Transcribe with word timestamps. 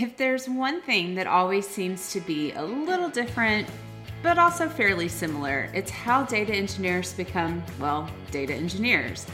If 0.00 0.16
there's 0.16 0.48
one 0.48 0.80
thing 0.80 1.16
that 1.16 1.26
always 1.26 1.68
seems 1.68 2.12
to 2.12 2.20
be 2.22 2.52
a 2.52 2.62
little 2.62 3.10
different, 3.10 3.68
but 4.22 4.38
also 4.38 4.66
fairly 4.66 5.06
similar, 5.06 5.68
it's 5.74 5.90
how 5.90 6.22
data 6.22 6.54
engineers 6.54 7.12
become, 7.12 7.62
well, 7.78 8.08
data 8.30 8.54
engineers. 8.54 9.26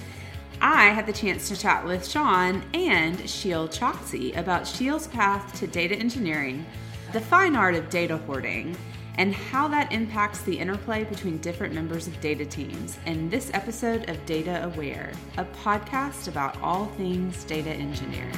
I 0.61 0.87
had 0.87 1.07
the 1.07 1.13
chance 1.13 1.47
to 1.49 1.57
chat 1.57 1.85
with 1.87 2.05
Sean 2.05 2.65
and 2.75 3.31
Sheel 3.31 3.69
Choksi 3.69 4.37
about 4.37 4.67
Sheel's 4.67 5.07
path 5.07 5.57
to 5.61 5.69
data 5.69 5.95
engineering, 5.95 6.67
the 7.13 7.21
fine 7.21 7.55
art 7.55 7.77
of 7.77 7.89
data 7.89 8.17
hoarding, 8.17 8.77
and 9.15 9.33
how 9.33 9.69
that 9.69 9.93
impacts 9.93 10.41
the 10.41 10.59
interplay 10.59 11.05
between 11.05 11.39
different 11.39 11.73
members 11.73 12.09
of 12.09 12.21
data 12.21 12.45
teams 12.45 12.99
in 13.07 13.31
this 13.31 13.53
episode 13.55 14.11
of 14.11 14.27
Data 14.27 14.65
Aware, 14.65 15.13
a 15.37 15.45
podcast 15.45 16.27
about 16.27 16.61
all 16.61 16.87
things 16.97 17.45
data 17.45 17.71
engineering. 17.71 18.35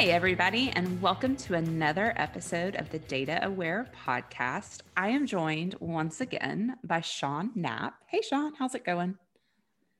Hey, 0.00 0.12
everybody, 0.12 0.70
and 0.70 1.02
welcome 1.02 1.36
to 1.36 1.52
another 1.52 2.14
episode 2.16 2.74
of 2.76 2.88
the 2.88 3.00
Data 3.00 3.38
Aware 3.44 3.90
podcast. 3.94 4.80
I 4.96 5.10
am 5.10 5.26
joined 5.26 5.74
once 5.78 6.22
again 6.22 6.76
by 6.82 7.02
Sean 7.02 7.50
Knapp. 7.54 7.96
Hey, 8.06 8.22
Sean, 8.22 8.54
how's 8.54 8.74
it 8.74 8.82
going? 8.82 9.18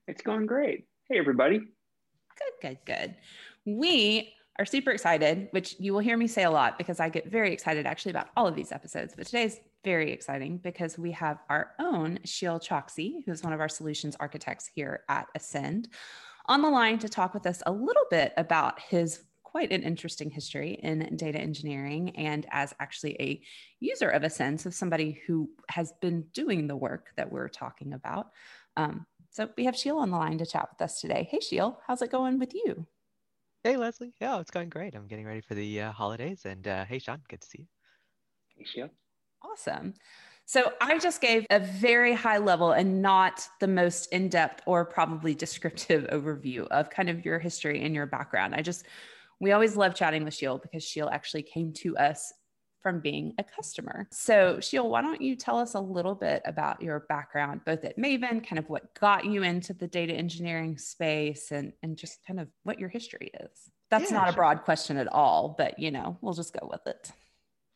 It's 0.09 0.23
going 0.23 0.47
great. 0.47 0.87
Hey, 1.11 1.19
everybody. 1.19 1.59
Good, 1.59 2.52
good, 2.62 2.78
good. 2.87 3.15
We 3.66 4.33
are 4.59 4.65
super 4.65 4.91
excited, 4.91 5.48
which 5.51 5.77
you 5.78 5.92
will 5.92 6.01
hear 6.01 6.17
me 6.17 6.28
say 6.28 6.45
a 6.45 6.51
lot 6.51 6.78
because 6.78 6.98
I 6.98 7.11
get 7.11 7.30
very 7.30 7.53
excited 7.53 7.84
actually 7.84 8.12
about 8.12 8.28
all 8.39 8.47
of 8.47 8.56
these 8.56 8.73
episodes. 8.73 9.12
But 9.14 9.27
today's 9.27 9.61
very 9.84 10.12
exciting 10.12 10.56
because 10.56 10.97
we 10.97 11.12
have 11.12 11.41
our 11.51 11.73
own 11.78 12.20
Sheel 12.25 12.59
Choksi, 12.59 13.17
who's 13.27 13.42
one 13.42 13.53
of 13.53 13.61
our 13.61 13.69
solutions 13.69 14.17
architects 14.19 14.70
here 14.75 15.03
at 15.11 15.27
Ascend, 15.34 15.91
on 16.47 16.62
the 16.62 16.70
line 16.70 16.98
to 17.01 17.09
talk 17.11 17.34
with 17.34 17.47
us 17.47 17.62
a 17.67 17.70
little 17.70 18.06
bit 18.11 18.33
about 18.39 18.80
his 18.80 19.25
quite 19.51 19.73
an 19.73 19.83
interesting 19.83 20.31
history 20.31 20.79
in 20.83 21.17
data 21.17 21.39
engineering 21.39 22.11
and 22.17 22.47
as 22.53 22.73
actually 22.79 23.17
a 23.20 23.43
user 23.81 24.09
of 24.09 24.23
Ascend 24.23 24.65
of 24.65 24.75
somebody 24.75 25.20
who 25.27 25.51
has 25.69 25.92
been 26.01 26.25
doing 26.33 26.67
the 26.67 26.77
work 26.77 27.09
that 27.17 27.31
we're 27.31 27.48
talking 27.48 27.92
about. 27.92 28.29
Um, 28.77 29.07
so 29.31 29.48
we 29.57 29.65
have 29.65 29.77
Sheel 29.77 29.98
on 29.98 30.11
the 30.11 30.17
line 30.17 30.39
to 30.39 30.47
chat 30.47 30.69
with 30.70 30.81
us 30.83 31.01
today. 31.01 31.29
Hey, 31.31 31.41
Sheel, 31.41 31.81
how's 31.87 32.03
it 32.03 32.12
going 32.12 32.39
with 32.39 32.55
you? 32.55 32.87
Hey, 33.65 33.77
Leslie. 33.77 34.15
Yeah, 34.20 34.39
it's 34.41 34.51
going 34.51 34.69
great. 34.69 34.95
I'm 34.95 35.09
getting 35.09 35.27
ready 35.27 35.41
for 35.41 35.55
the 35.55 35.83
uh, 35.83 35.92
holidays. 35.92 36.42
And 36.45 36.67
uh, 36.67 36.85
hey, 36.85 36.98
Sean, 36.98 37.20
good 37.29 37.41
to 37.41 37.47
see 37.47 37.59
you. 37.61 37.67
Hey, 38.57 38.64
Sheel. 38.64 38.89
Awesome. 39.42 39.95
So 40.47 40.73
I 40.81 40.98
just 40.98 41.20
gave 41.20 41.47
a 41.51 41.61
very 41.61 42.12
high 42.12 42.39
level 42.39 42.73
and 42.73 43.03
not 43.03 43.47
the 43.61 43.69
most 43.69 44.12
in 44.12 44.29
depth 44.29 44.62
or 44.67 44.85
probably 44.85 45.35
descriptive 45.35 46.05
overview 46.12 46.67
of 46.69 46.91
kind 46.91 47.09
of 47.09 47.25
your 47.25 47.39
history 47.39 47.83
and 47.85 47.95
your 47.95 48.07
background. 48.07 48.55
I 48.55 48.62
just 48.62 48.85
we 49.41 49.52
always 49.52 49.77
love 49.77 49.94
chatting 49.94 50.24
with 50.24 50.34
Sheel 50.34 50.58
because 50.58 50.84
Sheel 50.84 51.08
actually 51.08 51.42
came 51.42 51.72
to 51.74 51.96
us 51.96 52.33
from 52.83 53.00
being 53.00 53.34
a 53.38 53.44
customer. 53.44 54.08
So, 54.10 54.58
Sheel, 54.60 54.88
why 54.88 55.02
don't 55.02 55.20
you 55.20 55.36
tell 55.36 55.58
us 55.58 55.74
a 55.74 55.80
little 55.80 56.14
bit 56.14 56.42
about 56.44 56.80
your 56.80 57.00
background, 57.08 57.61
both 57.66 57.84
at 57.84 57.98
Maven, 57.98 58.46
kind 58.46 58.58
of 58.58 58.68
what 58.68 58.94
got 58.94 59.24
you 59.24 59.42
into 59.42 59.74
the 59.74 59.86
data 59.86 60.14
engineering 60.14 60.78
space, 60.78 61.50
and, 61.50 61.72
and 61.83 61.96
just 61.96 62.24
kind 62.27 62.41
of 62.41 62.48
what 62.62 62.78
your 62.78 62.88
history 62.88 63.30
is? 63.41 63.70
That's 63.91 64.11
yeah, 64.11 64.18
not 64.18 64.27
sure. 64.27 64.33
a 64.33 64.36
broad 64.36 64.62
question 64.62 64.96
at 64.96 65.08
all, 65.08 65.55
but 65.58 65.78
you 65.78 65.91
know, 65.91 66.16
we'll 66.20 66.34
just 66.34 66.55
go 66.58 66.68
with 66.70 66.86
it. 66.86 67.11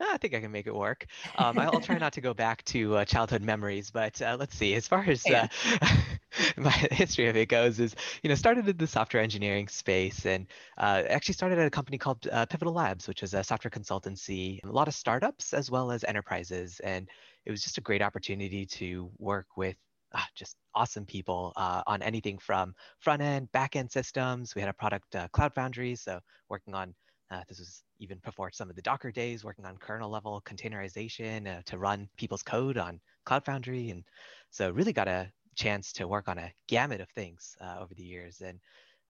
I 0.00 0.18
think 0.18 0.34
I 0.34 0.40
can 0.40 0.50
make 0.50 0.66
it 0.66 0.74
work. 0.74 1.06
Um, 1.38 1.58
I'll 1.58 1.80
try 1.80 1.98
not 1.98 2.12
to 2.14 2.20
go 2.20 2.34
back 2.34 2.64
to 2.66 2.96
uh, 2.98 3.04
childhood 3.04 3.42
memories, 3.42 3.90
but 3.90 4.20
uh, 4.20 4.36
let's 4.38 4.56
see. 4.56 4.74
As 4.74 4.86
far 4.86 5.04
as 5.06 5.24
uh, 5.30 5.46
my 6.56 6.70
history 6.70 7.28
of 7.28 7.36
it 7.36 7.48
goes, 7.48 7.80
is 7.80 7.94
you 8.22 8.28
know 8.28 8.34
started 8.34 8.68
in 8.68 8.77
the 8.77 8.86
software 8.86 9.22
engineering 9.22 9.68
space, 9.68 10.27
and 10.27 10.46
uh, 10.78 11.02
actually 11.08 11.34
started 11.34 11.58
at 11.58 11.66
a 11.66 11.70
company 11.70 11.98
called 11.98 12.26
uh, 12.30 12.46
Pivotal 12.46 12.72
Labs, 12.72 13.08
which 13.08 13.22
is 13.22 13.34
a 13.34 13.44
software 13.44 13.70
consultancy. 13.70 14.60
A 14.64 14.68
lot 14.68 14.88
of 14.88 14.94
startups 14.94 15.52
as 15.52 15.70
well 15.70 15.91
as 15.91 16.04
enterprises, 16.04 16.80
and 16.80 17.08
it 17.44 17.50
was 17.50 17.62
just 17.62 17.78
a 17.78 17.80
great 17.80 18.02
opportunity 18.02 18.66
to 18.66 19.10
work 19.19 19.47
with 19.56 19.76
ah, 20.14 20.28
just 20.34 20.56
awesome 20.75 21.06
people 21.06 21.53
uh, 21.56 21.82
on 21.86 22.03
anything 22.03 22.38
from 22.38 22.75
front 22.98 23.22
end, 23.22 23.50
back 23.53 23.76
end 23.76 23.91
systems. 23.91 24.54
We 24.54 24.60
had 24.60 24.70
a 24.70 24.75
product, 24.75 25.14
uh, 25.14 25.28
Cloud 25.28 25.54
Foundry, 25.54 25.94
so 25.94 26.20
working 26.48 26.75
on 26.75 26.94
uh, 27.30 27.42
this 27.48 27.59
was 27.59 27.82
even 27.98 28.19
before 28.25 28.50
some 28.53 28.70
of 28.70 28.76
the 28.76 28.82
Docker 28.82 29.10
days, 29.10 29.44
working 29.44 29.64
on 29.64 29.76
kernel 29.78 30.10
level 30.10 30.42
containerization 30.44 31.47
uh, 31.47 31.62
to 31.66 31.78
run 31.78 32.09
people's 32.16 32.42
code 32.42 32.76
on 32.76 33.00
Cloud 33.25 33.44
Foundry. 33.47 33.91
And 33.91 34.04
so 34.50 34.70
really 34.70 34.92
got 34.92 35.09
a 35.09 35.32
chance 35.54 35.92
to 35.94 36.09
work 36.09 36.28
on 36.28 36.38
a 36.38 36.53
gamut 36.69 37.00
of 37.00 37.09
things 37.10 37.56
uh, 37.60 37.76
over 37.81 37.94
the 37.94 38.03
years. 38.03 38.41
And 38.41 38.59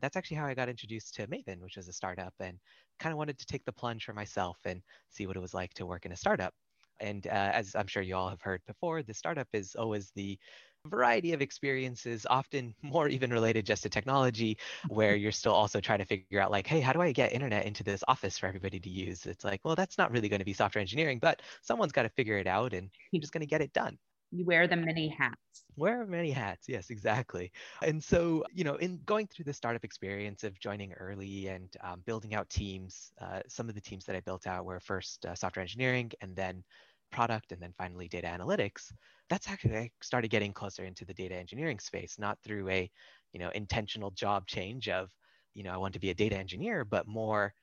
that's 0.00 0.16
actually 0.16 0.37
how 0.37 0.47
I 0.47 0.55
got 0.55 0.69
introduced 0.69 1.15
to 1.16 1.27
Maven, 1.27 1.60
which 1.60 1.77
was 1.77 1.88
a 1.88 1.93
startup, 1.93 2.34
and 2.41 2.59
kind 2.99 3.12
of 3.12 3.19
wanted 3.19 3.38
to 3.38 3.47
take 3.47 3.65
the 3.65 3.72
plunge 3.72 4.05
for 4.05 4.12
myself 4.12 4.59
and 4.65 4.82
see 5.09 5.27
what 5.27 5.37
it 5.37 5.41
was 5.41 5.55
like 5.55 5.75
to 5.75 5.87
work 5.87 6.06
in 6.06 6.12
a 6.12 6.16
startup. 6.16 6.55
And 7.00 7.27
uh, 7.27 7.31
as 7.31 7.75
I'm 7.75 7.87
sure 7.87 8.03
you 8.03 8.16
all 8.16 8.28
have 8.28 8.41
heard 8.41 8.62
before, 8.66 9.03
the 9.03 9.15
startup 9.15 9.49
is 9.53 9.75
always 9.75 10.10
the 10.15 10.38
variety 10.87 11.32
of 11.32 11.41
experiences, 11.41 12.27
often 12.28 12.75
more 12.82 13.09
even 13.09 13.31
related 13.32 13.66
just 13.66 13.82
to 13.82 13.88
technology, 13.88 14.59
where 14.88 15.16
you're 15.16 15.32
still 15.32 15.55
also 15.55 15.81
trying 15.81 15.99
to 15.99 16.05
figure 16.05 16.41
out 16.41 16.50
like, 16.50 16.66
hey, 16.66 16.81
how 16.81 16.93
do 16.93 17.00
I 17.00 17.12
get 17.12 17.32
internet 17.32 17.66
into 17.66 17.82
this 17.84 18.05
office 18.09 18.38
for 18.38 18.47
everybody 18.47 18.78
to 18.81 18.91
use? 18.91 19.26
It's 19.26 19.44
like, 19.44 19.61
well, 19.65 19.75
that's 19.75 19.99
not 19.99 20.12
really 20.12 20.28
going 20.28 20.41
to 20.41 20.44
be 20.44 20.53
software 20.53 20.81
engineering, 20.81 21.19
but 21.21 21.43
someone's 21.62 21.93
got 21.93 22.03
to 22.03 22.11
figure 22.11 22.38
it 22.38 22.47
out 22.47 22.75
and 22.75 22.91
you're 23.11 23.21
just 23.21 23.32
going 23.32 23.41
to 23.41 23.47
get 23.47 23.62
it 23.62 23.72
done. 23.72 23.99
You 24.34 24.45
wear 24.45 24.67
the 24.67 24.77
many 24.77 25.09
hats. 25.09 25.65
Wear 25.77 26.05
many 26.06 26.31
hats. 26.33 26.69
Yes, 26.69 26.91
exactly. 26.91 27.53
And 27.83 28.03
so, 28.03 28.45
you 28.53 28.65
know, 28.65 28.77
in 28.77 29.00
going 29.05 29.28
through 29.28 29.45
the 29.45 29.53
startup 29.53 29.84
experience 29.84 30.45
of 30.45 30.59
joining 30.59 30.93
early 30.95 31.49
and 31.49 31.69
um, 31.83 32.00
building 32.06 32.34
out 32.34 32.49
teams, 32.50 33.12
uh, 33.21 33.43
some 33.49 33.69
of 33.69 33.75
the 33.77 33.81
teams 33.81 34.05
that 34.06 34.17
I 34.17 34.21
built 34.21 34.47
out 34.47 34.65
were 34.65 34.81
first 34.81 35.25
uh, 35.27 35.34
software 35.34 35.62
engineering 35.62 36.11
and 36.21 36.34
then 36.37 36.65
product 37.12 37.53
and 37.53 37.62
then 37.62 37.73
finally 37.78 38.09
data 38.09 38.27
analytics 38.27 38.93
that's 39.28 39.49
actually 39.49 39.77
I 39.77 39.91
started 40.03 40.28
getting 40.28 40.53
closer 40.53 40.84
into 40.84 41.05
the 41.05 41.15
data 41.15 41.34
engineering 41.37 41.78
space, 41.78 42.19
not 42.19 42.39
through 42.43 42.69
a, 42.69 42.91
you 43.33 43.41
know, 43.41 43.50
intentional 43.50 44.11
job 44.11 44.47
change 44.47 44.89
of, 44.89 45.11
you 45.55 45.62
know, 45.62 45.73
I 45.73 45.77
want 45.77 45.94
to 45.94 46.00
be 46.00 46.11
a 46.11 46.15
data 46.15 46.37
engineer, 46.37 46.84
but 46.84 47.06
more, 47.06 47.55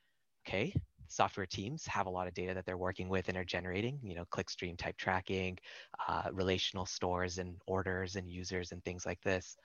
okay, 0.47 0.73
software 1.11 1.45
teams 1.45 1.85
have 1.87 2.05
a 2.07 2.09
lot 2.09 2.27
of 2.27 2.33
data 2.33 2.53
that 2.53 2.65
they're 2.65 2.77
working 2.77 3.09
with 3.09 3.27
and 3.29 3.37
are 3.37 3.43
generating, 3.45 3.99
you 4.03 4.15
know, 4.15 4.25
clickstream 4.25 4.77
type 4.77 4.97
tracking, 4.97 5.57
uh, 6.07 6.29
relational 6.31 6.85
stores 6.85 7.37
and 7.37 7.55
orders 7.67 8.15
and 8.15 8.29
users 8.29 8.71
and 8.71 8.83
things 8.83 9.05
like 9.05 9.21
this. 9.21 9.57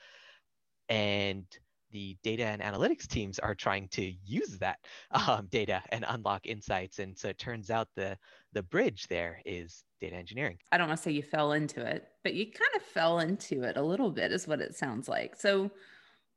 And 0.88 1.46
the 1.90 2.16
data 2.22 2.44
and 2.44 2.60
analytics 2.60 3.06
teams 3.06 3.38
are 3.38 3.54
trying 3.54 3.88
to 3.88 4.12
use 4.24 4.58
that 4.58 4.78
um, 5.10 5.46
data 5.50 5.82
and 5.90 6.04
unlock 6.08 6.46
insights. 6.46 6.98
And 6.98 7.16
so 7.16 7.28
it 7.28 7.38
turns 7.38 7.70
out 7.70 7.88
the 7.94 8.18
the 8.52 8.62
bridge 8.62 9.06
there 9.08 9.40
is 9.44 9.84
data 10.00 10.16
engineering. 10.16 10.58
I 10.72 10.78
don't 10.78 10.88
want 10.88 10.98
to 10.98 11.02
say 11.02 11.12
you 11.12 11.22
fell 11.22 11.52
into 11.52 11.84
it, 11.84 12.08
but 12.22 12.34
you 12.34 12.46
kind 12.46 12.76
of 12.76 12.82
fell 12.82 13.20
into 13.20 13.62
it 13.62 13.76
a 13.76 13.82
little 13.82 14.10
bit, 14.10 14.32
is 14.32 14.46
what 14.46 14.60
it 14.60 14.74
sounds 14.74 15.08
like. 15.08 15.36
So, 15.36 15.70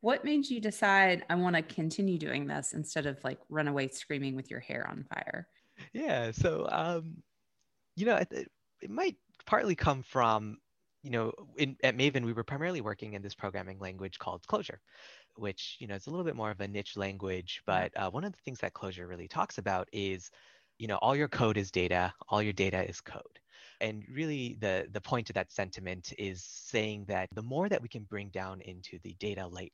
what 0.01 0.23
made 0.23 0.49
you 0.49 0.59
decide 0.59 1.25
I 1.29 1.35
want 1.35 1.55
to 1.55 1.61
continue 1.61 2.17
doing 2.17 2.47
this 2.47 2.73
instead 2.73 3.05
of 3.05 3.17
like 3.23 3.39
run 3.49 3.67
away 3.67 3.89
screaming 3.89 4.35
with 4.35 4.49
your 4.49 4.59
hair 4.59 4.87
on 4.89 5.05
fire? 5.13 5.47
Yeah. 5.93 6.31
So, 6.31 6.67
um, 6.71 7.17
you 7.95 8.05
know, 8.05 8.15
it, 8.15 8.49
it 8.81 8.89
might 8.89 9.15
partly 9.45 9.75
come 9.75 10.03
from 10.03 10.57
you 11.01 11.11
know, 11.11 11.31
in, 11.55 11.77
at 11.81 11.95
Maven, 11.95 12.25
we 12.25 12.33
were 12.33 12.43
primarily 12.43 12.81
working 12.81 13.13
in 13.13 13.21
this 13.21 13.33
programming 13.33 13.79
language 13.79 14.19
called 14.19 14.45
Clojure 14.47 14.79
which 15.39 15.77
you 15.79 15.87
know 15.87 15.95
is 15.95 16.07
a 16.07 16.09
little 16.09 16.25
bit 16.25 16.35
more 16.35 16.51
of 16.51 16.59
a 16.61 16.67
niche 16.67 16.97
language. 16.97 17.61
But 17.65 17.91
uh, 17.95 18.09
one 18.09 18.23
of 18.23 18.33
the 18.33 18.39
things 18.45 18.59
that 18.59 18.73
Clojure 18.73 19.07
really 19.07 19.27
talks 19.27 19.57
about 19.57 19.87
is, 19.91 20.29
you 20.77 20.87
know, 20.87 20.97
all 20.97 21.15
your 21.15 21.27
code 21.27 21.57
is 21.57 21.71
data, 21.71 22.13
all 22.29 22.41
your 22.41 22.53
data 22.53 22.87
is 22.87 23.01
code. 23.01 23.39
And 23.81 24.03
really, 24.11 24.57
the 24.59 24.87
the 24.91 25.01
point 25.01 25.29
of 25.29 25.35
that 25.35 25.51
sentiment 25.51 26.13
is 26.17 26.43
saying 26.43 27.05
that 27.07 27.29
the 27.33 27.41
more 27.41 27.69
that 27.69 27.81
we 27.81 27.89
can 27.89 28.03
bring 28.03 28.29
down 28.29 28.61
into 28.61 28.99
the 29.03 29.15
data 29.19 29.47
layer, 29.47 29.69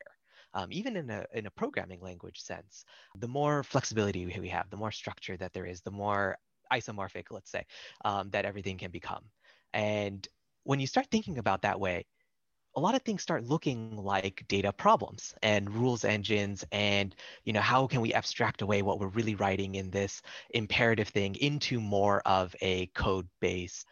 um, 0.56 0.70
even 0.72 0.96
in 0.96 1.10
a, 1.10 1.26
in 1.34 1.46
a 1.46 1.52
programming 1.52 2.02
language 2.02 2.42
sense, 2.42 2.86
the 3.20 3.28
more 3.28 3.62
flexibility 3.64 4.26
we 4.26 4.50
have, 4.50 4.70
the 4.70 4.78
more 4.78 4.92
structure 4.92 5.38
that 5.38 5.54
there 5.54 5.66
is, 5.66 5.82
the 5.82 5.92
more 5.92 6.38
isomorphic, 6.74 7.26
let's 7.30 7.52
say, 7.52 7.66
um, 8.06 8.30
that 8.32 8.46
everything 8.46 8.78
can 8.78 8.90
become. 8.90 9.24
And 9.74 10.28
when 10.64 10.80
you 10.80 10.88
start 10.88 11.08
thinking 11.12 11.38
about 11.38 11.62
that 11.62 11.80
way, 11.80 12.06
a 12.76 12.80
lot 12.80 12.96
of 12.96 13.02
things 13.04 13.22
start 13.22 13.46
looking 13.46 13.96
like 13.98 14.44
data 14.48 14.72
problems 14.72 15.34
and 15.44 15.74
rules 15.74 16.04
engines 16.04 16.66
and 16.72 17.16
you 17.46 17.54
know 17.54 17.62
how 17.62 17.88
can 17.88 18.02
we 18.02 18.14
abstract 18.14 18.62
away 18.62 18.82
what 18.82 19.00
we're 19.00 19.08
really 19.08 19.36
writing 19.36 19.76
in 19.76 19.90
this 19.90 20.22
imperative 20.50 21.08
thing 21.08 21.36
into 21.36 21.80
more 21.80 22.22
of 22.26 22.54
a 22.62 22.88
code 22.88 23.28
base 23.40 23.86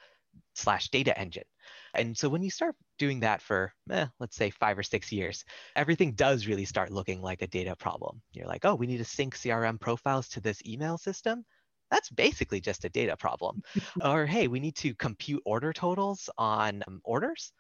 slash 0.54 0.90
data 0.90 1.18
engine 1.18 1.46
and 1.94 2.18
so 2.18 2.28
when 2.28 2.44
you 2.44 2.50
start 2.50 2.76
doing 2.98 3.20
that 3.20 3.42
for 3.42 3.74
eh, 3.90 4.06
let's 4.20 4.36
say 4.36 4.50
five 4.50 4.78
or 4.78 4.84
six 4.84 5.12
years 5.12 5.44
everything 5.76 6.14
does 6.14 6.48
really 6.48 6.66
start 6.66 6.92
looking 6.92 7.22
like 7.22 7.42
a 7.42 7.48
data 7.48 7.76
problem 7.76 8.22
you're 8.32 8.48
like 8.48 8.66
oh 8.66 8.76
we 8.76 8.88
need 8.88 8.98
to 8.98 9.06
sync 9.06 9.36
crm 9.36 9.80
profiles 9.80 10.28
to 10.28 10.40
this 10.40 10.62
email 10.66 10.98
system 10.98 11.44
that's 11.92 12.10
basically 12.10 12.60
just 12.60 12.86
a 12.86 12.90
data 12.90 13.16
problem. 13.16 13.62
or 14.04 14.26
hey, 14.26 14.48
we 14.48 14.60
need 14.60 14.76
to 14.78 14.96
compute 14.96 15.44
order 15.46 15.72
totals 15.72 16.28
on 16.40 16.82
um, 16.88 17.00
orders 17.04 17.52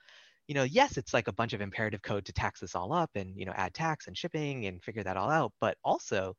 you 0.47 0.55
know, 0.55 0.63
yes, 0.63 0.97
it's 0.97 1.13
like 1.13 1.27
a 1.27 1.33
bunch 1.33 1.53
of 1.53 1.61
imperative 1.61 2.01
code 2.01 2.25
to 2.25 2.33
tax 2.33 2.59
this 2.59 2.75
all 2.75 2.91
up 2.91 3.09
and, 3.15 3.33
you 3.37 3.45
know, 3.45 3.53
add 3.55 3.73
tax 3.73 4.07
and 4.07 4.17
shipping 4.17 4.65
and 4.65 4.83
figure 4.83 5.03
that 5.03 5.17
all 5.17 5.29
out. 5.29 5.53
But 5.61 5.77
also, 5.83 6.35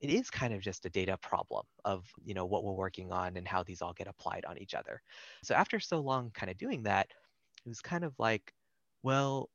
it 0.00 0.10
is 0.10 0.30
kind 0.30 0.52
of 0.52 0.60
just 0.60 0.84
a 0.86 0.90
data 0.90 1.16
problem 1.22 1.64
of 1.84 2.04
you 2.24 2.34
know 2.34 2.44
what 2.44 2.64
we're 2.64 2.72
working 2.72 3.12
on 3.12 3.36
and 3.36 3.46
how 3.46 3.62
these 3.62 3.80
all 3.80 3.92
get 3.92 4.08
applied 4.08 4.44
on 4.44 4.58
each 4.58 4.74
other 4.74 5.00
so 5.42 5.54
after 5.54 5.78
so 5.80 6.00
long 6.00 6.30
kind 6.34 6.50
of 6.50 6.58
doing 6.58 6.82
that 6.82 7.06
it 7.64 7.68
was 7.68 7.80
kind 7.80 8.04
of 8.04 8.14
like 8.18 8.52
well 9.02 9.48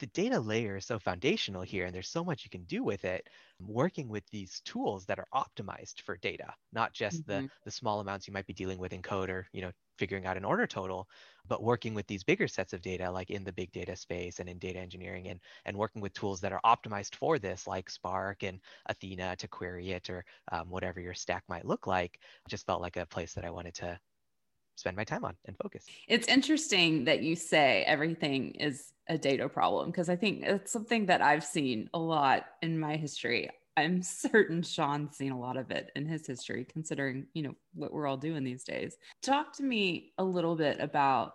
the 0.00 0.06
data 0.06 0.40
layer 0.40 0.76
is 0.76 0.86
so 0.86 0.98
foundational 0.98 1.60
here 1.62 1.84
and 1.84 1.94
there's 1.94 2.08
so 2.08 2.24
much 2.24 2.42
you 2.42 2.50
can 2.50 2.64
do 2.64 2.82
with 2.82 3.04
it 3.04 3.28
working 3.60 4.08
with 4.08 4.24
these 4.30 4.60
tools 4.64 5.04
that 5.04 5.18
are 5.18 5.26
optimized 5.34 6.00
for 6.00 6.16
data 6.16 6.52
not 6.72 6.92
just 6.92 7.26
mm-hmm. 7.26 7.44
the 7.44 7.50
the 7.64 7.70
small 7.70 8.00
amounts 8.00 8.26
you 8.26 8.32
might 8.32 8.46
be 8.46 8.54
dealing 8.54 8.78
with 8.78 8.92
in 8.92 9.02
code 9.02 9.30
or 9.30 9.46
you 9.52 9.60
know 9.60 9.70
figuring 9.98 10.24
out 10.24 10.38
an 10.38 10.46
order 10.46 10.66
total 10.66 11.06
but 11.46 11.62
working 11.62 11.92
with 11.92 12.06
these 12.06 12.24
bigger 12.24 12.48
sets 12.48 12.72
of 12.72 12.80
data 12.80 13.10
like 13.10 13.28
in 13.28 13.44
the 13.44 13.52
big 13.52 13.70
data 13.72 13.94
space 13.94 14.38
and 14.38 14.48
in 14.48 14.58
data 14.58 14.78
engineering 14.78 15.28
and 15.28 15.38
and 15.66 15.76
working 15.76 16.00
with 16.00 16.14
tools 16.14 16.40
that 16.40 16.52
are 16.52 16.60
optimized 16.64 17.14
for 17.14 17.38
this 17.38 17.66
like 17.66 17.90
spark 17.90 18.42
and 18.42 18.58
athena 18.86 19.36
to 19.36 19.46
query 19.46 19.90
it 19.90 20.08
or 20.08 20.24
um, 20.52 20.70
whatever 20.70 21.00
your 21.00 21.12
stack 21.12 21.44
might 21.48 21.66
look 21.66 21.86
like 21.86 22.18
just 22.48 22.64
felt 22.64 22.80
like 22.80 22.96
a 22.96 23.04
place 23.04 23.34
that 23.34 23.44
i 23.44 23.50
wanted 23.50 23.74
to 23.74 23.98
spend 24.80 24.96
my 24.96 25.04
time 25.04 25.24
on 25.24 25.36
and 25.46 25.56
focus. 25.56 25.86
It's 26.08 26.26
interesting 26.26 27.04
that 27.04 27.22
you 27.22 27.36
say 27.36 27.84
everything 27.86 28.52
is 28.52 28.92
a 29.08 29.18
data 29.18 29.48
problem 29.48 29.90
because 29.90 30.08
I 30.08 30.16
think 30.16 30.42
it's 30.42 30.72
something 30.72 31.06
that 31.06 31.20
I've 31.22 31.44
seen 31.44 31.88
a 31.94 31.98
lot 31.98 32.46
in 32.62 32.78
my 32.78 32.96
history. 32.96 33.50
I'm 33.76 34.02
certain 34.02 34.62
Sean's 34.62 35.16
seen 35.16 35.32
a 35.32 35.38
lot 35.38 35.56
of 35.56 35.70
it 35.70 35.90
in 35.94 36.06
his 36.06 36.26
history, 36.26 36.66
considering 36.70 37.26
you 37.34 37.42
know 37.42 37.54
what 37.74 37.92
we're 37.92 38.06
all 38.06 38.16
doing 38.16 38.42
these 38.42 38.64
days. 38.64 38.96
Talk 39.22 39.52
to 39.56 39.62
me 39.62 40.12
a 40.18 40.24
little 40.24 40.56
bit 40.56 40.80
about 40.80 41.34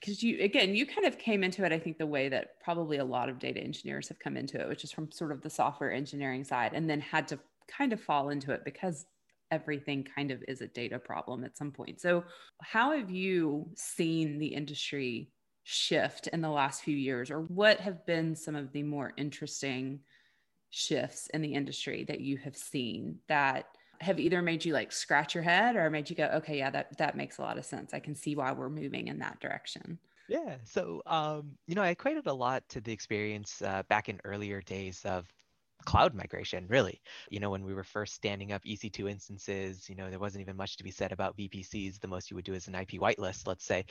because 0.00 0.22
you 0.22 0.40
again 0.42 0.74
you 0.74 0.86
kind 0.86 1.06
of 1.06 1.18
came 1.18 1.42
into 1.42 1.64
it 1.64 1.72
i 1.72 1.78
think 1.78 1.98
the 1.98 2.06
way 2.06 2.28
that 2.28 2.60
probably 2.62 2.98
a 2.98 3.04
lot 3.04 3.28
of 3.28 3.40
data 3.40 3.60
engineers 3.60 4.06
have 4.06 4.18
come 4.20 4.36
into 4.36 4.60
it 4.60 4.68
which 4.68 4.84
is 4.84 4.92
from 4.92 5.10
sort 5.10 5.32
of 5.32 5.42
the 5.42 5.50
software 5.50 5.92
engineering 5.92 6.44
side 6.44 6.72
and 6.72 6.88
then 6.88 7.00
had 7.00 7.26
to 7.26 7.36
kind 7.66 7.92
of 7.92 8.00
fall 8.00 8.30
into 8.30 8.52
it 8.52 8.64
because 8.64 9.06
everything 9.50 10.04
kind 10.04 10.30
of 10.30 10.42
is 10.46 10.60
a 10.60 10.68
data 10.68 10.98
problem 10.98 11.44
at 11.44 11.56
some 11.56 11.70
point. 11.70 12.00
So, 12.00 12.24
how 12.62 12.92
have 12.96 13.10
you 13.10 13.70
seen 13.74 14.38
the 14.38 14.48
industry 14.48 15.30
shift 15.64 16.28
in 16.28 16.40
the 16.40 16.48
last 16.48 16.82
few 16.82 16.96
years, 16.96 17.30
or 17.30 17.42
what 17.42 17.78
have 17.80 18.06
been 18.06 18.34
some 18.34 18.56
of 18.56 18.72
the 18.72 18.82
more 18.82 19.12
interesting 19.18 20.00
shifts 20.70 21.28
in 21.34 21.42
the 21.42 21.52
industry 21.52 22.04
that 22.04 22.20
you 22.20 22.38
have 22.38 22.56
seen 22.56 23.18
that 23.28 23.66
have 24.00 24.20
either 24.20 24.40
made 24.40 24.64
you 24.64 24.72
like 24.72 24.92
scratch 24.92 25.34
your 25.34 25.42
head 25.42 25.76
or 25.76 25.90
made 25.90 26.08
you 26.08 26.16
go, 26.16 26.26
okay, 26.34 26.58
yeah, 26.58 26.70
that 26.70 26.96
that 26.98 27.16
makes 27.16 27.38
a 27.38 27.42
lot 27.42 27.58
of 27.58 27.64
sense. 27.64 27.92
I 27.92 28.00
can 28.00 28.14
see 28.14 28.34
why 28.34 28.52
we're 28.52 28.70
moving 28.70 29.08
in 29.08 29.18
that 29.18 29.40
direction. 29.40 29.98
Yeah. 30.28 30.56
So, 30.64 31.02
um, 31.06 31.52
you 31.66 31.74
know, 31.74 31.82
I 31.82 31.88
equated 31.88 32.26
a 32.26 32.32
lot 32.32 32.62
to 32.68 32.80
the 32.80 32.92
experience 32.92 33.62
uh, 33.62 33.82
back 33.88 34.08
in 34.08 34.20
earlier 34.24 34.60
days 34.60 35.02
of 35.04 35.26
cloud 35.84 36.14
migration 36.14 36.66
really 36.68 37.00
you 37.30 37.40
know 37.40 37.50
when 37.50 37.64
we 37.64 37.74
were 37.74 37.84
first 37.84 38.14
standing 38.14 38.52
up 38.52 38.62
ec2 38.64 39.10
instances 39.10 39.88
you 39.88 39.94
know 39.94 40.10
there 40.10 40.18
wasn't 40.18 40.40
even 40.40 40.56
much 40.56 40.76
to 40.76 40.84
be 40.84 40.90
said 40.90 41.12
about 41.12 41.36
vpcs 41.36 42.00
the 42.00 42.08
most 42.08 42.30
you 42.30 42.34
would 42.34 42.44
do 42.44 42.54
is 42.54 42.68
an 42.68 42.74
ip 42.74 42.90
whitelist 42.90 43.46
let's 43.46 43.64
say 43.64 43.84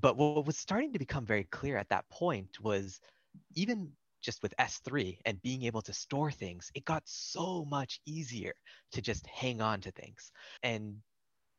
but 0.00 0.16
what 0.16 0.46
was 0.46 0.56
starting 0.56 0.92
to 0.92 0.98
become 0.98 1.26
very 1.26 1.44
clear 1.44 1.76
at 1.76 1.88
that 1.88 2.08
point 2.08 2.60
was 2.62 3.00
even 3.54 3.92
just 4.24 4.42
with 4.42 4.54
S3 4.58 5.18
and 5.26 5.42
being 5.42 5.64
able 5.64 5.82
to 5.82 5.92
store 5.92 6.30
things, 6.30 6.72
it 6.74 6.84
got 6.84 7.02
so 7.04 7.64
much 7.66 8.00
easier 8.06 8.54
to 8.92 9.02
just 9.02 9.26
hang 9.26 9.60
on 9.60 9.82
to 9.82 9.92
things. 9.92 10.32
And 10.62 10.96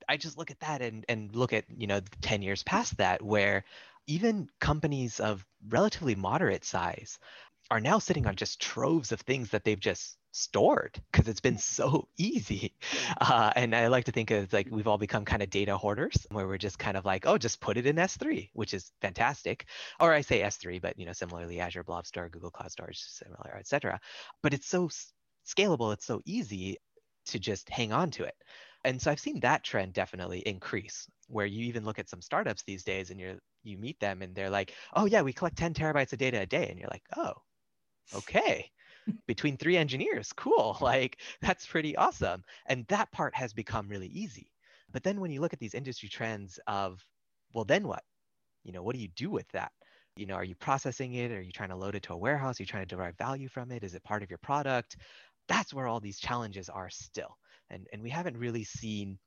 I 0.10 0.18
just 0.18 0.38
look 0.38 0.52
at 0.52 0.60
that 0.60 0.82
and, 0.82 1.06
and 1.08 1.34
look 1.36 1.54
at, 1.54 1.66
you 1.78 1.88
know, 1.88 2.02
10 2.22 2.42
years 2.42 2.64
past 2.64 2.98
that, 2.98 3.22
where 3.22 3.64
even 4.08 4.50
companies 4.60 5.20
of 5.20 5.46
relatively 5.68 6.16
moderate 6.16 6.66
size 6.66 7.18
are 7.72 7.80
now 7.80 8.00
sitting 8.00 8.28
on 8.28 8.36
just 8.36 8.62
troves 8.62 9.12
of 9.12 9.22
things 9.22 9.50
that 9.50 9.64
they've 9.64 9.80
just 9.80 10.18
stored 10.32 11.02
because 11.12 11.28
it's 11.28 11.40
been 11.40 11.58
so 11.58 12.08
easy. 12.18 12.74
Uh, 13.20 13.52
and 13.56 13.76
I 13.76 13.88
like 13.88 14.06
to 14.06 14.12
think 14.12 14.32
of 14.32 14.52
like 14.54 14.68
we've 14.70 14.88
all 14.88 14.98
become 14.98 15.26
kind 15.26 15.42
of 15.42 15.50
data 15.50 15.78
hoarders 15.78 16.28
where 16.30 16.48
we're 16.48 16.58
just 16.58 16.78
kind 16.78 16.98
of 16.98 17.06
like, 17.06 17.26
oh, 17.26 17.38
just 17.38 17.62
put 17.62 17.78
it 17.78 17.86
in 17.86 17.96
S3, 17.96 18.50
which 18.54 18.74
is 18.74 18.92
fantastic. 19.02 19.66
Or 20.00 20.14
I 20.14 20.22
say 20.22 20.42
S3, 20.42 20.82
but 20.82 21.00
you 21.00 21.06
know, 21.06 21.14
similarly 21.14 21.60
Azure 21.60 21.84
Blob 21.84 22.06
Store, 22.06 22.30
Google 22.30 22.52
Cloud 22.52 22.72
Storage, 22.72 23.00
similar, 23.00 23.56
etc. 23.58 24.00
But 24.44 24.54
it's 24.54 24.68
so 24.68 24.90
scalable, 25.46 25.94
it's 25.94 26.06
so 26.06 26.22
easy 26.26 26.78
to 27.28 27.40
just 27.40 27.70
hang 27.70 27.92
on 27.92 28.12
to 28.12 28.24
it. 28.24 28.36
And 28.84 29.02
so 29.02 29.10
I've 29.10 29.20
seen 29.20 29.40
that 29.40 29.64
trend 29.64 29.94
definitely 29.94 30.40
increase 30.40 31.08
where 31.28 31.48
you 31.48 31.66
even 31.66 31.86
look 31.86 31.98
at 31.98 32.10
some 32.10 32.22
startups 32.22 32.64
these 32.64 32.84
days 32.84 33.10
and 33.10 33.20
you're 33.20 33.38
you 33.64 33.80
meet 33.80 34.00
them 34.00 34.22
and 34.22 34.36
they're 34.36 34.52
like, 34.52 34.74
oh 34.94 35.06
yeah, 35.06 35.24
we 35.24 35.34
collect 35.34 35.58
10 35.58 35.74
terabytes 35.74 36.14
of 36.14 36.20
data 36.20 36.42
a 36.42 36.46
day. 36.46 36.68
And 36.70 36.78
you're 36.78 36.90
like, 36.92 37.02
oh, 37.18 37.34
okay. 38.14 38.72
Between 39.28 39.58
three 39.58 39.78
engineers. 39.78 40.32
Cool. 40.34 40.78
Like 40.82 41.20
that's 41.42 41.66
pretty 41.66 41.96
awesome. 41.96 42.44
And 42.66 42.86
that 42.88 43.12
part 43.12 43.36
has 43.36 43.54
become 43.54 43.88
really 43.88 44.08
easy. 44.08 44.52
But 44.92 45.04
then 45.04 45.20
when 45.20 45.32
you 45.32 45.42
look 45.42 45.54
at 45.54 45.60
these 45.60 45.74
industry 45.74 46.10
trends 46.10 46.60
of 46.68 47.04
well 47.54 47.66
then 47.66 47.88
what? 47.88 48.04
You 48.64 48.72
know 48.72 48.84
what 48.84 48.96
do 48.96 49.02
you 49.02 49.10
do 49.10 49.30
with 49.30 49.48
that? 49.50 49.72
You 50.16 50.26
know 50.26 50.36
are 50.36 50.44
you 50.44 50.56
processing 50.56 51.14
it? 51.16 51.32
Are 51.32 51.42
you 51.42 51.52
trying 51.52 51.70
to 51.70 51.76
load 51.76 51.96
it 51.96 52.04
to 52.04 52.14
a 52.14 52.18
warehouse? 52.18 52.60
Are 52.60 52.64
you 52.64 52.68
trying 52.68 52.84
to 52.84 52.96
derive 52.96 53.18
value 53.18 53.48
from 53.50 53.72
it? 53.72 53.84
Is 53.84 53.96
it 53.96 54.04
part 54.04 54.24
of 54.24 54.30
your 54.30 54.40
product? 54.40 54.98
That's 55.48 55.74
where 55.74 55.88
all 55.88 56.00
these 56.00 56.20
challenges 56.20 56.70
are 56.70 56.90
still. 56.90 57.38
And 57.70 57.88
and 57.94 58.02
we 58.02 58.10
haven't 58.10 58.38
really 58.38 58.64
seen 58.64 59.20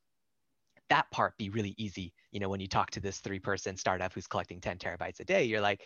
that 0.88 1.10
part 1.10 1.36
be 1.36 1.50
really 1.50 1.74
easy. 1.76 2.14
You 2.32 2.40
know 2.40 2.48
when 2.48 2.60
you 2.60 2.68
talk 2.68 2.90
to 2.92 3.00
this 3.00 3.18
three 3.20 3.38
person 3.38 3.76
startup 3.76 4.12
who's 4.12 4.26
collecting 4.26 4.60
10 4.60 4.78
terabytes 4.78 5.20
a 5.20 5.24
day 5.24 5.44
you're 5.44 5.60
like 5.60 5.82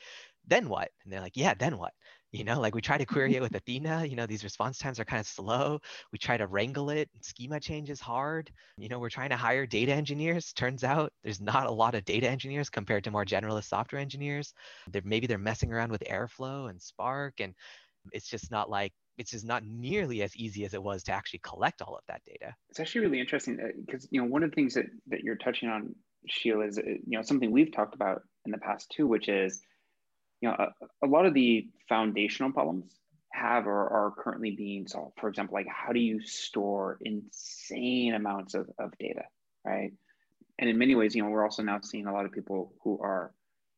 then 0.47 0.69
what? 0.69 0.91
And 1.05 1.12
they're 1.12 1.21
like 1.21 1.37
yeah 1.37 1.55
then 1.55 1.79
what 1.79 1.93
you 2.32 2.44
know 2.44 2.58
like 2.61 2.75
we 2.75 2.81
try 2.81 2.99
to 2.99 3.05
query 3.05 3.37
it 3.37 3.43
with 3.43 3.55
athena 3.55 4.05
you 4.06 4.17
know 4.17 4.26
these 4.26 4.43
response 4.43 4.79
times 4.79 4.99
are 4.99 5.05
kind 5.05 5.20
of 5.20 5.26
slow. 5.26 5.79
We 6.12 6.19
try 6.19 6.37
to 6.37 6.46
wrangle 6.46 6.90
it 6.90 7.08
schema 7.20 7.61
change 7.61 7.90
is 7.90 8.00
hard. 8.00 8.50
You 8.79 8.88
know 8.88 8.99
we're 8.99 9.11
trying 9.11 9.31
to 9.31 9.37
hire 9.37 9.67
data 9.67 9.93
engineers. 9.93 10.52
Turns 10.52 10.82
out 10.84 11.12
there's 11.23 11.40
not 11.40 11.67
a 11.67 11.70
lot 11.70 11.94
of 11.94 12.05
data 12.05 12.29
engineers 12.29 12.70
compared 12.70 13.05
to 13.05 13.11
more 13.11 13.25
generalist 13.25 13.69
software 13.69 14.00
engineers. 14.00 14.55
They're, 14.90 15.02
maybe 15.05 15.26
they're 15.26 15.38
messing 15.38 15.73
around 15.73 15.93
with 15.93 16.02
airflow 16.11 16.70
and 16.70 16.81
spark 16.81 17.34
and 17.40 17.55
it's 18.12 18.29
just 18.29 18.50
not 18.50 18.69
like 18.69 18.93
it's 19.19 19.31
just 19.31 19.44
not 19.44 19.62
nearly 19.64 20.23
as 20.23 20.35
easy 20.37 20.64
as 20.64 20.75
it 20.75 20.82
was 20.82 21.02
to 21.05 21.12
actually 21.12 21.40
collect 21.40 21.82
all 21.82 21.94
of 21.94 22.02
that 22.08 22.23
data. 22.26 22.55
It's 22.70 22.81
actually 22.81 23.02
really 23.02 23.20
interesting 23.20 23.58
because 23.85 24.05
uh, 24.05 24.08
you 24.11 24.20
know 24.20 24.26
one 24.26 24.43
of 24.43 24.50
the 24.50 24.55
things 24.55 24.75
that, 24.75 24.87
that 25.08 25.20
you're 25.20 25.37
touching 25.37 25.69
on 25.69 25.94
sheila 26.26 26.67
is 26.67 26.78
uh, 26.78 26.82
you 26.82 27.19
know 27.19 27.23
something 27.23 27.50
we've 27.50 27.73
talked 27.73 27.94
about 27.94 28.23
in 28.46 28.52
the 28.52 28.58
past 28.58 28.90
too 28.90 29.06
which 29.06 29.28
is 29.28 29.61
you 30.43 30.49
know, 30.49 30.56
a, 30.59 31.06
a 31.06 31.09
lot 31.09 31.25
of 31.25 31.33
the 31.33 31.67
foundational 31.89 32.53
problems 32.53 32.99
have 33.33 33.67
or 33.67 33.89
are 33.89 34.12
currently 34.19 34.50
being 34.50 34.87
solved. 34.87 35.19
For 35.19 35.29
example, 35.29 35.55
like 35.55 35.69
how 35.69 35.93
do 35.93 36.00
you 36.00 36.21
store 36.21 36.99
insane 37.00 38.14
amounts 38.14 38.55
of, 38.55 38.69
of 38.78 38.93
data, 38.99 39.23
right? 39.64 39.93
And 40.59 40.69
in 40.69 40.76
many 40.76 40.95
ways, 40.95 41.14
you 41.14 41.23
know, 41.23 41.31
we're 41.31 41.45
also 41.45 41.62
now 41.62 41.81
seeing 41.81 42.07
a 42.07 42.12
lot 42.12 42.26
of 42.26 42.33
people 42.33 42.75
who 42.83 43.00
are 43.00 43.33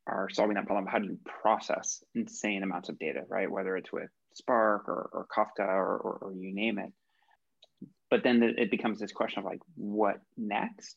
are 0.07 0.29
solving 0.29 0.57
that 0.57 0.67
problem. 0.67 0.87
How 0.87 0.99
do 0.99 1.07
you 1.07 1.19
process 1.43 2.03
insane 2.15 2.63
amounts 2.63 2.89
of 2.89 2.99
data, 2.99 3.23
right? 3.29 3.51
Whether 3.51 3.77
it's 3.77 3.93
with 3.93 4.11
Spark 4.35 4.89
or, 4.89 5.09
or 5.13 5.27
Kafka 5.35 5.67
or, 5.67 5.97
or, 5.97 6.19
or 6.21 6.33
you 6.35 6.55
name 6.55 6.79
it. 6.79 6.93
But 8.11 8.23
then 8.23 8.43
it 8.43 8.71
becomes 8.71 8.99
this 8.99 9.13
question 9.13 9.41
of 9.41 9.47
like, 9.47 9.61
what 9.77 10.21
next? 10.37 10.97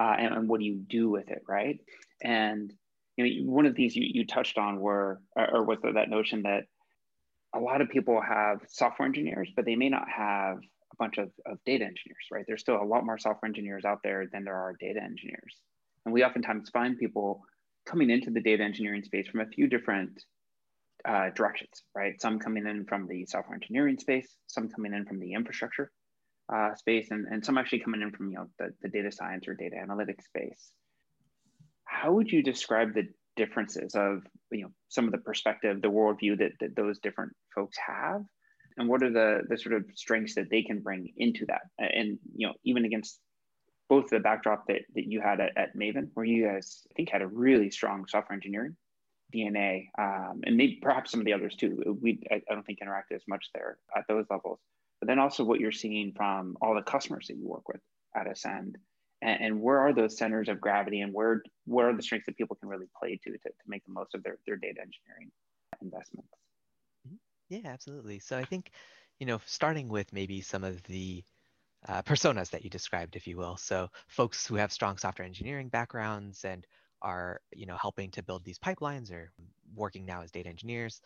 Uh, 0.00 0.14
and, 0.18 0.34
and, 0.34 0.48
what 0.48 0.60
do 0.60 0.66
you 0.66 0.76
do 0.76 1.10
with 1.10 1.28
it, 1.28 1.42
right? 1.46 1.78
And 2.22 2.72
you 3.18 3.44
know, 3.44 3.52
one 3.52 3.66
of 3.66 3.74
the 3.74 3.82
things 3.82 3.96
you, 3.96 4.08
you 4.08 4.24
touched 4.24 4.58
on 4.58 4.78
were, 4.78 5.20
or 5.36 5.64
was 5.64 5.78
that 5.82 6.08
notion 6.08 6.42
that 6.42 6.64
a 7.54 7.58
lot 7.58 7.80
of 7.80 7.88
people 7.88 8.20
have 8.20 8.60
software 8.68 9.06
engineers, 9.06 9.50
but 9.56 9.64
they 9.64 9.74
may 9.74 9.88
not 9.88 10.08
have 10.08 10.58
a 10.58 10.96
bunch 10.98 11.18
of, 11.18 11.30
of 11.44 11.58
data 11.66 11.84
engineers, 11.84 12.26
right? 12.30 12.44
There's 12.46 12.60
still 12.60 12.80
a 12.80 12.84
lot 12.84 13.04
more 13.04 13.18
software 13.18 13.48
engineers 13.48 13.84
out 13.84 13.98
there 14.04 14.26
than 14.32 14.44
there 14.44 14.54
are 14.54 14.76
data 14.78 15.02
engineers. 15.02 15.56
And 16.04 16.14
we 16.14 16.24
oftentimes 16.24 16.70
find 16.70 16.96
people 16.96 17.42
coming 17.86 18.10
into 18.10 18.30
the 18.30 18.40
data 18.40 18.62
engineering 18.62 19.02
space 19.02 19.26
from 19.26 19.40
a 19.40 19.46
few 19.46 19.66
different 19.66 20.22
uh, 21.04 21.30
directions, 21.34 21.82
right? 21.96 22.20
Some 22.20 22.38
coming 22.38 22.68
in 22.68 22.84
from 22.84 23.08
the 23.08 23.26
software 23.26 23.56
engineering 23.56 23.98
space, 23.98 24.28
some 24.46 24.68
coming 24.68 24.94
in 24.94 25.06
from 25.06 25.18
the 25.18 25.32
infrastructure 25.32 25.90
uh, 26.54 26.74
space, 26.76 27.08
and, 27.10 27.26
and 27.26 27.44
some 27.44 27.58
actually 27.58 27.80
coming 27.80 28.02
in 28.02 28.12
from 28.12 28.30
you 28.30 28.36
know 28.36 28.46
the, 28.58 28.72
the 28.82 28.88
data 28.88 29.10
science 29.10 29.48
or 29.48 29.54
data 29.54 29.76
analytics 29.76 30.24
space 30.24 30.72
how 32.00 32.12
would 32.12 32.30
you 32.30 32.42
describe 32.42 32.94
the 32.94 33.08
differences 33.36 33.94
of 33.94 34.22
you 34.50 34.62
know 34.62 34.70
some 34.88 35.06
of 35.06 35.12
the 35.12 35.18
perspective 35.18 35.80
the 35.80 35.88
worldview 35.88 36.38
that, 36.38 36.52
that 36.60 36.76
those 36.76 36.98
different 36.98 37.32
folks 37.54 37.76
have? 37.84 38.22
And 38.76 38.88
what 38.88 39.02
are 39.02 39.12
the 39.12 39.42
the 39.48 39.58
sort 39.58 39.74
of 39.74 39.84
strengths 39.94 40.34
that 40.36 40.50
they 40.50 40.62
can 40.62 40.80
bring 40.80 41.12
into 41.16 41.46
that? 41.46 41.62
And 41.78 42.18
you 42.34 42.46
know 42.46 42.54
even 42.64 42.84
against 42.84 43.20
both 43.88 44.10
the 44.10 44.20
backdrop 44.20 44.66
that, 44.68 44.82
that 44.94 45.06
you 45.06 45.20
had 45.20 45.40
at, 45.40 45.56
at 45.56 45.74
maven 45.74 46.08
where 46.12 46.26
you 46.26 46.46
guys 46.46 46.86
i 46.90 46.94
think 46.94 47.08
had 47.10 47.22
a 47.22 47.26
really 47.26 47.70
strong 47.70 48.04
software 48.06 48.34
engineering 48.34 48.76
dna 49.34 49.88
um, 49.98 50.40
and 50.44 50.56
maybe 50.56 50.78
perhaps 50.82 51.10
some 51.10 51.20
of 51.20 51.26
the 51.26 51.32
others 51.32 51.54
too. 51.56 51.98
We 52.00 52.20
I, 52.30 52.36
I 52.36 52.54
don't 52.54 52.64
think 52.64 52.80
interacted 52.80 53.16
as 53.16 53.22
much 53.28 53.46
there 53.54 53.78
at 53.96 54.04
those 54.08 54.26
levels. 54.30 54.60
But 55.00 55.06
then 55.06 55.18
also 55.18 55.44
what 55.44 55.60
you're 55.60 55.72
seeing 55.72 56.12
from 56.16 56.56
all 56.60 56.74
the 56.74 56.82
customers 56.82 57.28
that 57.28 57.36
you 57.36 57.46
work 57.46 57.68
with 57.68 57.80
at 58.16 58.30
ascend 58.30 58.78
and, 59.22 59.40
and, 59.40 59.60
where 59.60 59.80
are 59.80 59.92
those 59.92 60.16
centers 60.16 60.48
of 60.48 60.60
gravity 60.60 61.00
and 61.00 61.12
where 61.12 61.42
what 61.66 61.84
are 61.84 61.94
the 61.94 62.02
strengths 62.02 62.26
that 62.26 62.36
people 62.36 62.56
can 62.56 62.68
really 62.68 62.86
play 62.98 63.18
to 63.24 63.30
to, 63.32 63.38
to 63.38 63.64
make 63.66 63.84
the 63.84 63.92
most 63.92 64.14
of 64.14 64.22
their, 64.22 64.38
their 64.46 64.56
data 64.56 64.80
engineering 64.80 65.30
investments 65.82 66.30
mm-hmm. 67.06 67.16
yeah 67.48 67.70
absolutely 67.70 68.18
so 68.18 68.36
i 68.36 68.44
think 68.44 68.70
you 69.18 69.26
know, 69.26 69.40
starting 69.46 69.88
with 69.88 70.12
maybe 70.12 70.40
some 70.40 70.64
of 70.64 70.82
the 70.84 71.24
uh, 71.88 72.02
personas 72.02 72.50
that 72.50 72.64
you 72.64 72.70
described, 72.70 73.16
if 73.16 73.26
you 73.26 73.36
will. 73.36 73.56
So 73.56 73.88
folks 74.08 74.46
who 74.46 74.56
have 74.56 74.72
strong 74.72 74.96
software 74.96 75.26
engineering 75.26 75.68
backgrounds 75.68 76.44
and 76.44 76.66
are, 77.02 77.40
you 77.52 77.66
know, 77.66 77.76
helping 77.80 78.10
to 78.12 78.22
build 78.22 78.44
these 78.44 78.58
pipelines 78.58 79.12
or 79.12 79.32
working 79.74 80.04
now 80.04 80.22
as 80.22 80.30
data 80.30 80.48
engineers 80.48 81.00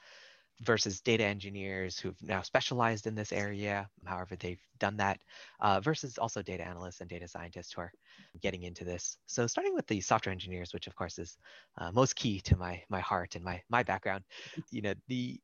versus 0.62 1.00
data 1.00 1.24
engineers 1.24 1.98
who've 1.98 2.20
now 2.22 2.40
specialized 2.42 3.06
in 3.06 3.14
this 3.14 3.32
area, 3.32 3.88
however 4.04 4.36
they've 4.36 4.60
done 4.78 4.96
that, 4.96 5.20
uh, 5.60 5.80
versus 5.80 6.18
also 6.18 6.42
data 6.42 6.66
analysts 6.66 7.00
and 7.00 7.10
data 7.10 7.28
scientists 7.28 7.72
who 7.72 7.82
are 7.82 7.92
getting 8.40 8.62
into 8.62 8.84
this. 8.84 9.18
So 9.26 9.46
starting 9.46 9.74
with 9.74 9.86
the 9.86 10.00
software 10.00 10.32
engineers, 10.32 10.72
which 10.72 10.86
of 10.86 10.94
course 10.94 11.18
is 11.18 11.36
uh, 11.78 11.90
most 11.92 12.16
key 12.16 12.40
to 12.40 12.56
my 12.56 12.82
my 12.88 13.00
heart 13.00 13.34
and 13.34 13.44
my 13.44 13.62
my 13.68 13.82
background, 13.82 14.24
you 14.70 14.82
know 14.82 14.94
the 15.08 15.40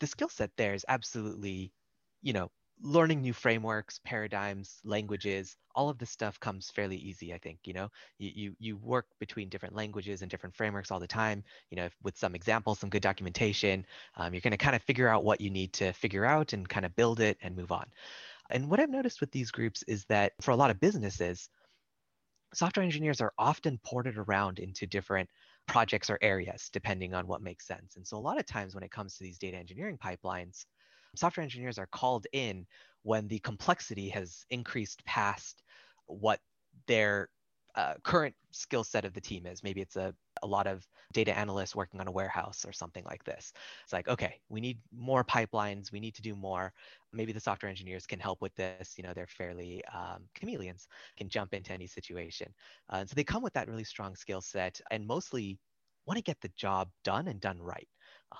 the 0.00 0.06
skill 0.06 0.28
set 0.28 0.50
there 0.56 0.74
is 0.74 0.84
absolutely, 0.88 1.72
you 2.22 2.32
know, 2.32 2.50
learning 2.80 3.22
new 3.22 3.32
frameworks, 3.32 4.00
paradigms, 4.04 4.80
languages, 4.84 5.56
all 5.74 5.88
of 5.88 5.98
this 5.98 6.10
stuff 6.10 6.38
comes 6.40 6.70
fairly 6.70 6.96
easy, 6.96 7.32
I 7.32 7.38
think, 7.38 7.60
you 7.64 7.72
know, 7.72 7.88
you, 8.18 8.30
you, 8.34 8.56
you 8.58 8.76
work 8.76 9.06
between 9.18 9.48
different 9.48 9.74
languages 9.74 10.22
and 10.22 10.30
different 10.30 10.54
frameworks 10.54 10.90
all 10.90 11.00
the 11.00 11.06
time, 11.06 11.42
you 11.70 11.76
know, 11.76 11.88
with 12.02 12.16
some 12.16 12.34
examples, 12.34 12.78
some 12.78 12.90
good 12.90 13.02
documentation, 13.02 13.84
um, 14.16 14.32
you're 14.32 14.40
going 14.40 14.52
to 14.52 14.56
kind 14.56 14.76
of 14.76 14.82
figure 14.82 15.08
out 15.08 15.24
what 15.24 15.40
you 15.40 15.50
need 15.50 15.72
to 15.74 15.92
figure 15.92 16.24
out 16.24 16.52
and 16.52 16.68
kind 16.68 16.86
of 16.86 16.94
build 16.96 17.20
it 17.20 17.36
and 17.42 17.56
move 17.56 17.72
on. 17.72 17.86
And 18.50 18.68
what 18.70 18.80
I've 18.80 18.90
noticed 18.90 19.20
with 19.20 19.30
these 19.30 19.50
groups 19.50 19.82
is 19.86 20.04
that 20.06 20.32
for 20.40 20.52
a 20.52 20.56
lot 20.56 20.70
of 20.70 20.80
businesses, 20.80 21.48
software 22.54 22.84
engineers 22.84 23.20
are 23.20 23.34
often 23.38 23.78
ported 23.84 24.16
around 24.16 24.58
into 24.58 24.86
different 24.86 25.28
projects 25.66 26.08
or 26.08 26.18
areas, 26.22 26.70
depending 26.72 27.12
on 27.12 27.26
what 27.26 27.42
makes 27.42 27.66
sense. 27.66 27.96
And 27.96 28.06
so 28.06 28.16
a 28.16 28.18
lot 28.18 28.38
of 28.38 28.46
times 28.46 28.74
when 28.74 28.84
it 28.84 28.90
comes 28.90 29.16
to 29.16 29.24
these 29.24 29.38
data 29.38 29.56
engineering 29.56 29.98
pipelines, 30.02 30.64
software 31.16 31.42
engineers 31.44 31.78
are 31.78 31.86
called 31.86 32.26
in 32.32 32.66
when 33.02 33.28
the 33.28 33.38
complexity 33.40 34.08
has 34.10 34.44
increased 34.50 35.04
past 35.04 35.62
what 36.06 36.40
their 36.86 37.30
uh, 37.74 37.94
current 38.02 38.34
skill 38.50 38.82
set 38.82 39.04
of 39.04 39.12
the 39.14 39.20
team 39.20 39.46
is. 39.46 39.62
Maybe 39.62 39.80
it's 39.80 39.96
a, 39.96 40.14
a 40.42 40.46
lot 40.46 40.66
of 40.66 40.88
data 41.12 41.36
analysts 41.36 41.76
working 41.76 42.00
on 42.00 42.08
a 42.08 42.12
warehouse 42.12 42.64
or 42.64 42.72
something 42.72 43.04
like 43.04 43.22
this. 43.24 43.52
It's 43.84 43.92
like, 43.92 44.08
okay, 44.08 44.40
we 44.48 44.60
need 44.60 44.80
more 44.90 45.22
pipelines. 45.22 45.92
We 45.92 46.00
need 46.00 46.14
to 46.16 46.22
do 46.22 46.34
more. 46.34 46.72
Maybe 47.12 47.32
the 47.32 47.40
software 47.40 47.70
engineers 47.70 48.06
can 48.06 48.18
help 48.18 48.40
with 48.42 48.54
this. 48.56 48.98
You 48.98 49.04
know, 49.04 49.14
they're 49.14 49.26
fairly 49.28 49.84
um, 49.86 50.28
chameleons, 50.34 50.88
can 51.16 51.28
jump 51.28 51.54
into 51.54 51.72
any 51.72 51.86
situation. 51.86 52.52
Uh, 52.92 52.96
and 52.96 53.08
so 53.08 53.14
they 53.14 53.24
come 53.24 53.42
with 53.42 53.52
that 53.54 53.68
really 53.68 53.84
strong 53.84 54.16
skill 54.16 54.40
set 54.40 54.80
and 54.90 55.06
mostly 55.06 55.60
want 56.06 56.16
to 56.16 56.22
get 56.22 56.40
the 56.40 56.48
job 56.56 56.90
done 57.04 57.28
and 57.28 57.40
done 57.40 57.60
right. 57.62 57.88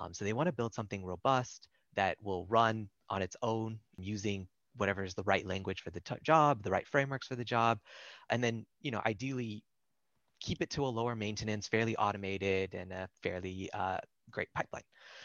Um, 0.00 0.14
so 0.14 0.24
they 0.24 0.32
want 0.32 0.46
to 0.48 0.52
build 0.52 0.74
something 0.74 1.04
robust, 1.04 1.68
that 1.94 2.16
will 2.22 2.46
run 2.46 2.88
on 3.10 3.22
its 3.22 3.36
own 3.42 3.78
using 3.96 4.46
whatever 4.76 5.02
is 5.02 5.14
the 5.14 5.24
right 5.24 5.46
language 5.46 5.82
for 5.82 5.90
the 5.90 6.00
t- 6.00 6.14
job, 6.22 6.62
the 6.62 6.70
right 6.70 6.86
frameworks 6.86 7.26
for 7.26 7.36
the 7.36 7.44
job, 7.44 7.78
and 8.30 8.42
then 8.42 8.64
you 8.80 8.90
know 8.90 9.02
ideally 9.06 9.64
keep 10.40 10.62
it 10.62 10.70
to 10.70 10.84
a 10.84 10.86
lower 10.86 11.16
maintenance, 11.16 11.66
fairly 11.66 11.96
automated, 11.96 12.74
and 12.74 12.92
a 12.92 13.08
fairly 13.22 13.68
uh, 13.74 13.98
great 14.30 14.48
pipeline. 14.54 14.84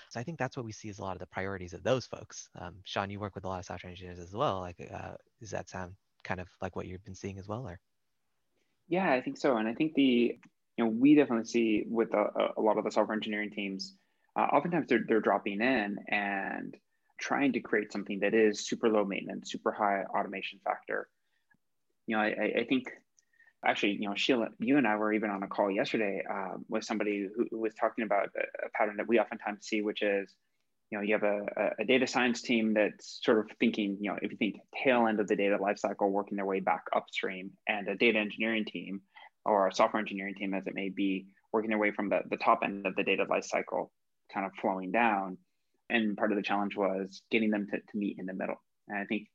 So 0.10 0.20
I 0.20 0.24
think 0.24 0.40
that's 0.40 0.58
what 0.58 0.66
we 0.66 0.72
see 0.72 0.90
as 0.90 1.00
a 1.00 1.04
lot 1.04 1.14
of 1.14 1.20
the 1.20 1.28
priorities 1.28 1.74
of 1.74 1.84
those 1.84 2.06
folks. 2.06 2.50
Um, 2.60 2.78
Sean, 2.84 3.10
you 3.10 3.20
work 3.20 3.36
with 3.36 3.44
a 3.44 3.48
lot 3.48 3.60
of 3.60 3.66
software 3.66 3.92
engineers 3.92 4.20
as 4.20 4.34
well. 4.34 4.60
Like, 4.60 4.76
uh, 4.94 5.14
does 5.40 5.52
that 5.52 5.70
sound 5.70 5.94
kind 6.24 6.40
of 6.40 6.48
like 6.62 6.76
what 6.76 6.88
you've 6.88 7.04
been 7.04 7.16
seeing 7.16 7.38
as 7.38 7.48
well, 7.48 7.68
or? 7.68 7.80
Yeah, 8.88 9.12
I 9.12 9.22
think 9.22 9.38
so, 9.38 9.58
and 9.58 9.68
I 9.68 9.74
think 9.74 9.94
the 9.94 10.38
you 10.78 10.84
know 10.84 10.88
we 10.88 11.16
definitely 11.16 11.46
see 11.46 11.86
with 11.88 12.14
a, 12.14 12.54
a 12.58 12.62
lot 12.62 12.78
of 12.78 12.84
the 12.84 12.92
software 12.92 13.16
engineering 13.16 13.52
teams 13.52 13.96
uh, 14.36 14.42
oftentimes 14.42 14.88
they're, 14.88 15.04
they're 15.08 15.22
dropping 15.22 15.62
in 15.62 15.98
and 16.08 16.76
trying 17.20 17.54
to 17.54 17.60
create 17.60 17.92
something 17.92 18.20
that 18.20 18.34
is 18.34 18.68
super 18.68 18.90
low 18.90 19.06
maintenance, 19.06 19.52
super 19.52 19.72
high 19.72 20.04
automation 20.18 20.60
factor. 20.64 21.08
You 22.08 22.18
know, 22.18 22.22
I, 22.22 22.54
I 22.60 22.66
think 22.68 22.92
actually, 23.66 23.94
you 23.94 24.10
know, 24.10 24.16
Sheila, 24.16 24.50
you 24.60 24.78
and 24.78 24.88
I 24.88 24.96
were 24.98 25.14
even 25.14 25.30
on 25.30 25.44
a 25.44 25.48
call 25.48 25.72
yesterday 25.72 26.24
uh, 26.30 26.56
with 26.68 26.84
somebody 26.84 27.28
who, 27.36 27.46
who, 27.50 27.60
was 27.60 27.74
talking 27.76 28.04
about 28.04 28.30
a, 28.36 28.66
a, 28.66 28.70
pattern 28.74 28.98
that 28.98 29.08
we 29.08 29.20
oftentimes 29.20 29.66
see, 29.66 29.82
which 29.82 30.02
is, 30.02 30.34
you 30.90 30.98
know, 30.98 31.04
you 31.04 31.14
have 31.14 31.24
a, 31.24 31.46
a, 31.80 31.86
data 31.86 32.06
science 32.06 32.42
team 32.42 32.74
that's 32.74 33.20
sort 33.24 33.40
of 33.40 33.50
thinking, 33.60 33.98
you 34.02 34.10
know, 34.10 34.18
if 34.22 34.32
you 34.32 34.38
think 34.38 34.56
tail 34.84 35.08
end 35.08 35.20
of 35.20 35.28
the 35.28 35.36
data 35.36 35.58
lifecycle, 35.58 36.12
working 36.12 36.36
their 36.36 36.46
way 36.46 36.60
back 36.60 36.84
upstream, 36.96 37.52
and 37.68 37.88
a 37.88 37.96
data 37.96 38.20
engineering 38.20 38.66
team 38.66 39.02
or 39.46 39.68
a 39.68 39.74
software 39.74 40.02
engineering 40.02 40.36
team, 40.36 40.54
as 40.54 40.68
it 40.68 40.76
may 40.76 40.90
be, 40.90 41.28
working 41.54 41.70
their 41.70 41.80
way 41.80 41.92
from 41.92 42.10
the, 42.10 42.20
the 42.30 42.38
top 42.38 42.62
end 42.64 42.86
of 42.86 42.96
the 42.96 43.04
data 43.04 43.26
lifecycle 43.26 43.90
kind 44.34 44.46
of 44.46 44.52
flowing 44.62 44.92
down. 44.92 45.38
And 45.90 46.18
part 46.18 46.32
of 46.32 46.38
the 46.38 46.44
challenge 46.44 46.76
was 46.76 47.22
getting 47.30 47.52
them 47.52 47.68
to, 47.72 47.78
to 47.78 47.98
meet 47.98 48.18
in 48.20 48.26
the 48.26 48.34
middle. 48.34 48.62
And 48.88 48.98
I 48.98 49.06
think 49.06 49.28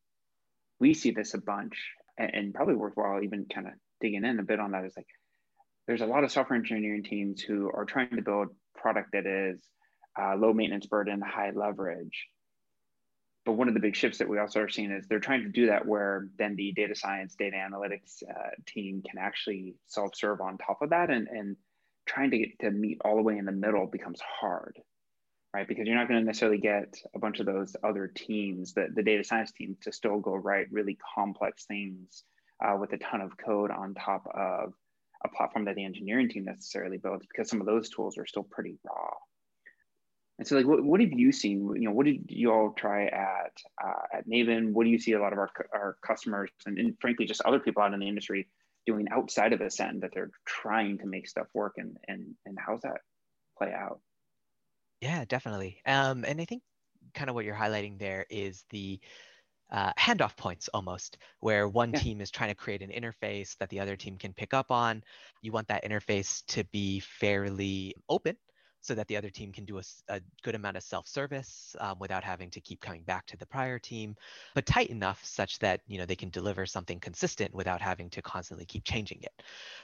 we 0.81 0.95
see 0.95 1.11
this 1.11 1.35
a 1.35 1.39
bunch 1.39 1.77
and, 2.19 2.35
and 2.35 2.55
probably 2.55 2.75
worthwhile 2.75 3.23
even 3.23 3.47
kind 3.53 3.67
of 3.67 3.73
digging 4.01 4.25
in 4.25 4.39
a 4.39 4.45
bit 4.45 4.61
on 4.61 4.73
that 4.73 4.85
is 4.85 4.95
like 4.97 5.07
there's 5.87 6.01
a 6.03 6.07
lot 6.07 6.23
of 6.23 6.31
software 6.31 6.59
engineering 6.59 7.03
teams 7.03 7.41
who 7.41 7.71
are 7.73 7.87
trying 7.87 8.11
to 8.11 8.23
build 8.23 8.49
product 8.77 9.11
that 9.13 9.27
is 9.27 9.61
uh, 10.21 10.37
low 10.37 10.53
maintenance 10.53 10.87
burden, 10.87 11.21
high 11.21 11.51
leverage. 11.55 12.27
But 13.47 13.53
one 13.53 13.69
of 13.69 13.75
the 13.75 13.81
big 13.81 13.97
shifts 13.97 14.19
that 14.19 14.29
we 14.29 14.39
also 14.39 14.61
are 14.61 14.69
seeing 14.69 14.91
is 14.91 15.07
they're 15.09 15.21
trying 15.21 15.45
to 15.45 15.49
do 15.49 15.69
that 15.69 15.87
where 15.87 16.29
then 16.39 16.57
the 16.57 16.73
data 16.73 16.95
science, 16.95 17.35
data 17.37 17.57
analytics 17.57 18.23
uh, 18.29 18.51
team 18.67 19.03
can 19.09 19.19
actually 19.19 19.77
self 19.87 20.11
serve 20.15 20.43
on 20.43 20.59
top 20.59 20.83
of 20.83 20.91
that 20.91 21.09
and, 21.09 21.27
and 21.29 21.57
trying 22.09 22.31
to 22.33 22.39
get 22.39 22.59
to 22.61 22.71
meet 22.71 22.99
all 23.05 23.17
the 23.17 23.23
way 23.23 23.39
in 23.39 23.45
the 23.45 23.53
middle 23.53 23.87
becomes 23.87 24.21
hard 24.41 24.77
right? 25.55 25.67
Because 25.67 25.87
you're 25.87 25.97
not 25.97 26.09
going 26.09 26.21
to 26.21 26.27
necessarily 26.27 26.59
get 26.59 26.95
a 27.15 27.19
bunch 27.19 27.41
of 27.41 27.47
those 27.47 27.75
other 27.83 28.07
teams 28.07 28.75
the, 28.75 28.89
the 28.95 29.03
data 29.03 29.25
science 29.25 29.53
team 29.53 29.77
to 29.83 29.93
still 29.93 30.19
go 30.19 30.35
write 30.35 30.71
really 30.71 30.99
complex 31.15 31.65
things 31.65 32.25
uh, 32.65 32.77
with 32.79 32.93
a 32.93 32.99
ton 32.99 33.21
of 33.21 33.37
code 33.37 33.71
on 33.71 33.95
top 33.95 34.27
of 34.35 34.73
a 35.25 35.29
platform 35.29 35.65
that 35.65 35.75
the 35.75 35.85
engineering 35.85 36.29
team 36.29 36.45
necessarily 36.45 36.97
builds 36.97 37.27
because 37.27 37.49
some 37.49 37.61
of 37.61 37.67
those 37.67 37.89
tools 37.89 38.19
are 38.19 38.27
still 38.27 38.45
pretty 38.45 38.79
raw. 38.85 39.11
And 40.39 40.47
so 40.47 40.57
like 40.57 40.67
what, 40.67 40.85
what 40.85 41.01
have 41.01 41.13
you 41.13 41.33
seen? 41.33 41.73
You 41.75 41.89
know 41.89 41.93
what 41.93 42.07
did 42.07 42.27
you 42.29 42.53
all 42.53 42.73
try 42.77 43.07
at 43.07 43.53
uh, 43.83 44.17
at 44.19 44.29
maven 44.29 44.73
what 44.73 44.85
do 44.85 44.91
you 44.91 44.99
see 44.99 45.13
a 45.13 45.21
lot 45.21 45.33
of 45.33 45.39
our, 45.39 45.51
our 45.75 45.97
customers 46.07 46.51
and, 46.67 46.79
and 46.79 46.97
frankly 47.01 47.27
just 47.27 47.43
other 47.45 47.59
people 47.59 47.83
out 47.83 47.93
in 47.95 47.99
the 47.99 48.07
industry 48.07 48.47
doing 48.89 49.07
outside 49.11 49.53
of 49.53 49.61
Ascend 49.61 50.03
that 50.03 50.11
they're 50.15 50.31
trying 50.47 50.97
to 50.99 51.07
make 51.07 51.29
stuff 51.29 51.47
work 51.53 51.75
and 51.77 51.99
and 52.09 52.35
and 52.47 52.57
how's 52.59 52.81
that 52.81 53.03
play 53.59 53.73
out? 53.73 54.01
Yeah, 55.03 55.25
definitely. 55.27 55.81
Um, 55.85 56.25
and 56.25 56.41
I 56.41 56.47
think 56.47 56.63
kind 57.15 57.29
of 57.29 57.35
what 57.37 57.45
you're 57.45 57.55
highlighting 57.55 57.99
there 57.99 58.25
is 58.31 58.65
the 58.71 58.99
uh, 59.71 59.93
handoff 59.99 60.37
points 60.37 60.71
almost, 60.73 61.19
where 61.41 61.69
one 61.69 61.93
yeah. 61.93 61.99
team 62.01 62.21
is 62.23 62.31
trying 62.31 62.49
to 62.49 62.55
create 62.55 62.81
an 62.81 62.91
interface 62.91 63.57
that 63.59 63.69
the 63.69 63.79
other 63.79 63.95
team 63.95 64.17
can 64.17 64.33
pick 64.33 64.55
up 64.55 64.71
on. 64.71 65.05
You 65.43 65.53
want 65.53 65.69
that 65.69 65.85
interface 65.85 66.43
to 66.47 66.65
be 66.73 67.01
fairly 67.01 67.95
open 68.09 68.37
so 68.81 68.95
that 68.95 69.07
the 69.09 69.17
other 69.17 69.31
team 69.31 69.53
can 69.53 69.65
do 69.65 69.79
a, 69.79 69.83
a 70.09 70.21
good 70.43 70.55
amount 70.55 70.77
of 70.77 70.83
self-service 70.83 71.77
um, 71.81 71.99
without 71.99 72.25
having 72.25 72.51
to 72.51 72.61
keep 72.61 72.81
coming 72.81 73.03
back 73.03 73.27
to 73.27 73.37
the 73.37 73.47
prior 73.47 73.79
team, 73.79 74.15
but 74.55 74.67
tight 74.67 74.89
enough 74.89 75.25
such 75.25 75.59
that 75.59 75.81
you 75.87 75.99
know 75.99 76.07
they 76.07 76.17
can 76.17 76.31
deliver 76.31 76.67
something 76.67 77.01
consistent 77.01 77.55
without 77.55 77.81
having 77.81 78.11
to 78.11 78.23
constantly 78.23 78.65
keep 78.67 78.85
changing 78.85 79.19
it. 79.23 79.43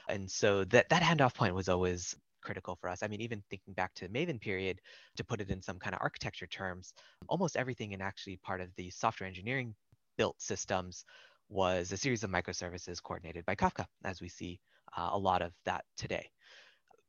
And 0.09 0.29
so 0.29 0.63
that 0.65 0.89
that 0.89 1.01
handoff 1.01 1.33
point 1.33 1.55
was 1.55 1.69
always 1.69 2.15
critical 2.41 2.77
for 2.79 2.89
us. 2.89 3.01
I 3.01 3.07
mean, 3.07 3.21
even 3.21 3.43
thinking 3.49 3.73
back 3.73 3.93
to 3.95 4.07
the 4.07 4.13
Maven 4.13 4.39
period, 4.39 4.79
to 5.17 5.23
put 5.23 5.41
it 5.41 5.49
in 5.49 5.61
some 5.61 5.79
kind 5.79 5.95
of 5.95 6.01
architecture 6.01 6.47
terms, 6.47 6.93
almost 7.27 7.57
everything 7.57 7.91
in 7.91 8.01
actually 8.01 8.37
part 8.37 8.61
of 8.61 8.69
the 8.75 8.89
software 8.91 9.27
engineering 9.27 9.73
built 10.17 10.39
systems 10.39 11.05
was 11.49 11.91
a 11.91 11.97
series 11.97 12.23
of 12.23 12.29
microservices 12.29 13.01
coordinated 13.01 13.45
by 13.45 13.55
Kafka, 13.55 13.85
as 14.03 14.21
we 14.21 14.29
see 14.29 14.59
uh, 14.95 15.09
a 15.11 15.17
lot 15.17 15.41
of 15.41 15.51
that 15.65 15.83
today 15.97 16.29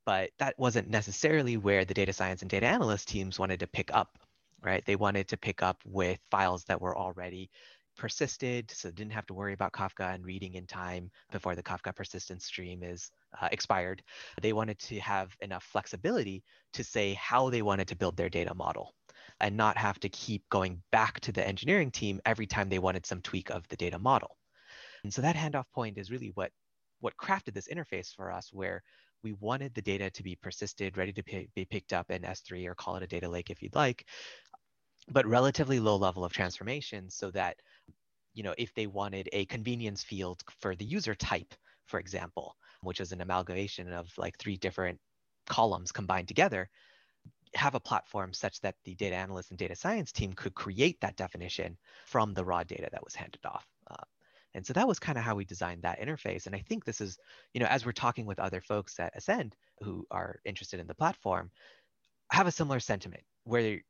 but 0.06 0.30
that 0.38 0.54
wasn't 0.58 0.88
necessarily 0.88 1.56
where 1.56 1.84
the 1.84 1.94
data 1.94 2.12
science 2.12 2.40
and 2.40 2.50
data 2.50 2.66
analyst 2.66 3.08
teams 3.08 3.38
wanted 3.38 3.60
to 3.60 3.66
pick 3.66 3.90
up, 3.92 4.18
right? 4.62 4.84
They 4.86 4.96
wanted 4.96 5.28
to 5.28 5.36
pick 5.36 5.62
up 5.62 5.78
with 5.84 6.20
files 6.30 6.64
that 6.64 6.80
were 6.80 6.96
already 6.96 7.50
persisted, 7.96 8.70
so 8.70 8.90
didn't 8.90 9.12
have 9.12 9.26
to 9.26 9.34
worry 9.34 9.52
about 9.52 9.72
Kafka 9.72 10.14
and 10.14 10.24
reading 10.24 10.54
in 10.54 10.66
time 10.66 11.10
before 11.32 11.56
the 11.56 11.62
Kafka 11.62 11.94
persistence 11.94 12.44
stream 12.44 12.82
is 12.82 13.10
uh, 13.40 13.48
expired. 13.50 14.02
They 14.40 14.52
wanted 14.52 14.78
to 14.80 15.00
have 15.00 15.34
enough 15.40 15.64
flexibility 15.64 16.44
to 16.74 16.84
say 16.84 17.14
how 17.14 17.50
they 17.50 17.62
wanted 17.62 17.88
to 17.88 17.96
build 17.96 18.16
their 18.16 18.28
data 18.28 18.54
model 18.54 18.94
and 19.40 19.56
not 19.56 19.76
have 19.76 19.98
to 20.00 20.08
keep 20.10 20.48
going 20.50 20.82
back 20.92 21.20
to 21.20 21.32
the 21.32 21.46
engineering 21.46 21.90
team 21.90 22.20
every 22.24 22.46
time 22.46 22.68
they 22.68 22.78
wanted 22.78 23.06
some 23.06 23.22
tweak 23.22 23.50
of 23.50 23.66
the 23.68 23.76
data 23.76 23.98
model. 23.98 24.36
And 25.02 25.12
so 25.12 25.22
that 25.22 25.36
handoff 25.36 25.66
point 25.74 25.98
is 25.98 26.10
really 26.10 26.30
what 26.34 26.52
what 27.00 27.16
crafted 27.16 27.52
this 27.52 27.68
interface 27.68 28.14
for 28.14 28.32
us 28.32 28.50
where 28.52 28.82
we 29.22 29.32
wanted 29.34 29.74
the 29.74 29.82
data 29.82 30.10
to 30.10 30.22
be 30.22 30.36
persisted, 30.36 30.96
ready 30.96 31.12
to 31.12 31.22
be 31.54 31.64
picked 31.64 31.92
up 31.92 32.10
in 32.10 32.22
S3 32.22 32.66
or 32.66 32.74
call 32.74 32.96
it 32.96 33.02
a 33.02 33.06
data 33.06 33.28
lake 33.28 33.50
if 33.50 33.62
you'd 33.62 33.74
like, 33.74 34.06
but 35.10 35.26
relatively 35.26 35.80
low 35.80 35.96
level 35.96 36.24
of 36.24 36.32
transformation 36.32 37.10
so 37.10 37.30
that, 37.30 37.56
you 38.34 38.42
know, 38.42 38.54
if 38.58 38.74
they 38.74 38.86
wanted 38.86 39.28
a 39.32 39.46
convenience 39.46 40.02
field 40.02 40.42
for 40.60 40.76
the 40.76 40.84
user 40.84 41.14
type, 41.14 41.54
for 41.86 42.00
example, 42.00 42.56
which 42.82 43.00
is 43.00 43.12
an 43.12 43.20
amalgamation 43.20 43.92
of 43.92 44.10
like 44.18 44.36
three 44.38 44.56
different 44.56 44.98
columns 45.46 45.92
combined 45.92 46.28
together, 46.28 46.68
have 47.54 47.74
a 47.74 47.80
platform 47.80 48.32
such 48.32 48.60
that 48.60 48.74
the 48.84 48.94
data 48.96 49.16
analyst 49.16 49.50
and 49.50 49.58
data 49.58 49.74
science 49.74 50.12
team 50.12 50.32
could 50.32 50.54
create 50.54 51.00
that 51.00 51.16
definition 51.16 51.76
from 52.06 52.34
the 52.34 52.44
raw 52.44 52.62
data 52.62 52.88
that 52.92 53.04
was 53.04 53.14
handed 53.14 53.40
off. 53.44 53.66
And 54.56 54.66
so 54.66 54.72
that 54.72 54.88
was 54.88 54.98
kind 54.98 55.18
of 55.18 55.24
how 55.24 55.34
we 55.34 55.44
designed 55.44 55.82
that 55.82 56.00
interface. 56.00 56.46
And 56.46 56.56
I 56.56 56.64
think 56.66 56.84
this 56.84 57.02
is, 57.02 57.18
you 57.52 57.60
know, 57.60 57.66
as 57.66 57.84
we're 57.84 57.92
talking 57.92 58.24
with 58.24 58.38
other 58.38 58.62
folks 58.62 58.98
at 58.98 59.14
Ascend 59.14 59.54
who 59.82 60.06
are 60.10 60.40
interested 60.46 60.80
in 60.80 60.86
the 60.86 60.94
platform, 60.94 61.50
have 62.32 62.46
a 62.46 62.50
similar 62.50 62.80
sentiment 62.80 63.22
where 63.44 63.80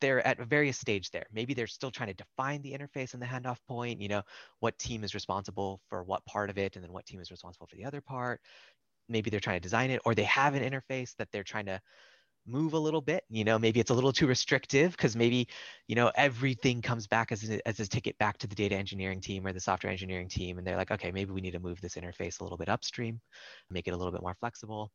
they're 0.00 0.26
at 0.26 0.40
a 0.40 0.44
various 0.44 0.78
stage 0.78 1.12
there. 1.12 1.26
Maybe 1.32 1.54
they're 1.54 1.68
still 1.68 1.92
trying 1.92 2.08
to 2.08 2.14
define 2.14 2.60
the 2.60 2.72
interface 2.72 3.14
and 3.14 3.22
the 3.22 3.26
handoff 3.26 3.58
point, 3.68 4.00
you 4.00 4.08
know, 4.08 4.22
what 4.58 4.76
team 4.80 5.04
is 5.04 5.14
responsible 5.14 5.80
for 5.88 6.02
what 6.02 6.26
part 6.26 6.50
of 6.50 6.58
it 6.58 6.74
and 6.74 6.84
then 6.84 6.92
what 6.92 7.06
team 7.06 7.20
is 7.20 7.30
responsible 7.30 7.68
for 7.68 7.76
the 7.76 7.84
other 7.84 8.00
part. 8.00 8.40
Maybe 9.08 9.30
they're 9.30 9.38
trying 9.38 9.56
to 9.56 9.62
design 9.62 9.90
it 9.90 10.02
or 10.04 10.16
they 10.16 10.24
have 10.24 10.54
an 10.54 10.68
interface 10.68 11.14
that 11.16 11.28
they're 11.30 11.44
trying 11.44 11.66
to 11.66 11.80
move 12.46 12.72
a 12.72 12.78
little 12.78 13.00
bit 13.00 13.24
you 13.28 13.44
know 13.44 13.58
maybe 13.58 13.80
it's 13.80 13.90
a 13.90 13.94
little 13.94 14.12
too 14.12 14.26
restrictive 14.26 14.92
because 14.92 15.16
maybe 15.16 15.48
you 15.88 15.94
know 15.94 16.10
everything 16.14 16.80
comes 16.80 17.06
back 17.06 17.32
as 17.32 17.48
a, 17.48 17.66
as 17.66 17.80
a 17.80 17.86
ticket 17.86 18.16
back 18.18 18.38
to 18.38 18.46
the 18.46 18.54
data 18.54 18.74
engineering 18.74 19.20
team 19.20 19.46
or 19.46 19.52
the 19.52 19.60
software 19.60 19.90
engineering 19.90 20.28
team 20.28 20.58
and 20.58 20.66
they're 20.66 20.76
like 20.76 20.90
okay 20.90 21.10
maybe 21.10 21.32
we 21.32 21.40
need 21.40 21.52
to 21.52 21.60
move 21.60 21.80
this 21.80 21.96
interface 21.96 22.40
a 22.40 22.44
little 22.44 22.58
bit 22.58 22.68
upstream 22.68 23.20
make 23.70 23.88
it 23.88 23.92
a 23.92 23.96
little 23.96 24.12
bit 24.12 24.22
more 24.22 24.36
flexible 24.38 24.92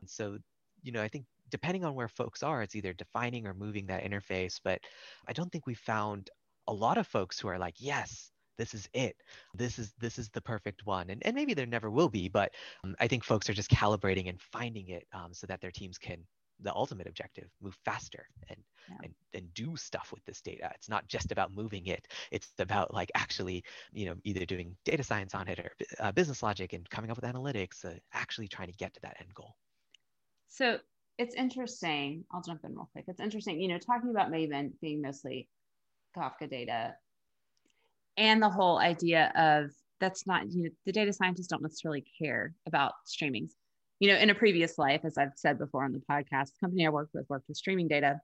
and 0.00 0.10
so 0.10 0.38
you 0.82 0.92
know 0.92 1.02
i 1.02 1.08
think 1.08 1.24
depending 1.50 1.84
on 1.84 1.94
where 1.94 2.08
folks 2.08 2.42
are, 2.42 2.62
it's 2.62 2.76
either 2.76 2.92
defining 2.92 3.46
or 3.46 3.54
moving 3.54 3.86
that 3.86 4.04
interface. 4.04 4.60
But 4.62 4.80
I 5.26 5.32
don't 5.32 5.50
think 5.50 5.66
we 5.66 5.74
found 5.74 6.30
a 6.66 6.72
lot 6.72 6.98
of 6.98 7.06
folks 7.06 7.38
who 7.38 7.48
are 7.48 7.58
like, 7.58 7.74
yes, 7.78 8.30
this 8.56 8.74
is 8.74 8.88
it. 8.92 9.16
This 9.54 9.78
is 9.78 9.94
this 9.98 10.18
is 10.18 10.28
the 10.30 10.40
perfect 10.40 10.84
one. 10.84 11.10
And, 11.10 11.24
and 11.24 11.34
maybe 11.34 11.54
there 11.54 11.66
never 11.66 11.90
will 11.90 12.08
be, 12.08 12.28
but 12.28 12.52
um, 12.84 12.96
I 13.00 13.06
think 13.06 13.24
folks 13.24 13.48
are 13.48 13.54
just 13.54 13.70
calibrating 13.70 14.28
and 14.28 14.40
finding 14.40 14.88
it 14.88 15.06
um, 15.12 15.32
so 15.32 15.46
that 15.46 15.60
their 15.60 15.70
teams 15.70 15.96
can 15.96 16.18
the 16.62 16.74
ultimate 16.74 17.06
objective 17.06 17.48
move 17.62 17.76
faster 17.84 18.26
and, 18.48 18.58
yeah. 18.88 18.96
and 19.04 19.14
and 19.34 19.54
do 19.54 19.76
stuff 19.76 20.10
with 20.12 20.24
this 20.24 20.40
data 20.40 20.70
it's 20.74 20.88
not 20.88 21.06
just 21.08 21.30
about 21.32 21.54
moving 21.54 21.86
it 21.86 22.08
it's 22.30 22.52
about 22.58 22.92
like 22.92 23.10
actually 23.14 23.62
you 23.92 24.06
know 24.06 24.14
either 24.24 24.44
doing 24.44 24.76
data 24.84 25.02
science 25.02 25.34
on 25.34 25.48
it 25.48 25.58
or 25.58 25.70
uh, 26.00 26.12
business 26.12 26.42
logic 26.42 26.72
and 26.72 26.88
coming 26.90 27.10
up 27.10 27.16
with 27.16 27.30
analytics 27.30 27.84
uh, 27.84 27.94
actually 28.12 28.48
trying 28.48 28.68
to 28.68 28.76
get 28.76 28.92
to 28.94 29.00
that 29.00 29.16
end 29.20 29.32
goal 29.34 29.54
so 30.48 30.78
it's 31.18 31.34
interesting. 31.34 32.24
I'll 32.32 32.42
jump 32.42 32.60
in 32.64 32.74
real 32.74 32.88
quick. 32.92 33.04
It's 33.08 33.20
interesting, 33.20 33.60
you 33.60 33.68
know, 33.68 33.78
talking 33.78 34.10
about 34.10 34.30
Maven 34.30 34.72
being 34.80 35.02
mostly 35.02 35.48
Kafka 36.16 36.48
data 36.48 36.94
and 38.16 38.42
the 38.42 38.48
whole 38.48 38.78
idea 38.78 39.32
of 39.36 39.70
that's 40.00 40.26
not, 40.26 40.50
you 40.50 40.64
know, 40.64 40.70
the 40.86 40.92
data 40.92 41.12
scientists 41.12 41.48
don't 41.48 41.62
necessarily 41.62 42.04
care 42.20 42.54
about 42.66 42.92
streamings. 43.06 43.50
You 44.00 44.12
know, 44.12 44.18
in 44.18 44.30
a 44.30 44.34
previous 44.34 44.78
life, 44.78 45.00
as 45.04 45.18
I've 45.18 45.32
said 45.36 45.58
before 45.58 45.84
on 45.84 45.92
the 45.92 46.02
podcast, 46.10 46.52
the 46.52 46.60
company 46.60 46.86
I 46.86 46.90
worked 46.90 47.14
with 47.14 47.26
worked 47.28 47.48
with 47.48 47.56
streaming 47.56 47.88
data. 47.88 48.20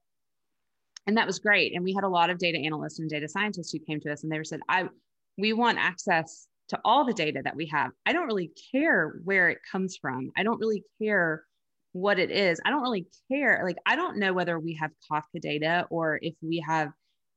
And 1.06 1.16
that 1.16 1.26
was 1.26 1.38
great. 1.38 1.74
And 1.74 1.84
we 1.84 1.92
had 1.92 2.04
a 2.04 2.08
lot 2.08 2.30
of 2.30 2.38
data 2.38 2.58
analysts 2.58 2.98
and 2.98 3.10
data 3.10 3.28
scientists 3.28 3.72
who 3.72 3.78
came 3.78 4.00
to 4.00 4.12
us 4.12 4.22
and 4.22 4.32
they 4.32 4.42
said, 4.44 4.60
I 4.68 4.88
we 5.36 5.52
want 5.52 5.78
access 5.78 6.46
to 6.68 6.80
all 6.84 7.04
the 7.04 7.12
data 7.12 7.40
that 7.44 7.56
we 7.56 7.66
have. 7.66 7.90
I 8.06 8.12
don't 8.12 8.26
really 8.26 8.50
care 8.72 9.20
where 9.24 9.50
it 9.50 9.58
comes 9.70 9.98
from. 10.00 10.30
I 10.36 10.42
don't 10.42 10.60
really 10.60 10.84
care 11.02 11.44
what 11.92 12.18
it 12.18 12.30
is. 12.30 12.60
I 12.64 12.70
don't 12.70 12.82
really 12.82 13.06
care. 13.30 13.62
Like, 13.64 13.76
I 13.86 13.96
don't 13.96 14.18
know 14.18 14.32
whether 14.32 14.58
we 14.58 14.74
have 14.80 14.90
Kafka 15.10 15.40
data 15.40 15.86
or 15.90 16.18
if 16.22 16.34
we 16.40 16.64
have 16.66 16.90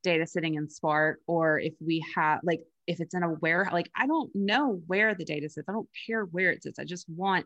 data 0.04 0.26
sitting 0.26 0.56
in 0.56 0.70
Spark 0.70 1.20
or 1.28 1.60
if 1.60 1.74
we 1.80 2.06
have, 2.16 2.40
like, 2.44 2.62
if 2.88 3.02
it's 3.02 3.14
in 3.14 3.24
a 3.24 3.34
warehouse. 3.34 3.74
Like, 3.74 3.92
I 3.96 4.08
don't 4.08 4.34
know 4.34 4.82
where 4.88 5.14
the 5.14 5.26
data 5.26 5.50
sits. 5.50 5.68
I 5.68 5.74
don't 5.74 5.90
care 6.08 6.24
where 6.24 6.52
it 6.52 6.64
sits. 6.64 6.80
I 6.80 6.86
just 6.86 7.06
want 7.10 7.46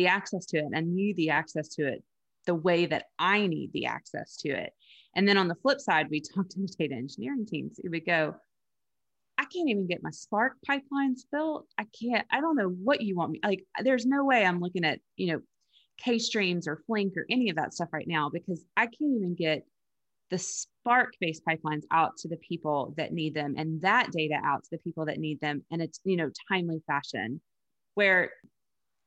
the 0.00 0.06
access 0.06 0.46
to 0.46 0.56
it 0.56 0.68
and 0.72 0.94
need 0.94 1.16
the 1.16 1.28
access 1.30 1.68
to 1.68 1.86
it 1.86 2.02
the 2.46 2.54
way 2.54 2.86
that 2.86 3.04
I 3.18 3.46
need 3.46 3.70
the 3.72 3.86
access 3.86 4.36
to 4.38 4.48
it. 4.48 4.72
And 5.14 5.28
then 5.28 5.36
on 5.36 5.48
the 5.48 5.54
flip 5.56 5.78
side, 5.78 6.08
we 6.10 6.20
talked 6.34 6.52
to 6.52 6.60
the 6.60 6.74
data 6.78 6.94
engineering 6.94 7.46
teams. 7.46 7.78
We 7.88 8.00
go, 8.00 8.34
I 9.36 9.44
can't 9.44 9.68
even 9.68 9.86
get 9.86 10.02
my 10.02 10.10
Spark 10.10 10.54
pipelines 10.68 11.20
built. 11.30 11.66
I 11.78 11.84
can't, 12.00 12.26
I 12.30 12.40
don't 12.40 12.56
know 12.56 12.68
what 12.68 13.02
you 13.02 13.14
want 13.14 13.32
me. 13.32 13.40
Like, 13.44 13.64
there's 13.82 14.06
no 14.06 14.24
way 14.24 14.44
I'm 14.44 14.60
looking 14.60 14.84
at, 14.84 15.00
you 15.16 15.32
know, 15.32 15.40
K 15.98 16.18
streams 16.18 16.66
or 16.66 16.82
Flink 16.86 17.14
or 17.16 17.26
any 17.28 17.50
of 17.50 17.56
that 17.56 17.74
stuff 17.74 17.90
right 17.92 18.08
now 18.08 18.30
because 18.30 18.64
I 18.76 18.86
can't 18.86 19.16
even 19.16 19.34
get 19.34 19.66
the 20.30 20.38
Spark 20.38 21.14
based 21.20 21.42
pipelines 21.44 21.82
out 21.90 22.16
to 22.18 22.28
the 22.28 22.36
people 22.36 22.94
that 22.96 23.12
need 23.12 23.34
them 23.34 23.54
and 23.58 23.82
that 23.82 24.10
data 24.12 24.38
out 24.42 24.62
to 24.64 24.70
the 24.72 24.78
people 24.78 25.04
that 25.06 25.18
need 25.18 25.40
them. 25.40 25.62
in 25.70 25.82
a, 25.82 25.88
you 26.04 26.16
know, 26.16 26.30
timely 26.50 26.82
fashion 26.86 27.40
where 27.94 28.30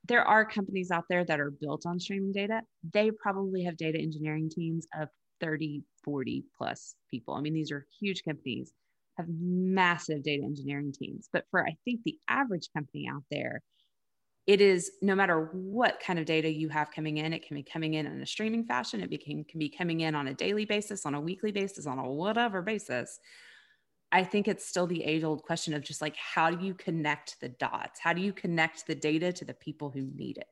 there 0.06 0.24
are 0.24 0.46
companies 0.46 0.92
out 0.92 1.06
there 1.10 1.24
that 1.26 1.40
are 1.40 1.52
built 1.52 1.86
on 1.86 2.00
streaming 2.00 2.34
data. 2.34 2.62
They 2.92 3.12
probably 3.12 3.64
have 3.64 3.78
data 3.78 3.98
engineering 3.98 4.50
teams 4.50 4.86
of 5.00 5.10
30, 5.40 5.84
40 6.04 6.44
plus 6.58 6.96
people. 7.10 7.36
I 7.36 7.42
mean, 7.42 7.54
these 7.54 7.72
are 7.72 7.86
huge 8.00 8.24
companies, 8.24 8.74
have 9.18 9.28
massive 9.30 10.24
data 10.24 10.44
engineering 10.44 10.94
teams. 10.94 11.30
But 11.32 11.46
for 11.52 11.66
I 11.66 11.76
think 11.86 12.02
the 12.04 12.18
average 12.28 12.70
company 12.76 13.08
out 13.14 13.24
there, 13.32 13.62
it 14.46 14.60
is 14.60 14.92
no 15.02 15.16
matter 15.16 15.50
what 15.54 16.02
kind 16.06 16.20
of 16.20 16.26
data 16.26 16.52
you 16.52 16.68
have 16.68 16.92
coming 16.92 17.18
in, 17.18 17.32
it 17.32 17.48
can 17.48 17.56
be 17.56 17.64
coming 17.64 17.94
in 17.94 18.06
in 18.06 18.22
a 18.22 18.26
streaming 18.26 18.66
fashion. 18.66 19.02
It 19.02 19.24
can, 19.24 19.46
can 19.46 19.60
be 19.60 19.70
coming 19.70 20.02
in 20.02 20.16
on 20.16 20.28
a 20.28 20.34
daily 20.34 20.66
basis, 20.66 21.06
on 21.06 21.16
a 21.16 21.22
weekly 21.22 21.54
basis, 21.54 21.88
on 21.88 21.98
a 21.98 22.10
whatever 22.10 22.62
basis. 22.62 23.20
I 24.14 24.24
think 24.24 24.48
it's 24.48 24.64
still 24.64 24.86
the 24.86 25.04
age 25.04 25.24
old 25.24 25.42
question 25.42 25.74
of 25.74 25.82
just 25.82 26.00
like, 26.00 26.16
how 26.16 26.52
do 26.52 26.64
you 26.64 26.76
connect 26.76 27.42
the 27.42 27.50
dots? 27.50 28.00
How 28.00 28.14
do 28.14 28.22
you 28.22 28.32
connect 28.32 28.86
the 28.86 28.94
data 28.94 29.34
to 29.34 29.44
the 29.44 29.56
people 29.56 29.90
who 29.90 30.08
need 30.16 30.38
it? 30.38 30.48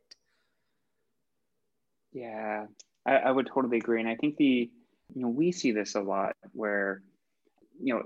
Yeah, 2.12 2.66
I, 3.06 3.18
I 3.18 3.32
would 3.32 3.48
totally 3.54 3.78
agree. 3.78 4.00
And 4.00 4.10
I 4.10 4.16
think 4.16 4.38
the, 4.38 4.72
you 5.14 5.22
know, 5.22 5.28
we 5.28 5.52
see 5.52 5.72
this 5.72 5.94
a 5.94 6.02
lot 6.02 6.36
where, 6.54 7.04
you 7.80 7.94
know, 7.94 8.02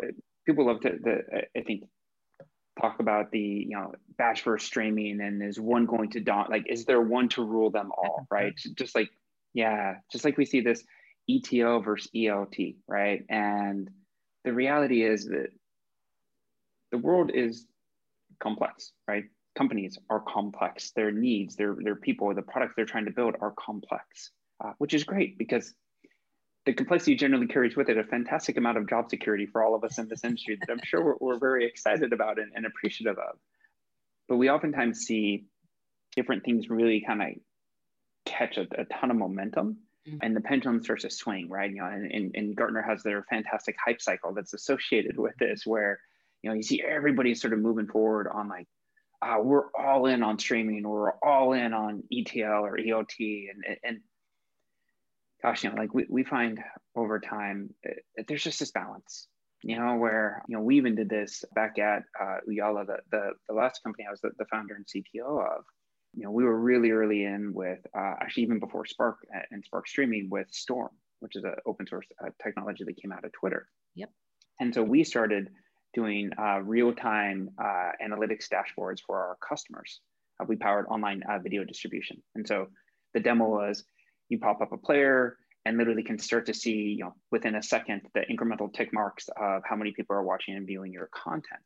people 0.46 0.66
love 0.66 0.82
to, 0.82 0.90
the, 1.02 1.22
I 1.58 1.62
think 1.62 1.86
talk 2.82 3.00
about 3.00 3.32
the 3.32 3.40
you 3.40 3.70
know 3.70 3.94
batch 4.18 4.44
versus 4.44 4.68
streaming 4.68 5.22
and 5.22 5.42
is 5.42 5.58
one 5.58 5.86
going 5.86 6.10
to 6.10 6.20
dom 6.20 6.48
like 6.50 6.66
is 6.68 6.84
there 6.84 7.00
one 7.00 7.30
to 7.30 7.42
rule 7.42 7.70
them 7.70 7.90
all 7.98 8.28
right 8.30 8.54
just 8.78 8.94
like 8.96 9.10
yeah 9.54 9.94
just 10.12 10.26
like 10.26 10.38
we 10.38 10.44
see 10.44 10.60
this 10.60 10.84
ETL 11.30 11.80
versus 11.80 12.12
ELT 12.14 12.76
right 12.86 13.24
and 13.30 13.90
the 14.46 14.54
reality 14.54 15.04
is 15.04 15.26
that 15.26 15.48
the 16.92 16.98
world 16.98 17.32
is 17.34 17.66
complex 18.40 18.92
right 19.08 19.26
companies 19.58 19.98
are 20.10 20.20
complex 20.22 20.92
their 20.92 21.12
needs 21.12 21.56
their 21.56 21.76
their 21.80 21.96
people 21.96 22.34
the 22.34 22.42
products 22.42 22.74
they're 22.76 22.86
trying 22.86 23.06
to 23.06 23.12
build 23.12 23.36
are 23.42 23.54
complex 23.58 24.32
uh, 24.64 24.72
which 24.78 24.94
is 24.94 25.04
great 25.04 25.38
because 25.38 25.74
the 26.66 26.74
complexity 26.74 27.16
generally 27.16 27.48
carries 27.48 27.76
with 27.76 27.90
it 27.90 27.98
a 27.98 28.04
fantastic 28.04 28.58
amount 28.58 28.78
of 28.78 28.90
job 28.90 29.10
security 29.10 29.46
for 29.46 29.64
all 29.64 29.76
of 29.76 29.84
us 29.84 30.00
in 30.00 30.08
this 30.08 30.24
industry 30.24 30.58
that 30.60 30.72
I'm 30.72 30.80
sure 30.84 31.04
we're, 31.04 31.16
we're 31.20 31.40
very 31.40 31.66
excited 31.66 32.12
about 32.12 32.40
and, 32.40 32.52
and, 32.56 32.66
appreciative 32.66 33.18
of. 33.18 33.38
But 34.28 34.38
we 34.38 34.50
oftentimes 34.50 35.02
see 35.02 35.46
different 36.16 36.44
things 36.44 36.70
really 36.70 37.04
kind 37.06 37.22
of 37.22 37.28
catch 38.26 38.58
a, 38.58 38.66
a, 38.78 38.86
ton 38.86 39.12
of 39.12 39.18
momentum. 39.18 39.78
And 40.22 40.36
the 40.36 40.42
pendulum 40.42 40.84
starts 40.84 41.04
to 41.04 41.10
swing, 41.10 41.50
right? 41.50 41.70
You 41.70 41.78
know, 41.78 41.88
and, 41.88 42.12
and, 42.12 42.32
and 42.36 42.56
Gartner 42.56 42.82
has 42.82 43.02
their 43.04 43.24
fantastic 43.24 43.76
hype 43.84 44.02
cycle 44.02 44.34
that's 44.34 44.54
associated 44.54 45.18
with 45.18 45.36
this 45.40 45.66
where, 45.66 46.00
you 46.42 46.50
know, 46.50 46.56
you 46.56 46.64
see 46.64 46.82
everybody 46.82 47.34
sort 47.34 47.54
of 47.54 47.60
moving 47.60 47.88
forward 47.88 48.28
on 48.28 48.48
like, 48.48 48.68
uh, 49.22 49.38
we're 49.42 49.72
all 49.72 50.06
in 50.06 50.22
on 50.22 50.38
streaming, 50.38 50.88
we're 50.88 51.14
all 51.24 51.54
in 51.54 51.74
on 51.74 52.04
ETL 52.12 52.66
or 52.66 52.78
ELT, 52.78 53.16
And, 53.20 53.78
and 53.84 54.02
gosh, 55.42 55.64
you 55.64 55.72
know, 55.72 55.76
like 55.76 55.94
we, 55.94 56.06
we 56.10 56.24
find 56.24 56.60
over 56.96 57.20
time, 57.20 57.74
uh, 57.88 57.94
there's 58.28 58.44
just 58.44 58.60
this 58.60 58.72
balance, 58.72 59.28
you 59.64 59.80
know, 59.80 59.96
where, 59.96 60.44
you 60.48 60.56
know, 60.56 60.62
we 60.62 60.78
even 60.78 60.96
did 60.96 61.10
this 61.10 61.44
back 61.56 61.80
at 61.80 62.04
uh, 62.20 62.38
Ooyala, 62.48 62.86
the, 62.86 62.98
the, 63.12 63.32
the 63.48 63.56
last 63.56 63.82
company 63.84 64.06
I 64.08 64.12
was 64.12 64.22
the, 64.22 64.32
the 64.38 64.46
founder 64.46 64.76
and 64.76 64.86
CTO 64.86 65.58
of. 65.58 65.66
You 66.16 66.24
know, 66.24 66.32
we 66.32 66.46
were 66.46 66.60
really 66.60 66.92
early 66.92 67.26
in 67.26 67.54
with, 67.54 67.80
uh, 67.98 68.14
actually 68.22 68.44
even 68.44 68.60
before 68.60 68.86
Spark 68.86 69.18
and 69.52 69.64
Spark 69.66 69.88
Streaming 69.88 70.30
with 70.30 70.48
Storm, 70.52 70.92
which 71.20 71.36
is 71.36 71.44
an 71.44 71.56
open 71.66 71.86
source 71.88 72.06
uh, 72.24 72.30
technology 72.42 72.84
that 72.86 72.96
came 72.96 73.12
out 73.12 73.26
of 73.26 73.32
Twitter. 73.34 73.68
Yep. 73.96 74.10
And 74.60 74.74
so 74.74 74.82
we 74.82 75.04
started 75.04 75.50
doing 75.94 76.32
uh, 76.38 76.62
real-time 76.62 77.50
uh, 77.62 77.92
analytics 78.06 78.48
dashboards 78.50 79.00
for 79.06 79.18
our 79.18 79.38
customers. 79.48 80.00
Uh, 80.40 80.46
we 80.48 80.56
powered 80.56 80.86
online 80.88 81.22
uh, 81.30 81.40
video 81.40 81.64
distribution. 81.66 82.22
And 82.36 82.48
so 82.48 82.68
the 83.14 83.20
demo 83.20 83.48
was 83.50 83.84
you 84.30 84.40
pop 84.40 84.62
up 84.62 84.72
a 84.72 84.78
player 84.78 85.38
and 85.66 85.78
literally 85.78 86.04
can 86.04 86.20
start 86.20 86.46
to 86.46 86.54
see, 86.54 86.96
you 86.98 87.04
know, 87.04 87.14
within 87.32 87.56
a 87.56 87.64
second, 87.64 88.02
the 88.14 88.22
incremental 88.32 88.72
tick 88.74 88.94
marks 88.94 89.28
of 89.36 89.64
how 89.68 89.76
many 89.76 89.92
people 89.92 90.16
are 90.16 90.24
watching 90.24 90.56
and 90.56 90.68
viewing 90.68 90.94
your 90.94 91.10
content. 91.14 91.62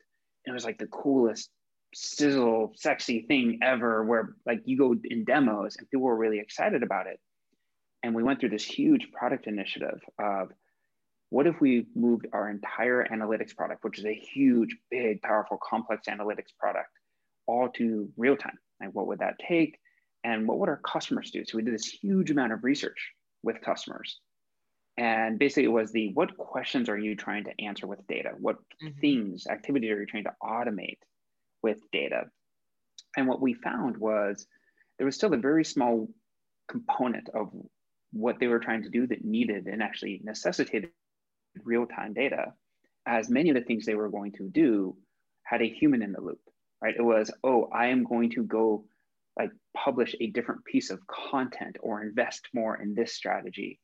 And 0.46 0.54
it 0.54 0.56
was 0.56 0.66
like 0.66 0.80
the 0.80 0.88
coolest 0.88 1.50
sizzle, 1.94 2.74
sexy 2.76 3.22
thing 3.22 3.60
ever 3.64 4.04
where 4.04 4.36
like 4.46 4.62
you 4.66 4.78
go 4.78 4.96
in 5.04 5.26
demos 5.26 5.76
and 5.78 5.90
people 5.90 6.06
were 6.06 6.16
really 6.16 6.40
excited 6.40 6.84
about 6.84 7.08
it. 7.08 7.20
And 8.04 8.16
we 8.16 8.24
went 8.24 8.40
through 8.40 8.50
this 8.50 8.66
huge 8.66 9.12
product 9.12 9.48
initiative 9.48 10.02
of 10.20 10.52
what 11.30 11.48
if 11.48 11.60
we 11.62 11.88
moved 11.96 12.28
our 12.34 12.50
entire 12.50 13.06
analytics 13.12 13.56
product, 13.56 13.84
which 13.84 14.00
is 14.00 14.06
a 14.06 14.14
huge, 14.14 14.76
big, 14.90 15.22
powerful, 15.22 15.58
complex 15.58 16.08
analytics 16.08 16.56
product, 16.60 16.90
all 17.48 17.70
to 17.70 18.10
real 18.18 18.38
time? 18.38 18.58
Like, 18.80 18.94
what 18.94 19.08
would 19.08 19.20
that 19.20 19.40
take? 19.40 19.80
and 20.24 20.48
what 20.48 20.60
would 20.60 20.70
our 20.70 20.78
customers 20.78 21.32
do? 21.32 21.46
So 21.46 21.58
we 21.58 21.64
did 21.64 21.74
this 21.74 21.88
huge 21.88 22.32
amount 22.32 22.54
of 22.54 22.64
research 22.64 23.14
with 23.44 23.62
customers 23.62 24.20
And 24.98 25.40
basically, 25.40 25.64
it 25.66 25.72
was 25.72 25.92
the 25.92 26.12
what 26.14 26.38
questions 26.38 26.90
are 26.90 26.98
you 26.98 27.16
trying 27.16 27.46
to 27.46 27.62
answer 27.62 27.88
with 27.88 28.06
data? 28.08 28.32
What 28.38 28.58
mm-hmm. 28.84 29.00
things, 29.00 29.48
activities 29.48 29.92
are 29.92 30.00
you 30.00 30.06
trying 30.06 30.26
to 30.26 30.36
automate 30.44 31.00
with 31.62 31.78
data? 31.92 32.26
And 33.18 33.28
what 33.28 33.42
we 33.42 33.54
found 33.54 33.98
was 33.98 34.46
there 34.98 35.06
was 35.06 35.16
still 35.16 35.34
a 35.34 35.38
very 35.38 35.66
small 35.66 36.10
component 36.68 37.30
of 37.30 37.52
what 38.12 38.40
they 38.40 38.48
were 38.48 38.60
trying 38.60 38.84
to 38.84 38.90
do 38.90 39.08
that 39.08 39.24
needed 39.24 39.68
and 39.68 39.82
actually 39.82 40.22
necessitated 40.24 40.90
real 41.64 41.86
time 41.86 42.14
data, 42.14 42.54
as 43.06 43.30
many 43.30 43.50
of 43.50 43.56
the 43.56 43.62
things 43.62 43.86
they 43.86 43.96
were 43.96 44.10
going 44.10 44.32
to 44.34 44.50
do 44.50 44.96
had 45.44 45.62
a 45.62 45.70
human 45.70 46.02
in 46.02 46.12
the 46.12 46.22
loop, 46.22 46.42
right? 46.82 46.96
It 46.96 47.02
was, 47.02 47.32
oh, 47.44 47.70
I 47.74 47.88
am 47.88 48.04
going 48.04 48.32
to 48.32 48.44
go 48.44 48.86
like 49.38 49.52
publish 49.76 50.16
a 50.20 50.28
different 50.28 50.66
piece 50.66 50.90
of 50.90 51.06
content 51.08 51.78
or 51.82 52.04
invest 52.04 52.48
more 52.54 52.80
in 52.80 52.94
this 52.94 53.14
strategy 53.14 53.80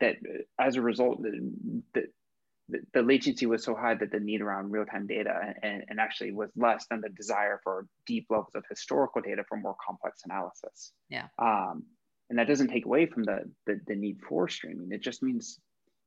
that 0.00 0.16
as 0.58 0.76
a 0.76 0.82
result 0.82 1.22
the, 1.22 2.06
the 2.94 3.02
latency 3.02 3.46
was 3.46 3.62
so 3.62 3.74
high 3.74 3.94
that 3.94 4.10
the 4.10 4.18
need 4.18 4.40
around 4.40 4.72
real-time 4.72 5.06
data 5.06 5.54
and, 5.62 5.84
and 5.88 6.00
actually 6.00 6.32
was 6.32 6.50
less 6.56 6.86
than 6.90 7.00
the 7.00 7.08
desire 7.10 7.60
for 7.62 7.86
deep 8.06 8.26
levels 8.28 8.54
of 8.54 8.64
historical 8.68 9.22
data 9.22 9.44
for 9.48 9.56
more 9.56 9.76
complex 9.84 10.22
analysis. 10.24 10.92
Yeah. 11.08 11.26
Um, 11.38 11.84
and 12.28 12.38
that 12.38 12.48
doesn't 12.48 12.68
take 12.68 12.84
away 12.84 13.06
from 13.06 13.22
the, 13.22 13.44
the, 13.66 13.80
the 13.86 13.94
need 13.94 14.18
for 14.28 14.48
streaming. 14.48 14.90
It 14.90 15.00
just 15.00 15.22
means 15.22 15.60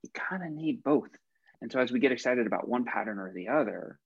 you 0.04 0.10
kind 0.14 0.44
of 0.44 0.52
need 0.52 0.84
both. 0.84 1.10
And 1.62 1.72
so 1.72 1.80
as 1.80 1.92
we 1.92 2.00
get 2.00 2.12
excited 2.12 2.46
about 2.46 2.68
one 2.68 2.84
pattern 2.84 3.20
or 3.20 3.32
the 3.34 3.48
other 3.48 4.00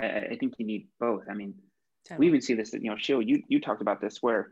i, 0.00 0.06
I 0.06 0.36
think 0.38 0.54
you 0.58 0.66
need 0.66 0.88
both. 0.98 1.24
I 1.30 1.34
mean 1.34 1.54
totally. 2.08 2.24
we 2.24 2.28
even 2.28 2.40
see 2.40 2.54
this 2.54 2.72
you 2.72 2.90
know 2.90 2.96
Sheila, 2.96 3.24
you, 3.24 3.42
you 3.48 3.60
talked 3.60 3.82
about 3.82 4.00
this 4.00 4.18
where 4.20 4.50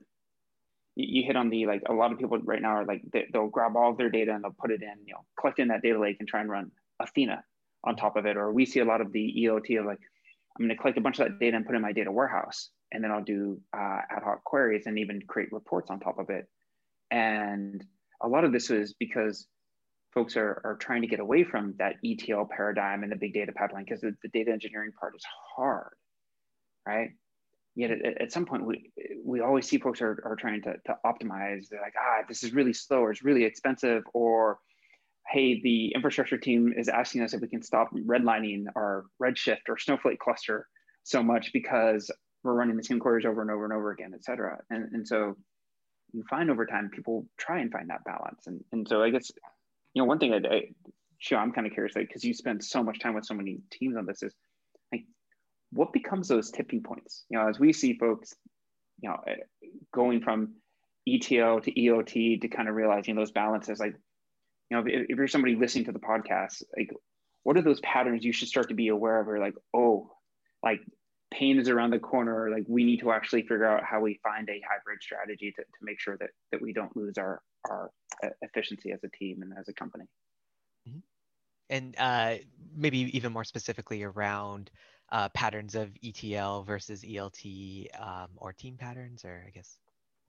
you 0.97 1.25
hit 1.25 1.37
on 1.37 1.51
the 1.51 1.67
like 1.67 1.83
a 1.89 1.93
lot 1.93 2.13
of 2.13 2.19
people 2.19 2.39
right 2.41 2.61
now 2.61 2.71
are 2.77 2.85
like 2.85 3.03
they, 3.13 3.27
will 3.33 3.49
grab 3.49 3.77
all 3.77 3.91
of 3.91 3.97
their 3.97 4.11
data 4.11 4.35
and 4.35 4.45
they'll 4.45 4.55
put 4.59 4.71
it 4.71 4.83
in 4.83 5.07
you 5.07 5.15
know 5.15 5.25
collect 5.39 5.59
in 5.59 5.69
that 5.69 5.83
data 5.83 5.99
lake 5.99 6.17
and 6.19 6.29
try 6.29 6.41
and 6.41 6.51
run 6.51 6.71
athena 7.01 7.43
on 7.85 7.97
top 7.97 8.17
of 8.17 8.27
it 8.27 8.37
or 8.37 8.53
we 8.53 8.67
see 8.67 8.81
a 8.81 8.85
lot 8.85 9.01
of 9.01 9.13
the 9.13 9.47
elt 9.47 9.69
of 9.71 9.87
like 9.87 9.99
i'm 10.59 10.67
going 10.67 10.69
to 10.69 10.77
collect 10.77 10.99
a 10.99 11.01
bunch 11.01 11.19
of 11.19 11.29
that 11.29 11.39
data 11.39 11.57
and 11.57 11.67
put 11.67 11.75
in 11.75 11.83
my 11.83 11.93
data 11.93 12.13
warehouse 12.13 12.71
and 12.93 13.03
then 13.03 13.11
i'll 13.11 13.25
do 13.25 13.61
uh, 13.77 14.01
ad 14.11 14.23
hoc 14.25 14.43
queries 14.45 14.87
and 14.87 14.99
even 14.99 15.21
create 15.29 15.53
reports 15.53 15.91
on 15.91 16.01
top 16.01 16.19
of 16.19 16.31
it. 16.31 16.47
And 17.11 17.85
a 18.23 18.29
lot 18.29 18.45
of 18.45 18.53
this 18.53 18.71
is 18.71 18.95
because 18.95 19.47
folks 20.13 20.37
are, 20.37 20.61
are 20.65 20.77
trying 20.81 21.03
to 21.03 21.09
get 21.09 21.21
away 21.21 21.45
from 21.45 21.75
that 21.79 21.97
etl 22.05 22.45
paradigm 22.45 23.03
and 23.03 23.13
the 23.13 23.17
big 23.17 23.33
data 23.33 23.53
pipeline 23.53 23.85
because 23.85 24.01
the, 24.01 24.15
the 24.23 24.29
data 24.29 24.51
engineering 24.53 24.93
part 24.99 25.15
is 25.17 25.25
hard 25.57 25.93
right? 26.87 27.11
Yet 27.77 27.91
at, 27.93 28.23
at, 28.23 28.33
some 28.33 28.47
point 28.47 28.67
we 28.67 28.91
we 29.25 29.41
always 29.41 29.69
see 29.69 29.79
folks 29.79 30.01
are, 30.01 30.21
are 30.25 30.37
trying 30.37 30.63
to, 30.63 30.73
to 30.87 30.97
optimize. 31.07 31.69
They're 31.69 31.81
like 31.81 31.95
ah 31.99 32.23
this 32.29 32.43
is 32.43 32.53
really 32.53 32.73
slow 32.73 32.99
or 32.99 33.13
it's 33.13 33.23
really 33.23 33.45
expensive 33.45 34.03
or 34.13 34.59
hey 35.31 35.61
the 35.63 35.93
infrastructure 35.95 36.39
team 36.39 36.73
is 36.77 36.89
asking 36.89 37.23
us 37.23 37.33
if 37.35 37.41
we 37.41 37.49
can 37.49 37.63
stop 37.63 37.91
redlining 37.95 38.65
our 38.77 39.05
redshift 39.23 39.69
or 39.69 39.79
snowflake 39.79 40.19
cluster 40.19 40.67
so 41.03 41.23
much 41.23 41.53
because 41.53 42.11
we're 42.43 42.55
running 42.55 42.77
the 42.77 42.85
same 42.85 42.99
queries 42.99 43.27
over 43.27 43.43
and 43.43 43.51
over 43.51 43.65
and 43.65 43.73
over 43.73 43.91
again 43.91 44.13
et 44.15 44.25
cetera 44.25 44.59
and, 44.71 44.93
and 44.93 45.07
so 45.07 45.37
you 46.13 46.25
find 46.29 46.51
over 46.51 46.67
time 46.67 46.91
people 46.93 47.27
try 47.39 47.61
and 47.61 47.71
find 47.71 47.89
that 47.91 48.05
balance 48.05 48.47
and, 48.47 48.63
and 48.73 48.87
so 48.89 49.03
i 49.03 49.11
guess 49.11 49.31
you 49.95 50.03
know 50.03 50.07
one 50.07 50.19
thing 50.19 50.33
i, 50.33 50.37
I 50.37 50.63
sure 51.19 51.39
i'm 51.39 51.53
kind 51.53 51.67
of 51.67 51.73
curious 51.73 51.95
because 51.95 52.25
you 52.25 52.35
spend 52.35 52.65
so 52.65 52.83
much 52.83 52.99
time 52.99 53.15
with 53.15 53.27
so 53.27 53.35
many 53.35 53.59
teams 53.71 53.97
on 53.97 54.07
this 54.07 54.23
is 54.23 54.35
like, 54.93 55.05
what 55.73 55.93
becomes 55.93 56.29
those 56.29 56.51
tipping 56.51 56.83
points? 56.83 57.25
You 57.29 57.39
know, 57.39 57.49
as 57.49 57.59
we 57.59 57.73
see 57.73 57.97
folks, 57.99 58.35
you 59.01 59.09
know, 59.09 59.17
eh, 59.27 59.37
going 59.95 60.21
from 60.21 60.55
ETL 61.09 61.61
to 61.61 61.73
ELT 61.73 62.41
to 62.41 62.49
kind 62.49 62.69
of 62.69 62.75
realizing 62.75 63.15
those 63.15 63.31
balances, 63.31 63.79
like, 63.79 63.95
you 64.71 64.77
know, 64.77 64.85
if, 64.87 65.07
if 65.11 65.17
you're 65.17 65.29
somebody 65.29 65.57
listening 65.57 65.87
to 65.87 65.93
the 65.93 65.99
podcast, 65.99 66.63
like, 66.77 66.91
what 67.43 67.57
are 67.57 67.63
those 67.63 67.81
patterns 67.81 68.25
you 68.25 68.33
should 68.33 68.49
start 68.49 68.69
to 68.69 68.75
be 68.75 68.89
aware 68.89 69.21
of? 69.21 69.29
Or 69.29 69.39
like, 69.39 69.55
oh, 69.75 70.11
like 70.63 70.81
pain 71.33 71.59
is 71.59 71.69
around 71.69 71.91
the 71.91 71.99
corner. 71.99 72.51
Like 72.51 72.65
we 72.69 72.85
need 72.85 73.01
to 73.01 73.13
actually 73.13 73.43
figure 73.43 73.67
out 73.67 73.83
how 73.85 74.01
we 74.01 74.21
find 74.23 74.49
a 74.49 74.61
hybrid 74.69 75.03
strategy 75.03 75.53
to, 75.57 75.63
to 75.63 75.79
make 75.83 76.01
sure 76.01 76.17
that, 76.19 76.31
that 76.53 76.61
we 76.61 76.73
don't 76.73 76.95
lose 76.97 77.19
our, 77.19 77.41
our 77.69 77.91
efficiency 78.43 78.93
as 78.93 79.01
a 79.05 79.09
team 79.09 79.43
and 79.43 79.53
as 79.59 79.69
a 79.69 79.73
company. 79.73 80.05
Mm-hmm. 80.89 80.99
And 81.71 81.95
uh, 81.99 82.35
maybe 82.77 83.17
even 83.17 83.33
more 83.33 83.45
specifically 83.45 84.03
around 84.03 84.71
uh, 85.13 85.29
patterns 85.31 85.75
of 85.75 85.91
ETL 86.05 86.63
versus 86.65 87.03
ELT 87.03 87.87
um, 88.01 88.29
or 88.37 88.53
team 88.53 88.77
patterns, 88.77 89.25
or 89.25 89.45
I 89.47 89.51
guess? 89.51 89.79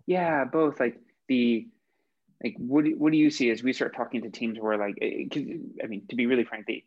Yeah, 0.05 0.45
both. 0.45 0.79
Like 0.79 0.99
the 1.27 1.67
like, 2.43 2.55
what 2.57 2.85
do, 2.85 2.95
what 2.97 3.11
do 3.11 3.17
you 3.17 3.29
see 3.29 3.49
as 3.49 3.63
we 3.63 3.73
start 3.73 3.95
talking 3.95 4.21
to 4.23 4.29
teams 4.29 4.59
where 4.59 4.77
like, 4.77 4.97
eh, 5.01 5.25
eh 5.33 5.57
I 5.83 5.87
mean, 5.87 6.03
to 6.09 6.15
be 6.15 6.25
really 6.25 6.43
frank, 6.43 6.65
the 6.65 6.83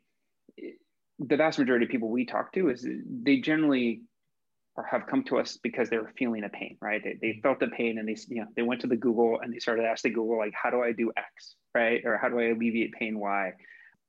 eh, 0.58 0.70
the 1.18 1.36
vast 1.36 1.58
majority 1.58 1.84
of 1.84 1.90
people 1.90 2.08
we 2.08 2.26
talk 2.26 2.52
to 2.54 2.70
is 2.70 2.86
they 3.22 3.38
generally 3.38 4.02
or 4.76 4.84
have 4.84 5.06
come 5.06 5.22
to 5.22 5.38
us 5.38 5.56
because 5.62 5.88
they 5.88 5.98
were 5.98 6.10
feeling 6.18 6.42
a 6.42 6.48
pain, 6.48 6.76
right? 6.80 7.00
They, 7.02 7.16
they 7.20 7.28
mm-hmm. 7.28 7.42
felt 7.42 7.60
the 7.60 7.68
pain 7.68 7.98
and 7.98 8.08
they, 8.08 8.16
you 8.28 8.40
know, 8.40 8.48
they 8.56 8.62
went 8.62 8.80
to 8.80 8.88
the 8.88 8.96
Google 8.96 9.38
and 9.40 9.54
they 9.54 9.60
started 9.60 9.84
asking 9.84 10.14
Google, 10.14 10.36
like, 10.36 10.52
how 10.60 10.70
do 10.70 10.82
I 10.82 10.90
do 10.90 11.12
X, 11.16 11.54
right? 11.72 12.02
Or 12.04 12.18
how 12.18 12.28
do 12.28 12.40
I 12.40 12.46
alleviate 12.46 12.92
pain 12.92 13.20
Y? 13.20 13.52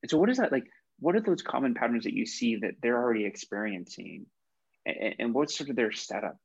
And 0.02 0.10
so 0.10 0.18
what 0.18 0.28
is 0.28 0.38
that 0.38 0.50
like? 0.50 0.64
what 0.98 1.14
are 1.14 1.20
those 1.20 1.42
common 1.42 1.74
patterns 1.74 2.04
that 2.04 2.14
you 2.14 2.26
see 2.26 2.56
that 2.56 2.74
they're 2.82 2.96
already 2.96 3.24
experiencing 3.24 4.26
and, 4.84 5.14
and 5.18 5.34
what's 5.34 5.56
sort 5.56 5.70
of 5.70 5.76
their 5.76 5.92
setup 5.92 6.38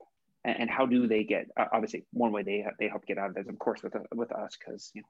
and, 0.43 0.62
and, 0.62 0.69
how 0.69 0.86
do 0.86 1.08
they 1.08 1.23
get 1.23 1.47
obviously 1.73 2.06
one 2.12 2.32
way 2.32 2.43
they 2.43 2.65
they 2.80 2.88
help 2.88 3.06
get 3.06 3.17
out 3.17 3.30
of 3.30 3.36
this 3.36 3.47
of 3.47 3.58
course 3.60 3.82
with, 3.84 3.93
with 4.13 4.32
us 4.32 4.58
because 4.58 4.91
you 4.93 5.01
know 5.01 5.08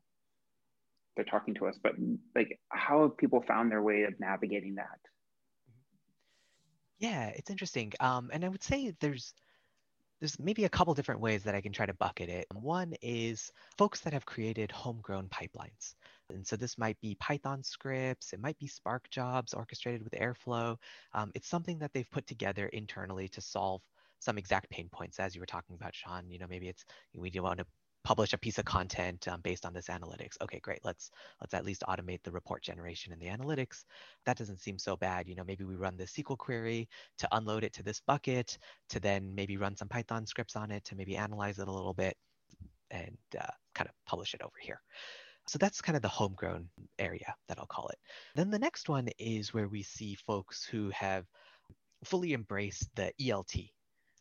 they're 1.16 1.26
talking 1.26 1.54
to 1.54 1.68
us 1.68 1.78
but 1.82 1.94
like 2.36 2.60
how 2.70 3.04
have 3.04 3.18
people 3.18 3.42
found 3.42 3.72
their 3.72 3.82
way 3.82 4.04
of 4.04 4.20
navigating 4.20 4.76
that 4.76 5.00
yeah 7.00 7.28
it's 7.28 7.50
interesting 7.50 7.92
um, 8.00 8.30
and 8.34 8.46
i 8.46 8.50
would 8.50 8.64
say 8.64 8.94
there's 9.00 9.34
there's 10.22 10.40
maybe 10.40 10.66
a 10.66 10.70
couple 10.70 10.94
different 10.94 11.20
ways 11.20 11.44
that 11.44 11.56
I 11.56 11.62
can 11.62 11.74
try 11.74 11.88
to 11.88 11.96
bucket 11.96 12.30
it. 12.30 12.46
One 12.54 12.94
is 13.02 13.52
folks 13.76 14.02
that 14.02 14.14
have 14.14 14.24
created 14.24 14.72
homegrown 14.72 15.30
pipelines. 15.30 15.96
And 16.30 16.46
so 16.46 16.56
this 16.56 16.78
might 16.78 17.00
be 17.02 17.16
Python 17.16 17.64
scripts, 17.64 18.32
it 18.32 18.40
might 18.40 18.58
be 18.60 18.68
Spark 18.68 19.10
jobs 19.10 19.54
orchestrated 19.54 20.04
with 20.04 20.14
Airflow. 20.14 20.78
Um, 21.14 21.32
it's 21.34 21.50
something 21.50 21.80
that 21.80 21.92
they've 21.92 22.10
put 22.12 22.28
together 22.28 22.68
internally 22.68 23.28
to 23.30 23.42
solve 23.42 23.82
some 24.22 24.38
exact 24.38 24.70
pain 24.70 24.88
points, 24.92 25.20
as 25.20 25.36
you 25.36 25.42
were 25.42 25.48
talking 25.48 25.76
about, 25.76 25.94
Sean. 25.94 26.30
You 26.30 26.40
know, 26.40 26.48
maybe 26.50 26.70
it's 26.70 26.86
we 27.14 27.30
do 27.30 27.44
want 27.44 27.60
to 27.60 27.66
publish 28.04 28.34
a 28.34 28.38
piece 28.38 28.58
of 28.58 28.66
content 28.66 29.28
um, 29.28 29.42
based 29.42 29.66
on 29.66 29.74
this 29.74 29.88
analytics. 29.88 30.40
Okay, 30.42 30.60
great. 30.60 30.80
Let's 30.84 31.12
let's 31.42 31.54
at 31.54 31.66
least 31.66 31.84
automate 31.88 32.24
the 32.24 32.32
report 32.32 32.64
generation 32.64 33.14
and 33.14 33.22
the 33.22 33.28
analytics. 33.28 33.84
That 34.26 34.38
doesn't 34.38 34.62
seem 34.62 34.78
so 34.78 34.96
bad. 34.96 35.28
You 35.28 35.36
know, 35.36 35.44
maybe 35.44 35.64
we 35.64 35.76
run 35.76 35.98
this 35.98 36.14
SQL 36.14 36.38
query 36.38 36.88
to 37.18 37.28
unload 37.32 37.64
it 37.64 37.74
to 37.74 37.84
this 37.84 38.00
bucket, 38.00 38.58
to 38.90 39.00
then 39.00 39.34
maybe 39.36 39.58
run 39.58 39.76
some 39.76 39.88
Python 39.90 40.26
scripts 40.26 40.56
on 40.56 40.72
it 40.72 40.84
to 40.86 40.96
maybe 40.96 41.18
analyze 41.18 41.60
it 41.60 41.68
a 41.68 41.72
little 41.72 41.94
bit, 41.94 42.16
and 42.92 43.18
uh, 43.40 43.52
kind 43.76 43.90
of 43.90 43.96
publish 44.06 44.34
it 44.34 44.42
over 44.42 44.56
here. 44.60 44.82
So 45.48 45.58
that's 45.58 45.82
kind 45.82 45.96
of 45.96 46.02
the 46.02 46.08
homegrown 46.08 46.70
area 47.00 47.34
that 47.48 47.58
I'll 47.58 47.66
call 47.66 47.88
it. 47.90 47.98
Then 48.36 48.52
the 48.52 48.60
next 48.60 48.90
one 48.90 49.10
is 49.18 49.54
where 49.54 49.68
we 49.68 49.84
see 49.84 50.16
folks 50.16 50.64
who 50.64 50.90
have 50.92 51.26
fully 52.04 52.34
embraced 52.34 52.90
the 52.96 53.12
ELT. 53.20 53.72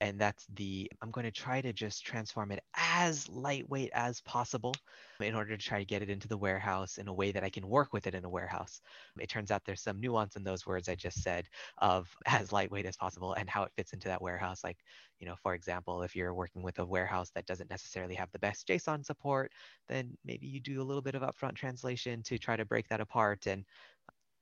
And 0.00 0.18
that's 0.18 0.46
the, 0.54 0.90
I'm 1.02 1.10
going 1.10 1.26
to 1.26 1.30
try 1.30 1.60
to 1.60 1.72
just 1.72 2.04
transform 2.06 2.52
it 2.52 2.64
as 2.74 3.28
lightweight 3.28 3.90
as 3.92 4.20
possible 4.22 4.74
in 5.20 5.34
order 5.34 5.56
to 5.56 5.62
try 5.62 5.78
to 5.78 5.84
get 5.84 6.02
it 6.02 6.08
into 6.08 6.26
the 6.28 6.38
warehouse 6.38 6.98
in 6.98 7.06
a 7.08 7.12
way 7.12 7.32
that 7.32 7.44
I 7.44 7.50
can 7.50 7.68
work 7.68 7.92
with 7.92 8.06
it 8.06 8.14
in 8.14 8.24
a 8.24 8.30
warehouse. 8.30 8.80
It 9.18 9.28
turns 9.28 9.50
out 9.50 9.64
there's 9.64 9.82
some 9.82 10.00
nuance 10.00 10.36
in 10.36 10.42
those 10.42 10.66
words 10.66 10.88
I 10.88 10.94
just 10.94 11.22
said 11.22 11.48
of 11.78 12.14
as 12.26 12.52
lightweight 12.52 12.86
as 12.86 12.96
possible 12.96 13.34
and 13.34 13.48
how 13.48 13.64
it 13.64 13.72
fits 13.76 13.92
into 13.92 14.08
that 14.08 14.22
warehouse. 14.22 14.64
Like, 14.64 14.78
you 15.18 15.26
know, 15.26 15.36
for 15.36 15.54
example, 15.54 16.02
if 16.02 16.16
you're 16.16 16.34
working 16.34 16.62
with 16.62 16.78
a 16.78 16.86
warehouse 16.86 17.30
that 17.34 17.46
doesn't 17.46 17.70
necessarily 17.70 18.14
have 18.14 18.30
the 18.32 18.38
best 18.38 18.66
JSON 18.66 19.04
support, 19.04 19.52
then 19.88 20.16
maybe 20.24 20.46
you 20.46 20.60
do 20.60 20.80
a 20.80 20.84
little 20.84 21.02
bit 21.02 21.14
of 21.14 21.22
upfront 21.22 21.56
translation 21.56 22.22
to 22.24 22.38
try 22.38 22.56
to 22.56 22.64
break 22.64 22.88
that 22.88 23.00
apart 23.00 23.46
and 23.46 23.64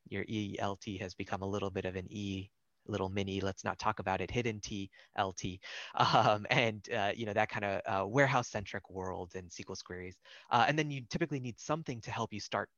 your 0.09 0.25
ELT 0.25 0.99
has 1.01 1.15
become 1.15 1.43
a 1.43 1.47
little 1.49 1.71
bit 1.71 1.85
of 1.85 1.97
an 1.97 2.07
E 2.11 2.51
little 2.89 3.09
mini 3.09 3.41
let's 3.41 3.65
not 3.65 3.79
talk 3.79 3.99
about 3.99 4.21
it 4.21 4.31
hidden 4.31 4.61
tlt 4.61 5.59
um, 5.95 6.47
and 6.51 6.89
uh, 6.93 7.13
you 7.15 7.27
know 7.27 7.33
that 7.33 7.49
kind 7.49 7.65
of 7.65 7.81
uh, 7.87 8.07
warehouse 8.07 8.49
centric 8.49 8.89
world 8.91 9.33
and 9.35 9.49
sql 9.51 9.83
queries 9.85 10.17
uh, 10.51 10.65
and 10.69 10.79
then 10.79 10.91
you 10.91 11.03
typically 11.11 11.41
need 11.41 11.59
something 11.59 12.01
to 12.01 12.11
help 12.11 12.33
you 12.33 12.41
start 12.41 12.69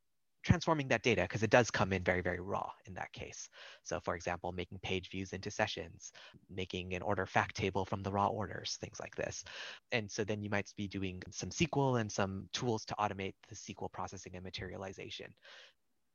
transforming 0.43 0.89
that 0.89 1.03
data 1.03 1.23
because 1.23 1.43
it 1.43 1.51
does 1.51 1.71
come 1.71 1.93
in 1.93 2.03
very 2.03 2.21
very 2.21 2.41
raw 2.41 2.69
in 2.87 2.95
that 2.95 3.13
case. 3.13 3.49
So 3.83 4.01
for 4.01 4.15
example 4.15 4.53
making 4.53 4.79
page 4.83 5.11
views 5.11 5.33
into 5.33 5.51
sessions 5.51 6.13
making 6.49 6.95
an 6.95 7.03
order 7.03 7.27
fact 7.27 7.57
table 7.57 7.85
from 7.85 8.03
the 8.03 8.11
raw 8.11 8.29
orders 8.29 8.79
things 8.81 8.99
like 9.01 9.15
this. 9.17 9.45
And 9.93 10.11
so 10.11 10.25
then 10.25 10.43
you 10.43 10.51
might 10.51 10.73
be 10.77 10.89
doing 10.89 11.23
some 11.31 11.51
sql 11.51 12.01
and 12.01 12.11
some 12.11 12.49
tools 12.53 12.85
to 12.87 12.95
automate 12.95 13.35
the 13.49 13.55
sql 13.55 13.93
processing 13.93 14.35
and 14.35 14.45
materialization 14.45 15.33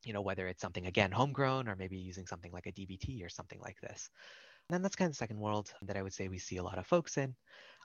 you 0.05 0.13
know, 0.13 0.21
whether 0.21 0.47
it's 0.47 0.61
something 0.61 0.87
again 0.87 1.11
homegrown 1.11 1.67
or 1.67 1.75
maybe 1.75 1.97
using 1.97 2.25
something 2.25 2.51
like 2.51 2.67
a 2.67 2.71
DBT 2.71 3.25
or 3.25 3.29
something 3.29 3.59
like 3.59 3.79
this. 3.81 4.09
And 4.69 4.75
then 4.75 4.81
that's 4.81 4.95
kind 4.95 5.07
of 5.07 5.13
the 5.13 5.17
second 5.17 5.39
world 5.39 5.71
that 5.83 5.97
I 5.97 6.01
would 6.01 6.13
say 6.13 6.27
we 6.27 6.39
see 6.39 6.57
a 6.57 6.63
lot 6.63 6.77
of 6.77 6.87
folks 6.87 7.17
in. 7.17 7.35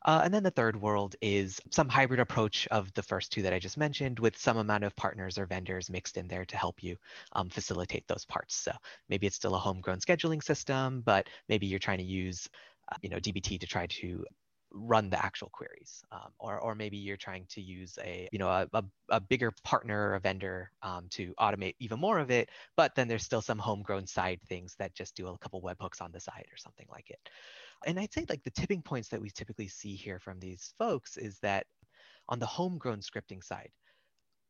Uh, 0.07 0.23
and 0.25 0.33
then 0.33 0.43
the 0.43 0.51
third 0.51 0.81
world 0.81 1.15
is 1.21 1.61
some 1.71 1.89
hybrid 1.89 2.21
approach 2.21 2.67
of 2.71 2.91
the 2.95 3.03
first 3.03 3.31
two 3.31 3.43
that 3.43 3.53
I 3.53 3.59
just 3.59 3.77
mentioned 3.77 4.19
with 4.19 4.39
some 4.39 4.57
amount 4.57 4.85
of 4.85 4.97
partners 4.97 5.37
or 5.37 5.45
vendors 5.45 5.91
mixed 5.91 6.17
in 6.17 6.27
there 6.27 6.47
to 6.47 6.57
help 6.57 6.83
you 6.83 6.97
um, 7.33 7.51
facilitate 7.51 8.09
those 8.09 8.25
parts. 8.25 8.55
So 8.55 8.73
maybe 9.11 9.27
it's 9.27 9.37
still 9.37 9.57
a 9.57 9.59
homegrown 9.59 9.99
scheduling 9.99 10.43
system, 10.43 11.03
but 11.05 11.29
maybe 11.51 11.67
you're 11.67 11.79
trying 11.79 11.99
to 11.99 12.05
use 12.05 12.49
uh, 12.91 12.97
you 13.03 13.11
know, 13.11 13.19
DBT 13.19 13.61
to 13.61 13.67
try 13.67 13.87
to 13.87 14.25
run 14.73 15.11
the 15.11 15.25
actual 15.25 15.49
queries 15.51 16.03
um, 16.13 16.31
or, 16.39 16.59
or 16.61 16.75
maybe 16.75 16.97
you're 16.97 17.17
trying 17.17 17.45
to 17.49 17.61
use 17.61 17.99
a 18.05 18.29
you 18.33 18.39
know 18.39 18.49
a, 18.49 18.67
a, 18.73 18.85
a 19.11 19.21
bigger 19.21 19.53
partner 19.65 20.11
or 20.11 20.15
a 20.15 20.21
vendor 20.21 20.71
um, 20.83 21.07
to 21.11 21.35
automate 21.41 21.75
even 21.81 21.99
more 21.99 22.19
of 22.19 22.31
it 22.31 22.49
but 22.77 22.95
then 22.95 23.09
there's 23.09 23.25
still 23.25 23.43
some 23.43 23.59
homegrown 23.59 24.07
side 24.07 24.41
things 24.49 24.75
that 24.79 24.95
just 24.95 25.15
do 25.15 25.29
a 25.29 25.39
couple 25.39 25.63
webhooks 25.63 26.01
on 26.01 26.13
the 26.13 26.21
side 26.21 26.47
or 26.51 26.57
something 26.57 26.87
like 26.91 27.11
it. 27.11 27.19
And 27.87 27.99
I'd 27.99 28.13
say 28.13 28.27
like 28.29 28.43
the 28.43 28.51
tipping 28.51 28.83
points 28.83 29.09
that 29.09 29.21
we 29.21 29.31
typically 29.31 29.69
see 29.69 29.95
here 29.95 30.19
from 30.19 30.39
these 30.39 30.75
folks 30.79 31.17
is 31.17 31.39
that 31.41 31.67
on 32.29 32.39
the 32.39 32.47
homegrown 32.47 33.01
scripting 33.01 33.43
side, 33.43 33.71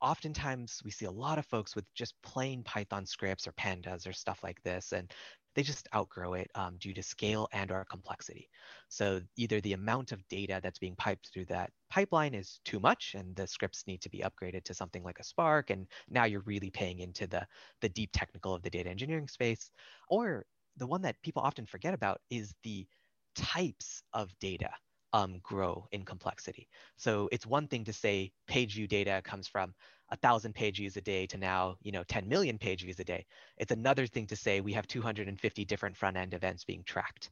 oftentimes 0.00 0.80
we 0.84 0.90
see 0.90 1.04
a 1.04 1.10
lot 1.10 1.38
of 1.38 1.46
folks 1.46 1.76
with 1.76 1.84
just 1.94 2.14
plain 2.22 2.62
Python 2.64 3.06
scripts 3.06 3.46
or 3.46 3.52
pandas 3.52 4.06
or 4.06 4.12
stuff 4.12 4.42
like 4.42 4.60
this, 4.62 4.92
and 4.92 5.12
they 5.60 5.64
just 5.64 5.88
outgrow 5.94 6.32
it 6.32 6.50
um, 6.54 6.78
due 6.78 6.94
to 6.94 7.02
scale 7.02 7.46
and 7.52 7.70
or 7.70 7.84
complexity. 7.84 8.48
So 8.88 9.20
either 9.36 9.60
the 9.60 9.74
amount 9.74 10.10
of 10.10 10.26
data 10.28 10.58
that's 10.62 10.78
being 10.78 10.96
piped 10.96 11.28
through 11.28 11.44
that 11.46 11.70
pipeline 11.90 12.32
is 12.32 12.60
too 12.64 12.80
much 12.80 13.14
and 13.14 13.36
the 13.36 13.46
scripts 13.46 13.84
need 13.86 14.00
to 14.00 14.08
be 14.08 14.24
upgraded 14.24 14.64
to 14.64 14.74
something 14.74 15.02
like 15.02 15.18
a 15.18 15.22
Spark, 15.22 15.68
and 15.68 15.86
now 16.08 16.24
you're 16.24 16.40
really 16.46 16.70
paying 16.70 17.00
into 17.00 17.26
the, 17.26 17.46
the 17.82 17.90
deep 17.90 18.08
technical 18.14 18.54
of 18.54 18.62
the 18.62 18.70
data 18.70 18.88
engineering 18.88 19.28
space. 19.28 19.70
Or 20.08 20.46
the 20.78 20.86
one 20.86 21.02
that 21.02 21.20
people 21.22 21.42
often 21.42 21.66
forget 21.66 21.92
about 21.92 22.22
is 22.30 22.54
the 22.62 22.86
types 23.36 24.02
of 24.14 24.30
data 24.40 24.70
um, 25.12 25.40
grow 25.42 25.86
in 25.92 26.04
complexity. 26.04 26.68
So 26.96 27.28
it's 27.32 27.46
one 27.46 27.66
thing 27.66 27.84
to 27.84 27.92
say 27.92 28.32
page 28.46 28.74
view 28.74 28.86
data 28.86 29.20
comes 29.24 29.48
from 29.48 29.74
a 30.10 30.16
thousand 30.16 30.54
page 30.54 30.78
views 30.78 30.96
a 30.96 31.00
day 31.00 31.26
to 31.26 31.38
now, 31.38 31.76
you 31.82 31.92
know, 31.92 32.02
10 32.08 32.28
million 32.28 32.58
page 32.58 32.82
views 32.82 32.98
a 33.00 33.04
day. 33.04 33.24
It's 33.58 33.72
another 33.72 34.06
thing 34.06 34.26
to 34.28 34.36
say 34.36 34.60
we 34.60 34.72
have 34.72 34.86
250 34.86 35.64
different 35.64 35.96
front 35.96 36.16
end 36.16 36.34
events 36.34 36.64
being 36.64 36.82
tracked 36.84 37.30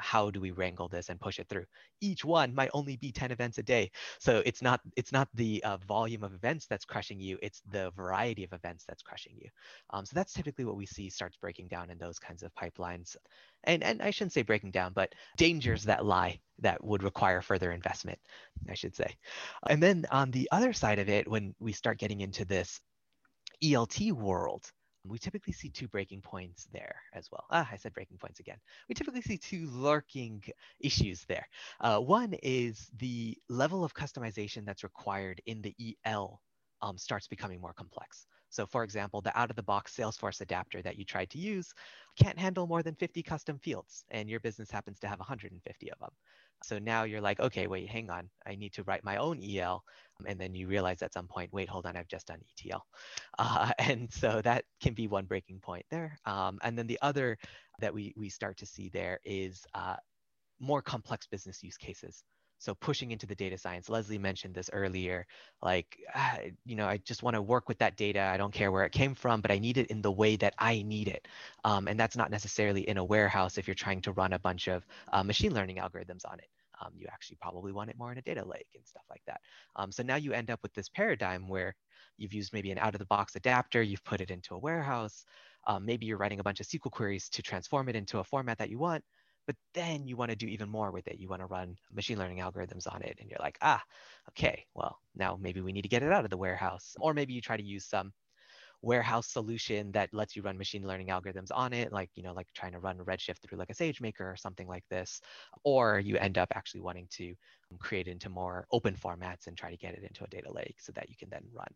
how 0.00 0.30
do 0.30 0.40
we 0.40 0.50
wrangle 0.50 0.88
this 0.88 1.08
and 1.08 1.20
push 1.20 1.38
it 1.38 1.48
through? 1.48 1.64
Each 2.00 2.24
one 2.24 2.54
might 2.54 2.70
only 2.72 2.96
be 2.96 3.12
10 3.12 3.30
events 3.30 3.58
a 3.58 3.62
day. 3.62 3.90
So 4.18 4.42
it's 4.46 4.62
not 4.62 4.80
it's 4.96 5.12
not 5.12 5.28
the 5.34 5.62
uh, 5.64 5.76
volume 5.78 6.24
of 6.24 6.34
events 6.34 6.66
that's 6.66 6.84
crushing 6.84 7.20
you 7.20 7.38
it's 7.42 7.62
the 7.70 7.90
variety 7.96 8.44
of 8.44 8.52
events 8.52 8.84
that's 8.86 9.02
crushing 9.02 9.34
you. 9.36 9.48
Um, 9.90 10.04
so 10.04 10.12
that's 10.14 10.32
typically 10.32 10.64
what 10.64 10.76
we 10.76 10.86
see 10.86 11.10
starts 11.10 11.36
breaking 11.36 11.68
down 11.68 11.90
in 11.90 11.98
those 11.98 12.18
kinds 12.18 12.42
of 12.42 12.54
pipelines. 12.54 13.16
And 13.64 13.82
and 13.82 14.02
i 14.02 14.10
shouldn't 14.10 14.32
say 14.32 14.42
breaking 14.42 14.70
down 14.70 14.92
but 14.94 15.14
dangers 15.36 15.84
that 15.84 16.04
lie 16.04 16.40
that 16.60 16.82
would 16.84 17.02
require 17.02 17.42
further 17.42 17.72
investment 17.72 18.18
i 18.70 18.74
should 18.74 18.94
say. 18.94 19.16
And 19.68 19.82
then 19.82 20.06
on 20.10 20.30
the 20.30 20.48
other 20.52 20.72
side 20.72 20.98
of 20.98 21.08
it 21.08 21.28
when 21.28 21.54
we 21.58 21.72
start 21.72 21.98
getting 21.98 22.20
into 22.20 22.44
this 22.44 22.80
elt 23.62 23.98
world 24.12 24.70
we 25.08 25.18
typically 25.18 25.52
see 25.52 25.68
two 25.68 25.88
breaking 25.88 26.22
points 26.22 26.68
there 26.72 26.96
as 27.12 27.28
well. 27.30 27.44
Ah, 27.50 27.68
I 27.70 27.76
said 27.76 27.92
breaking 27.94 28.18
points 28.18 28.40
again. 28.40 28.58
We 28.88 28.94
typically 28.94 29.22
see 29.22 29.38
two 29.38 29.68
lurking 29.72 30.42
issues 30.80 31.24
there. 31.28 31.46
Uh, 31.80 31.98
one 31.98 32.34
is 32.42 32.90
the 32.98 33.36
level 33.48 33.84
of 33.84 33.94
customization 33.94 34.64
that's 34.64 34.84
required 34.84 35.40
in 35.46 35.62
the 35.62 35.74
EL 36.06 36.40
um, 36.82 36.98
starts 36.98 37.26
becoming 37.26 37.60
more 37.60 37.72
complex. 37.72 38.26
So 38.48 38.64
for 38.64 38.84
example, 38.84 39.20
the 39.20 39.36
out-of-the-box 39.38 39.94
Salesforce 39.96 40.40
adapter 40.40 40.80
that 40.82 40.96
you 40.96 41.04
tried 41.04 41.30
to 41.30 41.38
use 41.38 41.72
can't 42.18 42.38
handle 42.38 42.66
more 42.66 42.82
than 42.82 42.94
50 42.94 43.22
custom 43.22 43.58
fields, 43.58 44.04
and 44.10 44.30
your 44.30 44.40
business 44.40 44.70
happens 44.70 44.98
to 45.00 45.08
have 45.08 45.18
150 45.18 45.92
of 45.92 45.98
them. 45.98 46.10
So 46.62 46.78
now 46.78 47.04
you're 47.04 47.20
like, 47.20 47.40
okay, 47.40 47.66
wait, 47.66 47.88
hang 47.88 48.10
on. 48.10 48.28
I 48.46 48.54
need 48.54 48.72
to 48.74 48.82
write 48.84 49.04
my 49.04 49.16
own 49.16 49.40
EL. 49.42 49.82
And 50.26 50.40
then 50.40 50.54
you 50.54 50.66
realize 50.66 51.02
at 51.02 51.12
some 51.12 51.26
point, 51.28 51.52
wait, 51.52 51.68
hold 51.68 51.86
on, 51.86 51.96
I've 51.96 52.08
just 52.08 52.26
done 52.26 52.40
ETL. 52.58 52.84
Uh, 53.38 53.70
and 53.78 54.10
so 54.10 54.40
that 54.42 54.64
can 54.80 54.94
be 54.94 55.08
one 55.08 55.26
breaking 55.26 55.60
point 55.60 55.84
there. 55.90 56.18
Um, 56.24 56.58
and 56.62 56.78
then 56.78 56.86
the 56.86 56.98
other 57.02 57.36
that 57.80 57.92
we, 57.92 58.14
we 58.16 58.30
start 58.30 58.56
to 58.56 58.66
see 58.66 58.88
there 58.88 59.18
is 59.24 59.66
uh, 59.74 59.96
more 60.58 60.80
complex 60.80 61.26
business 61.26 61.62
use 61.62 61.76
cases. 61.76 62.24
So 62.58 62.74
pushing 62.74 63.10
into 63.10 63.26
the 63.26 63.34
data 63.34 63.58
science, 63.58 63.88
Leslie 63.88 64.18
mentioned 64.18 64.54
this 64.54 64.70
earlier, 64.72 65.26
like, 65.62 65.98
uh, 66.14 66.38
you 66.64 66.76
know, 66.76 66.86
I 66.86 66.98
just 66.98 67.22
want 67.22 67.34
to 67.34 67.42
work 67.42 67.68
with 67.68 67.78
that 67.78 67.96
data. 67.96 68.20
I 68.20 68.36
don't 68.36 68.52
care 68.52 68.72
where 68.72 68.84
it 68.84 68.92
came 68.92 69.14
from, 69.14 69.40
but 69.40 69.50
I 69.50 69.58
need 69.58 69.78
it 69.78 69.88
in 69.88 70.02
the 70.02 70.12
way 70.12 70.36
that 70.36 70.54
I 70.58 70.82
need 70.82 71.08
it. 71.08 71.28
Um, 71.64 71.88
and 71.88 71.98
that's 71.98 72.16
not 72.16 72.30
necessarily 72.30 72.88
in 72.88 72.96
a 72.96 73.04
warehouse 73.04 73.58
if 73.58 73.68
you're 73.68 73.74
trying 73.74 74.00
to 74.02 74.12
run 74.12 74.32
a 74.32 74.38
bunch 74.38 74.68
of 74.68 74.86
uh, 75.12 75.22
machine 75.22 75.54
learning 75.54 75.76
algorithms 75.76 76.24
on 76.30 76.38
it. 76.38 76.48
Um, 76.80 76.92
you 76.94 77.06
actually 77.10 77.38
probably 77.40 77.72
want 77.72 77.90
it 77.90 77.98
more 77.98 78.12
in 78.12 78.18
a 78.18 78.22
data 78.22 78.44
lake 78.44 78.68
and 78.74 78.86
stuff 78.86 79.04
like 79.08 79.22
that. 79.26 79.40
Um, 79.76 79.90
so 79.90 80.02
now 80.02 80.16
you 80.16 80.32
end 80.32 80.50
up 80.50 80.60
with 80.62 80.74
this 80.74 80.88
paradigm 80.88 81.48
where 81.48 81.74
you've 82.18 82.34
used 82.34 82.52
maybe 82.52 82.70
an 82.70 82.78
out 82.78 82.94
of 82.94 82.98
the 82.98 83.06
box 83.06 83.34
adapter, 83.36 83.82
you've 83.82 84.04
put 84.04 84.20
it 84.20 84.30
into 84.30 84.54
a 84.54 84.58
warehouse. 84.58 85.24
Um, 85.66 85.84
maybe 85.84 86.06
you're 86.06 86.18
writing 86.18 86.38
a 86.38 86.44
bunch 86.44 86.60
of 86.60 86.66
SQL 86.66 86.90
queries 86.90 87.28
to 87.30 87.42
transform 87.42 87.88
it 87.88 87.96
into 87.96 88.18
a 88.18 88.24
format 88.24 88.58
that 88.58 88.70
you 88.70 88.78
want, 88.78 89.02
but 89.46 89.56
then 89.74 90.06
you 90.06 90.16
want 90.16 90.30
to 90.30 90.36
do 90.36 90.46
even 90.46 90.68
more 90.68 90.90
with 90.90 91.06
it. 91.06 91.18
You 91.18 91.28
want 91.28 91.42
to 91.42 91.46
run 91.46 91.76
machine 91.94 92.18
learning 92.18 92.38
algorithms 92.38 92.92
on 92.92 93.02
it. 93.02 93.16
And 93.20 93.30
you're 93.30 93.40
like, 93.40 93.58
ah, 93.62 93.82
okay, 94.30 94.64
well, 94.74 94.98
now 95.14 95.38
maybe 95.40 95.60
we 95.60 95.72
need 95.72 95.82
to 95.82 95.88
get 95.88 96.02
it 96.02 96.12
out 96.12 96.24
of 96.24 96.30
the 96.30 96.36
warehouse. 96.36 96.94
Or 97.00 97.14
maybe 97.14 97.32
you 97.32 97.40
try 97.40 97.56
to 97.56 97.62
use 97.62 97.84
some 97.84 98.12
warehouse 98.86 99.28
solution 99.28 99.90
that 99.92 100.08
lets 100.12 100.36
you 100.36 100.42
run 100.42 100.56
machine 100.56 100.86
learning 100.86 101.08
algorithms 101.08 101.50
on 101.52 101.72
it, 101.72 101.92
like, 101.92 102.10
you 102.14 102.22
know, 102.22 102.32
like 102.32 102.46
trying 102.54 102.72
to 102.72 102.78
run 102.78 102.96
Redshift 102.98 103.40
through 103.42 103.58
like 103.58 103.70
a 103.70 103.74
SageMaker 103.74 104.20
or 104.20 104.36
something 104.36 104.68
like 104.68 104.84
this. 104.88 105.20
Or 105.64 105.98
you 105.98 106.16
end 106.16 106.38
up 106.38 106.48
actually 106.54 106.82
wanting 106.82 107.08
to 107.18 107.34
create 107.80 108.06
into 108.06 108.28
more 108.28 108.66
open 108.70 108.94
formats 108.94 109.48
and 109.48 109.56
try 109.56 109.70
to 109.70 109.76
get 109.76 109.94
it 109.94 110.04
into 110.04 110.22
a 110.24 110.28
data 110.28 110.50
lake 110.52 110.76
so 110.78 110.92
that 110.92 111.08
you 111.10 111.16
can 111.18 111.28
then 111.30 111.42
run 111.52 111.66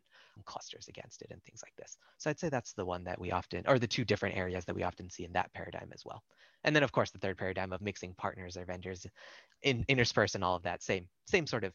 clusters 0.45 0.87
against 0.89 1.23
it 1.23 1.31
and 1.33 1.43
things 1.43 1.63
like 1.65 1.75
this. 1.77 1.99
So 2.19 2.31
I'd 2.31 2.39
say 2.39 2.49
that's 2.49 2.75
the 2.75 2.85
one 2.85 3.05
that 3.05 3.21
we 3.21 3.33
often, 3.33 3.65
or 3.67 3.79
the 3.79 3.87
two 3.89 4.05
different 4.05 4.37
areas 4.37 4.65
that 4.65 4.77
we 4.77 4.85
often 4.85 5.11
see 5.11 5.25
in 5.25 5.33
that 5.33 5.53
paradigm 5.53 5.91
as 5.93 6.05
well. 6.05 6.23
And 6.65 6.75
then 6.77 6.85
of 6.85 6.93
course 6.93 7.11
the 7.11 7.19
third 7.19 7.39
paradigm 7.39 7.73
of 7.73 7.81
mixing 7.81 8.15
partners 8.15 8.57
or 8.57 8.65
vendors 8.65 9.07
in 9.63 9.85
intersperse 9.89 10.37
and 10.37 10.45
all 10.45 10.57
of 10.57 10.63
that 10.63 10.83
same 10.83 11.09
same 11.27 11.47
sort 11.47 11.65
of 11.65 11.73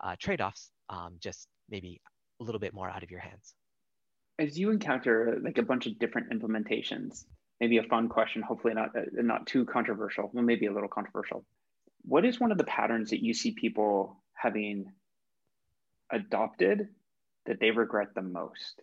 uh, 0.00 0.16
trade-offs, 0.18 0.70
um, 0.90 1.16
just 1.20 1.48
maybe 1.70 2.00
a 2.40 2.44
little 2.44 2.58
bit 2.58 2.74
more 2.74 2.90
out 2.90 3.02
of 3.02 3.10
your 3.10 3.20
hands. 3.20 3.54
As 4.38 4.58
you 4.58 4.70
encounter 4.70 5.38
like 5.42 5.58
a 5.58 5.62
bunch 5.62 5.86
of 5.86 5.98
different 5.98 6.30
implementations, 6.30 7.24
maybe 7.60 7.78
a 7.78 7.84
fun 7.84 8.08
question, 8.08 8.42
hopefully 8.42 8.74
not 8.74 8.96
uh, 8.96 9.02
not 9.14 9.46
too 9.46 9.64
controversial, 9.64 10.30
well 10.32 10.44
maybe 10.44 10.66
a 10.66 10.72
little 10.72 10.88
controversial. 10.88 11.44
What 12.02 12.24
is 12.24 12.40
one 12.40 12.52
of 12.52 12.58
the 12.58 12.64
patterns 12.64 13.10
that 13.10 13.22
you 13.22 13.32
see 13.32 13.52
people 13.52 14.22
having 14.34 14.92
adopted 16.10 16.88
that 17.46 17.60
they 17.60 17.70
regret 17.70 18.08
the 18.14 18.22
most? 18.22 18.82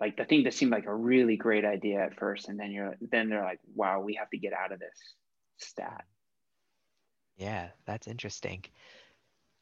like 0.00 0.16
the 0.16 0.24
thing 0.24 0.44
that 0.44 0.54
seemed 0.54 0.72
like 0.72 0.86
a 0.86 0.94
really 0.94 1.36
great 1.36 1.64
idea 1.64 2.00
at 2.00 2.18
first 2.18 2.48
and 2.48 2.58
then 2.58 2.70
you're 2.72 2.94
then 3.00 3.28
they're 3.28 3.44
like 3.44 3.60
wow 3.74 4.00
we 4.00 4.14
have 4.14 4.28
to 4.30 4.38
get 4.38 4.52
out 4.52 4.72
of 4.72 4.78
this 4.78 5.14
stat 5.58 6.04
yeah 7.36 7.68
that's 7.86 8.06
interesting 8.06 8.62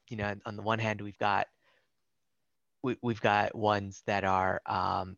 you 0.09 0.17
know 0.17 0.35
on 0.47 0.57
the 0.57 0.63
one 0.63 0.79
hand 0.79 1.01
we've 1.01 1.19
got 1.19 1.47
we, 2.83 2.97
we've 3.03 3.21
got 3.21 3.55
ones 3.55 4.03
that 4.07 4.25
are 4.25 4.61
um, 4.67 5.17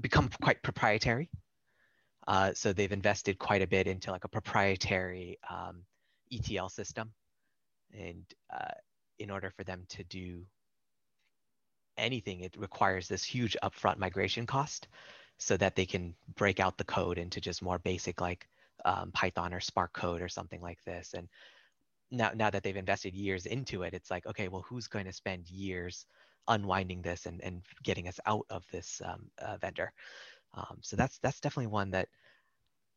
become 0.00 0.28
quite 0.42 0.62
proprietary 0.62 1.28
uh, 2.28 2.52
so 2.54 2.72
they've 2.72 2.92
invested 2.92 3.38
quite 3.38 3.62
a 3.62 3.66
bit 3.66 3.86
into 3.86 4.10
like 4.10 4.24
a 4.24 4.28
proprietary 4.28 5.38
um, 5.48 5.82
etl 6.32 6.68
system 6.68 7.12
and 7.98 8.24
uh, 8.52 8.72
in 9.18 9.30
order 9.30 9.50
for 9.50 9.64
them 9.64 9.84
to 9.88 10.04
do 10.04 10.44
anything, 11.96 12.40
it 12.40 12.56
requires 12.56 13.06
this 13.06 13.22
huge 13.22 13.56
upfront 13.62 13.98
migration 13.98 14.46
cost 14.46 14.88
so 15.38 15.56
that 15.56 15.76
they 15.76 15.86
can 15.86 16.14
break 16.34 16.60
out 16.60 16.76
the 16.78 16.84
code 16.84 17.18
into 17.18 17.40
just 17.40 17.62
more 17.62 17.78
basic 17.78 18.20
like 18.20 18.48
um, 18.84 19.10
Python 19.12 19.54
or 19.54 19.60
Spark 19.60 19.92
code 19.92 20.22
or 20.22 20.28
something 20.28 20.60
like 20.60 20.82
this. 20.84 21.14
And 21.14 21.28
now, 22.10 22.32
now 22.34 22.50
that 22.50 22.62
they've 22.62 22.76
invested 22.76 23.14
years 23.14 23.46
into 23.46 23.82
it, 23.82 23.94
it's 23.94 24.10
like, 24.10 24.26
okay, 24.26 24.48
well, 24.48 24.64
who's 24.68 24.88
going 24.88 25.06
to 25.06 25.12
spend 25.12 25.48
years 25.48 26.06
unwinding 26.48 27.02
this 27.02 27.26
and, 27.26 27.40
and 27.42 27.62
getting 27.82 28.08
us 28.08 28.20
out 28.26 28.46
of 28.50 28.64
this 28.72 29.00
um, 29.04 29.30
uh, 29.38 29.56
vendor? 29.58 29.92
Um, 30.54 30.78
so 30.82 30.96
that's 30.96 31.18
that's 31.18 31.40
definitely 31.40 31.68
one 31.68 31.90
that 31.92 32.08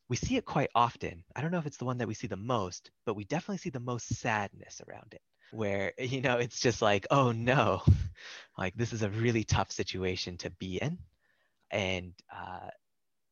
we 0.10 0.16
see 0.16 0.38
it 0.38 0.46
quite 0.46 0.70
often. 0.76 1.24
I 1.36 1.42
don't 1.42 1.52
know 1.52 1.60
if 1.60 1.66
it's 1.66 1.78
the 1.78 1.86
one 1.86 1.98
that 2.00 2.08
we 2.08 2.14
see 2.14 2.28
the 2.28 2.36
most, 2.36 2.92
but 3.06 3.16
we 3.16 3.24
definitely 3.26 3.58
see 3.58 3.70
the 3.70 3.80
most 3.80 4.14
sadness 4.16 4.82
around 4.88 5.14
it 5.14 5.22
where 5.54 5.94
you 6.00 6.22
know 6.22 6.38
it's 6.38 6.60
just 6.60 6.82
like 6.82 7.08
oh 7.12 7.32
no 7.32 7.82
like 8.58 8.76
this 8.76 8.92
is 8.92 9.04
a 9.04 9.10
really 9.10 9.44
tough 9.44 9.72
situation 9.72 10.38
to 10.38 10.50
be 10.52 10.78
in 10.82 10.98
and 11.72 12.14
uh, 12.36 12.70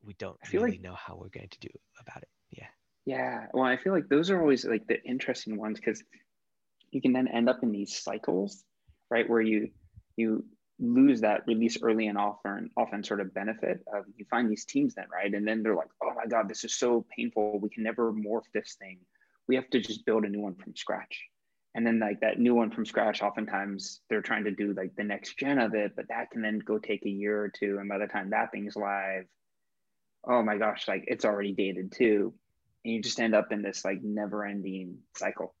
we 0.04 0.14
don't 0.14 0.38
really 0.52 0.72
like, 0.72 0.80
know 0.80 0.94
how 0.94 1.14
we're 1.14 1.28
going 1.28 1.48
to 1.48 1.60
do 1.60 1.68
about 2.00 2.22
it 2.22 2.28
yeah 2.50 2.66
yeah 3.04 3.46
well 3.52 3.64
i 3.64 3.76
feel 3.76 3.92
like 3.92 4.08
those 4.08 4.30
are 4.30 4.40
always 4.40 4.64
like 4.64 4.86
the 4.86 5.02
interesting 5.04 5.56
ones 5.56 5.78
because 5.78 6.02
you 6.90 7.00
can 7.00 7.12
then 7.12 7.28
end 7.28 7.48
up 7.48 7.62
in 7.62 7.72
these 7.72 7.96
cycles 7.96 8.64
right 9.10 9.28
where 9.28 9.40
you 9.40 9.70
you 10.16 10.44
lose 10.82 11.20
that 11.20 11.46
release 11.46 11.78
early 11.82 12.08
and 12.08 12.18
often 12.18 12.70
often 12.76 13.04
sort 13.04 13.20
of 13.20 13.32
benefit 13.32 13.84
of 13.94 14.04
you 14.16 14.24
find 14.24 14.50
these 14.50 14.64
teams 14.64 14.94
then 14.94 15.06
right 15.12 15.32
and 15.32 15.46
then 15.46 15.62
they're 15.62 15.76
like 15.76 15.90
oh 16.02 16.12
my 16.14 16.26
god 16.26 16.48
this 16.48 16.64
is 16.64 16.74
so 16.74 17.06
painful. 17.16 17.58
We 17.60 17.68
can 17.68 17.84
never 17.84 18.12
morph 18.12 18.50
this 18.52 18.76
thing. 18.78 18.98
We 19.48 19.54
have 19.56 19.68
to 19.70 19.80
just 19.80 20.04
build 20.04 20.24
a 20.24 20.28
new 20.28 20.40
one 20.40 20.54
from 20.54 20.74
scratch. 20.76 21.22
And 21.74 21.86
then 21.86 22.00
like 22.00 22.20
that 22.20 22.38
new 22.38 22.54
one 22.54 22.70
from 22.70 22.84
scratch 22.84 23.22
oftentimes 23.22 24.00
they're 24.10 24.22
trying 24.22 24.44
to 24.44 24.50
do 24.50 24.74
like 24.74 24.94
the 24.96 25.04
next 25.04 25.38
gen 25.38 25.58
of 25.58 25.74
it 25.74 25.92
but 25.94 26.08
that 26.08 26.30
can 26.30 26.42
then 26.42 26.58
go 26.58 26.78
take 26.78 27.06
a 27.06 27.10
year 27.10 27.40
or 27.40 27.48
two 27.48 27.78
and 27.78 27.88
by 27.88 27.98
the 27.98 28.06
time 28.06 28.30
that 28.30 28.50
thing's 28.50 28.76
live 28.76 29.24
oh 30.24 30.42
my 30.42 30.56
gosh 30.56 30.86
like 30.88 31.04
it's 31.06 31.24
already 31.24 31.52
dated 31.52 31.92
too. 31.92 32.34
And 32.84 32.94
you 32.94 33.02
just 33.02 33.20
end 33.20 33.34
up 33.34 33.52
in 33.52 33.62
this 33.62 33.84
like 33.84 34.02
never 34.02 34.44
ending 34.44 34.98
cycle 35.16 35.54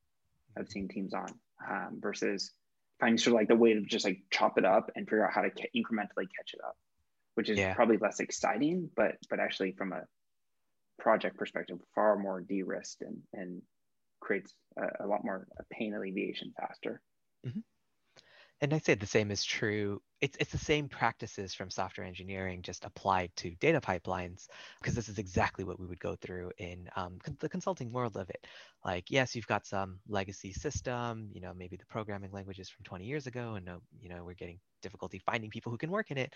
i've 0.58 0.68
seen 0.68 0.88
teams 0.88 1.14
on 1.14 1.28
um, 1.70 1.98
versus 2.00 2.52
finding 3.02 3.18
sort 3.18 3.34
of 3.34 3.40
like 3.40 3.48
the 3.48 3.56
way 3.56 3.74
to 3.74 3.80
just 3.82 4.04
like 4.04 4.22
chop 4.30 4.56
it 4.56 4.64
up 4.64 4.90
and 4.96 5.06
figure 5.06 5.26
out 5.26 5.32
how 5.34 5.42
to 5.42 5.50
ca- 5.50 5.70
incrementally 5.76 6.26
catch 6.36 6.54
it 6.54 6.60
up 6.64 6.76
which 7.34 7.50
is 7.50 7.58
yeah. 7.58 7.74
probably 7.74 7.98
less 7.98 8.20
exciting 8.20 8.88
but 8.96 9.16
but 9.28 9.40
actually 9.40 9.72
from 9.72 9.92
a 9.92 10.02
project 10.98 11.36
perspective 11.36 11.78
far 11.94 12.16
more 12.16 12.40
de-risked 12.40 13.02
and 13.02 13.18
and 13.34 13.60
creates 14.22 14.54
a, 14.78 15.04
a 15.04 15.06
lot 15.06 15.24
more 15.24 15.46
pain 15.70 15.94
alleviation 15.94 16.54
faster. 16.58 17.02
Mm-hmm. 17.46 17.60
And 18.62 18.72
I'd 18.72 18.84
say 18.84 18.94
the 18.94 19.06
same 19.06 19.32
is 19.32 19.44
true. 19.44 20.00
It's, 20.20 20.36
it's 20.38 20.52
the 20.52 20.56
same 20.56 20.88
practices 20.88 21.52
from 21.52 21.68
software 21.68 22.06
engineering 22.06 22.62
just 22.62 22.84
applied 22.84 23.32
to 23.38 23.56
data 23.56 23.80
pipelines, 23.80 24.46
because 24.80 24.94
this 24.94 25.08
is 25.08 25.18
exactly 25.18 25.64
what 25.64 25.80
we 25.80 25.86
would 25.88 25.98
go 25.98 26.14
through 26.14 26.52
in 26.58 26.88
um, 26.94 27.18
the 27.40 27.48
consulting 27.48 27.90
world 27.90 28.16
of 28.16 28.30
it. 28.30 28.46
Like, 28.84 29.10
yes, 29.10 29.34
you've 29.34 29.48
got 29.48 29.66
some 29.66 29.98
legacy 30.08 30.52
system, 30.52 31.28
you 31.32 31.40
know, 31.40 31.52
maybe 31.52 31.76
the 31.76 31.86
programming 31.86 32.30
languages 32.30 32.68
from 32.70 32.84
20 32.84 33.04
years 33.04 33.26
ago, 33.26 33.54
and, 33.54 33.68
you 34.00 34.08
know, 34.08 34.22
we're 34.22 34.34
getting 34.34 34.60
difficulty 34.80 35.18
finding 35.18 35.50
people 35.50 35.72
who 35.72 35.78
can 35.78 35.90
work 35.90 36.12
in 36.12 36.18
it. 36.18 36.32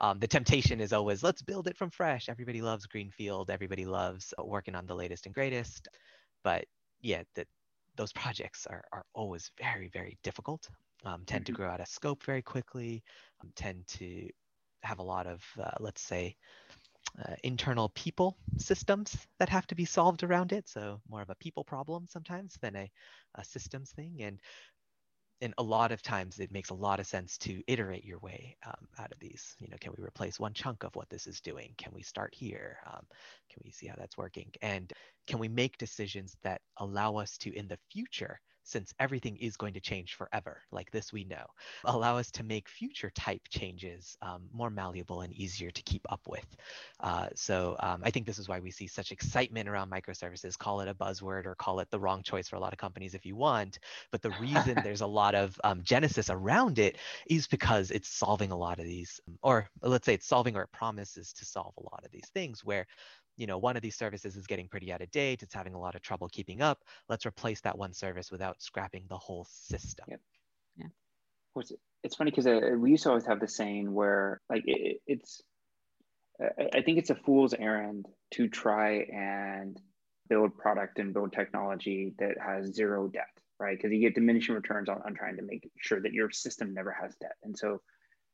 Um, 0.00 0.18
the 0.18 0.28
temptation 0.28 0.82
is 0.82 0.92
always, 0.92 1.22
let's 1.22 1.40
build 1.40 1.66
it 1.66 1.78
from 1.78 1.88
fresh. 1.88 2.28
Everybody 2.28 2.60
loves 2.60 2.84
Greenfield. 2.84 3.48
Everybody 3.48 3.86
loves 3.86 4.34
working 4.38 4.74
on 4.74 4.84
the 4.84 4.94
latest 4.94 5.24
and 5.24 5.34
greatest. 5.34 5.88
But 6.44 6.66
yeah, 7.00 7.22
that 7.36 7.46
those 7.96 8.12
projects 8.12 8.66
are, 8.66 8.84
are 8.92 9.06
always 9.14 9.50
very, 9.58 9.88
very 9.88 10.18
difficult, 10.22 10.68
um, 11.04 11.22
tend 11.26 11.44
mm-hmm. 11.44 11.52
to 11.52 11.56
grow 11.56 11.68
out 11.68 11.80
of 11.80 11.88
scope 11.88 12.22
very 12.22 12.42
quickly, 12.42 13.02
um, 13.42 13.50
tend 13.54 13.86
to 13.86 14.28
have 14.82 14.98
a 14.98 15.02
lot 15.02 15.26
of, 15.26 15.44
uh, 15.62 15.70
let's 15.80 16.02
say, 16.02 16.36
uh, 17.24 17.34
internal 17.42 17.88
people 17.90 18.36
systems 18.56 19.16
that 19.38 19.48
have 19.48 19.66
to 19.66 19.74
be 19.74 19.84
solved 19.84 20.22
around 20.22 20.52
it. 20.52 20.68
So 20.68 21.00
more 21.08 21.22
of 21.22 21.30
a 21.30 21.34
people 21.36 21.64
problem 21.64 22.06
sometimes 22.08 22.56
than 22.60 22.76
a, 22.76 22.90
a 23.34 23.44
systems 23.44 23.90
thing. 23.92 24.18
And 24.20 24.40
and 25.42 25.54
a 25.56 25.62
lot 25.62 25.90
of 25.90 26.02
times 26.02 26.38
it 26.38 26.52
makes 26.52 26.68
a 26.68 26.74
lot 26.74 27.00
of 27.00 27.06
sense 27.06 27.38
to 27.38 27.62
iterate 27.66 28.04
your 28.04 28.18
way 28.18 28.56
um, 28.66 28.86
out 28.98 29.10
of 29.10 29.18
these. 29.20 29.56
You 29.58 29.68
know, 29.68 29.78
can 29.80 29.92
we 29.96 30.04
replace 30.04 30.38
one 30.38 30.52
chunk 30.52 30.84
of 30.84 30.94
what 30.94 31.08
this 31.08 31.26
is 31.26 31.40
doing? 31.40 31.72
Can 31.78 31.92
we 31.94 32.02
start 32.02 32.34
here? 32.34 32.76
Um, 32.86 33.06
can 33.50 33.62
we 33.64 33.70
see 33.70 33.86
how 33.86 33.94
that's 33.96 34.18
working? 34.18 34.50
And 34.60 34.92
can 35.26 35.38
we 35.38 35.48
make 35.48 35.78
decisions 35.78 36.36
that 36.42 36.60
allow 36.76 37.16
us 37.16 37.38
to, 37.38 37.56
in 37.56 37.68
the 37.68 37.78
future, 37.90 38.38
since 38.70 38.94
everything 38.98 39.36
is 39.36 39.56
going 39.56 39.74
to 39.74 39.80
change 39.80 40.14
forever, 40.14 40.62
like 40.70 40.90
this 40.90 41.12
we 41.12 41.24
know, 41.24 41.44
allow 41.84 42.16
us 42.16 42.30
to 42.30 42.42
make 42.44 42.68
future 42.68 43.10
type 43.10 43.42
changes 43.48 44.16
um, 44.22 44.42
more 44.52 44.70
malleable 44.70 45.22
and 45.22 45.32
easier 45.32 45.70
to 45.70 45.82
keep 45.82 46.06
up 46.10 46.20
with. 46.28 46.46
Uh, 47.00 47.28
so 47.34 47.76
um, 47.80 48.02
I 48.04 48.10
think 48.10 48.26
this 48.26 48.38
is 48.38 48.48
why 48.48 48.60
we 48.60 48.70
see 48.70 48.86
such 48.86 49.12
excitement 49.12 49.68
around 49.68 49.90
microservices. 49.90 50.56
Call 50.56 50.80
it 50.80 50.88
a 50.88 50.94
buzzword 50.94 51.46
or 51.46 51.54
call 51.54 51.80
it 51.80 51.90
the 51.90 52.00
wrong 52.00 52.22
choice 52.22 52.48
for 52.48 52.56
a 52.56 52.60
lot 52.60 52.72
of 52.72 52.78
companies 52.78 53.14
if 53.14 53.26
you 53.26 53.36
want. 53.36 53.78
But 54.12 54.22
the 54.22 54.30
reason 54.40 54.80
there's 54.84 55.00
a 55.00 55.06
lot 55.06 55.34
of 55.34 55.58
um, 55.64 55.82
genesis 55.82 56.30
around 56.30 56.78
it 56.78 56.96
is 57.28 57.46
because 57.46 57.90
it's 57.90 58.08
solving 58.08 58.52
a 58.52 58.56
lot 58.56 58.78
of 58.78 58.84
these, 58.84 59.20
or 59.42 59.68
let's 59.82 60.06
say 60.06 60.14
it's 60.14 60.26
solving 60.26 60.56
or 60.56 60.62
it 60.62 60.72
promises 60.72 61.32
to 61.32 61.44
solve 61.44 61.74
a 61.78 61.82
lot 61.82 62.02
of 62.04 62.10
these 62.12 62.28
things 62.32 62.64
where 62.64 62.86
you 63.40 63.46
know, 63.46 63.56
one 63.56 63.74
of 63.74 63.80
these 63.80 63.96
services 63.96 64.36
is 64.36 64.46
getting 64.46 64.68
pretty 64.68 64.92
out 64.92 65.00
of 65.00 65.10
date. 65.10 65.42
It's 65.42 65.54
having 65.54 65.72
a 65.72 65.80
lot 65.80 65.94
of 65.94 66.02
trouble 66.02 66.28
keeping 66.28 66.60
up. 66.60 66.84
Let's 67.08 67.24
replace 67.24 67.62
that 67.62 67.78
one 67.78 67.94
service 67.94 68.30
without 68.30 68.60
scrapping 68.60 69.06
the 69.08 69.16
whole 69.16 69.46
system. 69.50 70.04
Yeah. 70.10 70.16
Yeah. 70.76 71.62
It's 72.04 72.16
funny 72.16 72.32
because 72.32 72.46
uh, 72.46 72.76
we 72.76 72.90
used 72.90 73.04
to 73.04 73.08
always 73.08 73.24
have 73.24 73.40
the 73.40 73.48
saying 73.48 73.94
where 73.94 74.42
like 74.50 74.64
it, 74.66 75.00
it's, 75.06 75.40
I 76.38 76.82
think 76.82 76.98
it's 76.98 77.08
a 77.08 77.14
fool's 77.14 77.54
errand 77.54 78.04
to 78.32 78.46
try 78.46 79.06
and 79.10 79.80
build 80.28 80.58
product 80.58 80.98
and 80.98 81.14
build 81.14 81.32
technology 81.32 82.12
that 82.18 82.36
has 82.38 82.74
zero 82.74 83.08
debt, 83.08 83.24
right? 83.58 83.74
Because 83.74 83.90
you 83.90 84.00
get 84.00 84.14
diminishing 84.14 84.54
returns 84.54 84.90
on, 84.90 85.00
on 85.06 85.14
trying 85.14 85.36
to 85.38 85.42
make 85.42 85.66
sure 85.78 86.02
that 86.02 86.12
your 86.12 86.30
system 86.30 86.74
never 86.74 86.92
has 86.92 87.14
debt. 87.16 87.36
And 87.42 87.56
so 87.56 87.80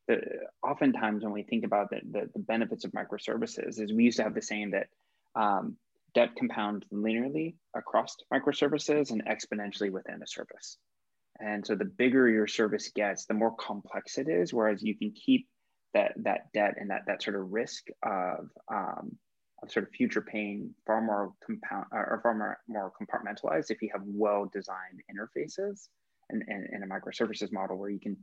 the, 0.09 0.21
oftentimes 0.63 1.25
when 1.25 1.33
we 1.33 1.43
think 1.43 1.65
about 1.65 1.91
the, 1.91 2.01
the, 2.11 2.31
the, 2.33 2.39
benefits 2.41 2.85
of 2.85 2.93
microservices 2.93 3.81
is 3.81 3.93
we 3.93 4.05
used 4.05 4.19
to 4.19 4.23
have 4.23 4.35
the 4.35 4.43
saying 4.43 4.71
that 4.71 4.89
um, 5.35 5.77
debt 6.15 6.31
compounds 6.37 6.87
linearly 6.93 7.55
across 7.75 8.17
microservices 8.33 9.11
and 9.11 9.25
exponentially 9.27 9.91
within 9.91 10.23
a 10.23 10.27
service. 10.27 10.79
And 11.41 11.67
so 11.67 11.75
the 11.75 11.85
bigger 11.85 12.29
your 12.29 12.47
service 12.47 12.91
gets, 12.95 13.27
the 13.27 13.35
more 13.35 13.55
complex 13.55 14.17
it 14.17 14.29
is, 14.29 14.55
whereas 14.55 14.83
you 14.83 14.97
can 14.97 15.13
keep 15.13 15.47
that, 15.93 16.13
that 16.23 16.53
debt 16.55 16.75
and 16.79 16.91
that, 16.91 17.03
that 17.07 17.23
sort 17.23 17.37
of 17.37 17.53
risk 17.53 17.89
of, 18.03 18.49
um, 18.73 19.17
of 19.63 19.71
sort 19.71 19.87
of 19.87 19.93
future 19.93 20.23
pain 20.23 20.75
far 20.87 21.03
more 21.03 21.33
compound 21.45 21.87
or 21.93 22.21
far 22.23 22.35
more, 22.35 22.59
more 22.69 22.93
compartmentalized 23.01 23.71
if 23.71 23.83
you 23.83 23.91
have 23.93 24.03
well-designed 24.05 25.03
interfaces 25.11 25.89
and, 26.31 26.43
and, 26.49 26.67
and 26.71 26.85
a 26.85 26.87
microservices 26.87 27.53
model 27.53 27.77
where 27.77 27.91
you 27.91 28.01
can 28.01 28.17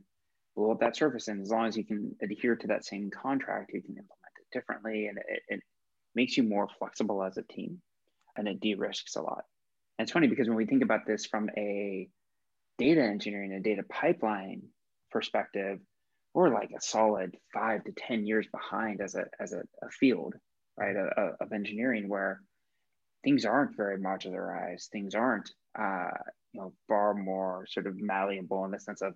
blow 0.56 0.72
up 0.72 0.80
that 0.80 0.96
service. 0.96 1.28
And 1.28 1.42
as 1.42 1.50
long 1.50 1.66
as 1.66 1.76
you 1.76 1.84
can 1.84 2.14
adhere 2.22 2.56
to 2.56 2.66
that 2.68 2.84
same 2.84 3.10
contract, 3.10 3.72
you 3.72 3.82
can 3.82 3.90
implement 3.90 4.10
it 4.38 4.52
differently. 4.52 5.06
And 5.06 5.18
it, 5.18 5.42
it 5.48 5.60
makes 6.14 6.36
you 6.36 6.42
more 6.42 6.68
flexible 6.78 7.22
as 7.22 7.36
a 7.36 7.42
team 7.42 7.80
and 8.36 8.48
it 8.48 8.60
de 8.60 8.74
risks 8.74 9.16
a 9.16 9.22
lot. 9.22 9.44
And 9.98 10.06
it's 10.06 10.12
funny 10.12 10.26
because 10.26 10.48
when 10.48 10.56
we 10.56 10.66
think 10.66 10.82
about 10.82 11.06
this 11.06 11.26
from 11.26 11.50
a 11.56 12.08
data 12.78 13.02
engineering 13.02 13.52
and 13.52 13.62
data 13.62 13.82
pipeline 13.88 14.62
perspective, 15.10 15.78
we're 16.34 16.52
like 16.52 16.70
a 16.76 16.80
solid 16.80 17.36
five 17.52 17.84
to 17.84 17.92
10 17.92 18.26
years 18.26 18.46
behind 18.50 19.00
as 19.00 19.14
a, 19.14 19.26
as 19.38 19.52
a, 19.52 19.62
a 19.82 19.88
field, 19.90 20.34
right, 20.76 20.96
a, 20.96 21.08
a, 21.16 21.44
of 21.44 21.52
engineering 21.52 22.08
where 22.08 22.40
things 23.22 23.44
aren't 23.44 23.76
very 23.76 23.98
modularized. 23.98 24.88
Things 24.88 25.14
aren't, 25.14 25.48
uh, 25.78 26.10
you 26.52 26.60
know, 26.60 26.72
far 26.88 27.14
more 27.14 27.66
sort 27.68 27.86
of 27.86 28.00
malleable 28.00 28.64
in 28.64 28.72
the 28.72 28.80
sense 28.80 29.00
of 29.00 29.14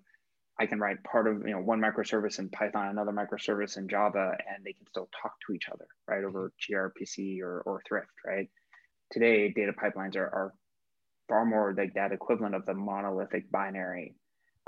I 0.58 0.66
can 0.66 0.80
write 0.80 1.02
part 1.04 1.28
of 1.28 1.46
you 1.46 1.52
know 1.52 1.60
one 1.60 1.80
microservice 1.80 2.38
in 2.38 2.48
Python, 2.48 2.88
another 2.88 3.12
microservice 3.12 3.76
in 3.76 3.88
Java, 3.88 4.36
and 4.48 4.64
they 4.64 4.72
can 4.72 4.86
still 4.86 5.08
talk 5.22 5.34
to 5.46 5.52
each 5.52 5.68
other, 5.72 5.86
right, 6.08 6.24
over 6.24 6.52
gRPC 6.60 7.40
or, 7.40 7.60
or 7.60 7.82
Thrift, 7.86 8.10
right? 8.26 8.48
Today, 9.12 9.50
data 9.50 9.72
pipelines 9.72 10.16
are, 10.16 10.26
are 10.26 10.54
far 11.28 11.44
more 11.44 11.74
like 11.76 11.94
that 11.94 12.12
equivalent 12.12 12.54
of 12.54 12.66
the 12.66 12.74
monolithic 12.74 13.50
binary 13.50 14.16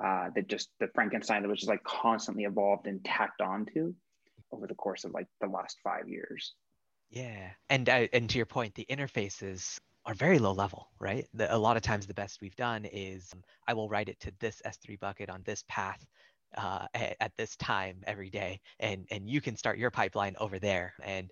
uh, 0.02 0.30
that 0.34 0.48
just 0.48 0.70
the 0.78 0.88
Frankenstein 0.94 1.42
that 1.42 1.48
was 1.48 1.58
just 1.58 1.68
like 1.68 1.82
constantly 1.84 2.44
evolved 2.44 2.86
and 2.86 3.04
tacked 3.04 3.40
onto 3.40 3.92
over 4.52 4.66
the 4.66 4.74
course 4.74 5.04
of 5.04 5.12
like 5.12 5.26
the 5.40 5.46
last 5.46 5.78
five 5.82 6.08
years. 6.08 6.54
Yeah, 7.10 7.50
and 7.68 7.88
uh, 7.88 8.06
and 8.12 8.30
to 8.30 8.36
your 8.36 8.46
point, 8.46 8.76
the 8.76 8.86
interfaces 8.88 9.80
are 10.06 10.14
very 10.14 10.38
low 10.38 10.52
level, 10.52 10.90
right? 10.98 11.26
The, 11.34 11.54
a 11.54 11.56
lot 11.56 11.76
of 11.76 11.82
times 11.82 12.06
the 12.06 12.14
best 12.14 12.40
we've 12.40 12.56
done 12.56 12.84
is 12.86 13.30
um, 13.32 13.42
I 13.68 13.74
will 13.74 13.88
write 13.88 14.08
it 14.08 14.18
to 14.20 14.32
this 14.40 14.62
S3 14.66 14.98
bucket 14.98 15.28
on 15.28 15.42
this 15.44 15.64
path 15.68 16.04
uh, 16.56 16.86
at, 16.94 17.16
at, 17.20 17.32
this 17.36 17.56
time 17.56 18.02
every 18.06 18.30
day, 18.30 18.60
and 18.80 19.06
and 19.10 19.28
you 19.28 19.40
can 19.40 19.56
start 19.56 19.78
your 19.78 19.90
pipeline 19.90 20.34
over 20.40 20.58
there. 20.58 20.94
And 21.02 21.30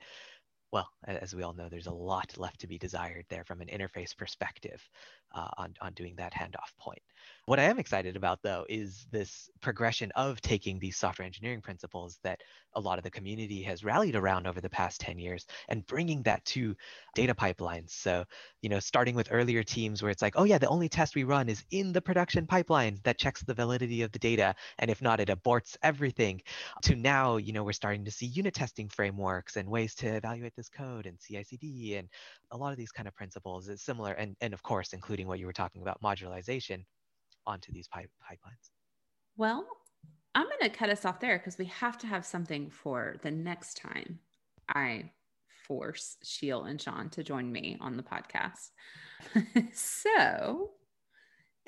well, 0.71 0.89
as 1.07 1.35
we 1.35 1.43
all 1.43 1.55
know, 1.55 1.69
there's 1.69 1.87
a 1.87 1.93
lot 1.93 2.37
left 2.37 2.61
to 2.61 2.67
be 2.67 2.79
desired 2.79 3.25
there 3.31 3.45
from 3.45 3.61
an 3.61 3.69
interface 3.69 4.17
perspective 4.17 4.87
uh, 5.35 5.49
on 5.57 5.75
on 5.81 5.93
doing 5.95 6.15
that 6.17 6.35
handoff 6.35 6.77
point. 6.79 7.03
What 7.49 7.59
I 7.59 7.63
am 7.63 7.79
excited 7.79 8.15
about, 8.15 8.43
though, 8.43 8.67
is 8.69 9.07
this 9.11 9.49
progression 9.63 10.13
of 10.15 10.39
taking 10.43 10.79
these 10.79 10.99
software 10.99 11.25
engineering 11.25 11.63
principles 11.63 12.19
that 12.23 12.43
a 12.75 12.81
lot 12.81 12.99
of 12.99 13.05
the 13.05 13.11
community 13.11 13.63
has 13.63 13.83
rallied 13.83 14.17
around 14.17 14.47
over 14.47 14.61
the 14.61 14.69
past 14.69 15.01
10 15.01 15.19
years 15.19 15.47
and 15.71 15.87
bringing 15.87 16.23
that 16.25 16.45
to 16.45 16.77
data 17.15 17.35
pipelines. 17.35 17.89
So, 17.89 18.27
you 18.61 18.69
know, 18.69 18.81
starting 18.81 19.15
with 19.15 19.29
earlier 19.31 19.63
teams 19.63 20.03
where 20.03 20.11
it's 20.11 20.21
like, 20.21 20.35
oh, 20.37 20.45
yeah, 20.45 20.59
the 20.59 20.69
only 20.69 20.91
test 20.91 21.15
we 21.15 21.25
run 21.25 21.49
is 21.49 21.65
in 21.71 21.91
the 21.91 22.03
production 22.03 22.47
pipeline 22.47 23.01
that 23.05 23.17
checks 23.17 23.43
the 23.43 23.55
validity 23.55 24.03
of 24.03 24.13
the 24.13 24.19
data. 24.19 24.55
And 24.79 24.91
if 24.91 25.01
not, 25.01 25.19
it 25.19 25.29
aborts 25.29 25.75
everything. 25.83 26.43
To 26.83 26.97
now, 26.97 27.39
you 27.39 27.55
know, 27.55 27.65
we're 27.65 27.73
starting 27.73 28.05
to 28.05 28.11
see 28.11 28.27
unit 28.27 28.53
testing 28.53 28.91
frameworks 28.91 29.57
and 29.57 29.70
ways 29.70 29.95
to 29.95 30.16
evaluate 30.16 30.55
this 30.55 30.68
code 30.68 31.07
and 31.07 31.18
CI 31.18 31.45
CD 31.45 31.97
and 31.97 32.11
a 32.51 32.59
lot 32.59 32.72
of 32.72 32.77
these 32.77 32.93
kind 32.93 33.09
of 33.09 33.14
principles 33.14 33.70
is 33.70 33.81
similar. 33.81 34.12
And, 34.12 34.37
and 34.43 34.53
of 34.53 34.62
course, 34.62 34.93
including 34.93 35.27
what 35.27 35.39
you 35.39 35.47
were 35.47 35.55
talking 35.55 35.81
about, 35.81 36.03
modularization 36.03 36.85
onto 37.49 37.72
these 37.72 37.88
pipe, 37.88 38.11
pipelines. 38.22 38.70
Well, 39.36 39.66
I'm 40.34 40.46
going 40.46 40.70
to 40.70 40.76
cut 40.76 40.90
us 40.90 41.05
off 41.05 41.20
there 41.20 41.38
because 41.38 41.59
we 41.59 41.66
have 41.66 41.99
to 41.99 42.07
have 42.07 42.24
something 42.24 42.70
for 42.70 43.16
the 43.22 43.30
next 43.30 43.78
time 43.78 44.20
I 44.68 45.11
force 45.66 46.16
Sheel 46.22 46.64
and 46.64 46.80
Sean 46.80 47.11
to 47.11 47.24
join 47.24 47.51
me 47.51 47.76
on 47.80 47.96
the 47.96 48.03
podcast. 48.03 48.70
so 49.72 50.70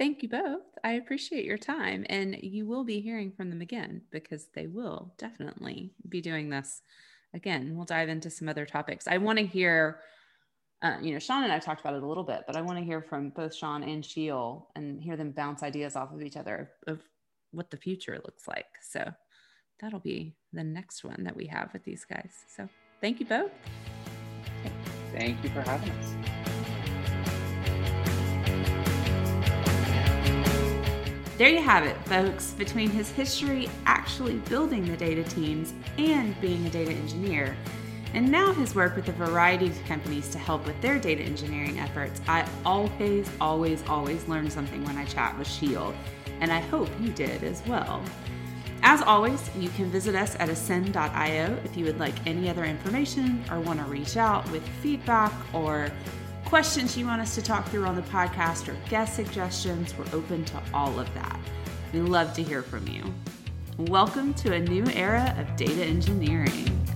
Thank 0.01 0.23
you 0.23 0.31
both. 0.31 0.63
I 0.83 0.93
appreciate 0.93 1.45
your 1.45 1.59
time. 1.59 2.07
And 2.09 2.35
you 2.41 2.67
will 2.67 2.85
be 2.85 3.03
hearing 3.03 3.33
from 3.33 3.51
them 3.51 3.61
again 3.61 4.01
because 4.11 4.47
they 4.55 4.67
will 4.67 5.13
definitely 5.19 5.93
be 6.09 6.23
doing 6.23 6.49
this 6.49 6.81
again. 7.35 7.77
We'll 7.77 7.85
dive 7.85 8.09
into 8.09 8.31
some 8.31 8.49
other 8.49 8.65
topics. 8.65 9.07
I 9.07 9.19
want 9.19 9.39
to 9.41 9.45
hear, 9.45 10.01
uh, 10.83 10.97
you 11.03 11.13
know, 11.13 11.19
Sean 11.19 11.45
and 11.45 11.53
I 11.53 11.59
talked 11.59 11.81
about 11.81 11.95
it 11.95 12.03
a 12.03 12.07
little 12.07 12.25
bit, 12.25 12.45
but 12.47 12.57
I 12.57 12.63
want 12.63 12.79
to 12.79 12.85
hear 12.85 13.03
from 13.03 13.31
both 13.31 13.55
Sean 13.55 13.83
and 13.83 14.05
Sheel 14.05 14.69
and 14.75 15.01
hear 15.01 15.17
them 15.17 15.31
bounce 15.31 15.63
ideas 15.63 15.95
off 15.95 16.13
of 16.13 16.23
each 16.23 16.37
other 16.37 16.71
of 16.87 17.01
what 17.51 17.71
the 17.71 17.77
future 17.77 18.19
looks 18.25 18.49
like. 18.49 18.67
So 18.81 19.13
that'll 19.81 20.01
be 20.01 20.37
the 20.53 20.65
next 20.65 21.05
one 21.05 21.23
that 21.25 21.37
we 21.37 21.47
have 21.47 21.73
with 21.75 21.85
these 21.85 22.07
guys. 22.07 22.33
So 22.57 22.67
thank 23.01 23.21
you 23.21 23.27
both. 23.27 23.51
Thank 25.13 25.43
you 25.45 25.51
for 25.51 25.61
having 25.61 25.91
us. 25.91 26.15
There 31.37 31.49
you 31.49 31.63
have 31.63 31.85
it, 31.85 31.97
folks. 32.07 32.53
Between 32.53 32.91
his 32.91 33.11
history 33.11 33.69
actually 33.87 34.37
building 34.51 34.85
the 34.87 34.97
data 34.97 35.25
teams 35.25 35.73
and 35.99 36.39
being 36.41 36.67
a 36.67 36.71
data 36.71 36.93
engineer, 36.93 37.57
and 38.15 38.31
now 38.31 38.53
his 38.53 38.75
work 38.75 38.97
with 38.97 39.09
a 39.09 39.13
variety 39.13 39.69
of 39.69 39.85
companies 39.85 40.29
to 40.31 40.39
help 40.39 40.67
with 40.67 40.81
their 40.81 40.99
data 40.99 41.23
engineering 41.23 41.79
efforts, 41.79 42.21
I 42.27 42.47
always, 42.65 43.31
always, 43.41 43.85
always 43.89 44.27
learn 44.27 44.51
something 44.51 44.85
when 44.85 44.97
I 44.97 45.05
chat 45.05 45.39
with 45.39 45.47
Sheel, 45.47 45.95
and 46.41 46.53
I 46.53 46.61
hope 46.61 46.89
you 47.01 47.11
did 47.11 47.45
as 47.45 47.63
well. 47.67 48.03
As 48.83 49.03
always, 49.03 49.51
you 49.57 49.69
can 49.71 49.91
visit 49.91 50.15
us 50.15 50.35
at 50.41 50.49
ascend.io 50.49 51.59
if 51.65 51.77
you 51.77 51.85
would 51.85 52.01
like 52.01 52.15
any 52.27 52.49
other 52.49 52.65
information 52.65 53.45
or 53.51 53.61
want 53.61 53.79
to 53.79 53.85
reach 53.85 54.17
out 54.17 54.51
with 54.51 54.67
feedback 54.83 55.33
or 55.53 55.91
questions 56.47 56.97
you 56.97 57.07
want 57.07 57.23
us 57.23 57.35
to 57.35 57.43
talk 57.43 57.69
through 57.69 57.85
on 57.85 57.95
the 57.95 58.03
podcast 58.03 58.69
or 58.69 58.77
guest 58.89 59.15
suggestions, 59.15 59.95
we're 59.97 60.07
open 60.13 60.45
to 60.47 60.61
all 60.75 60.99
of 60.99 61.13
that. 61.15 61.39
We 61.93 62.01
love 62.01 62.33
to 62.35 62.43
hear 62.43 62.63
from 62.63 62.89
you. 62.89 63.05
Welcome 63.77 64.35
to 64.35 64.55
a 64.55 64.59
new 64.59 64.85
era 64.95 65.35
of 65.39 65.57
data 65.57 65.85
engineering. 65.85 66.90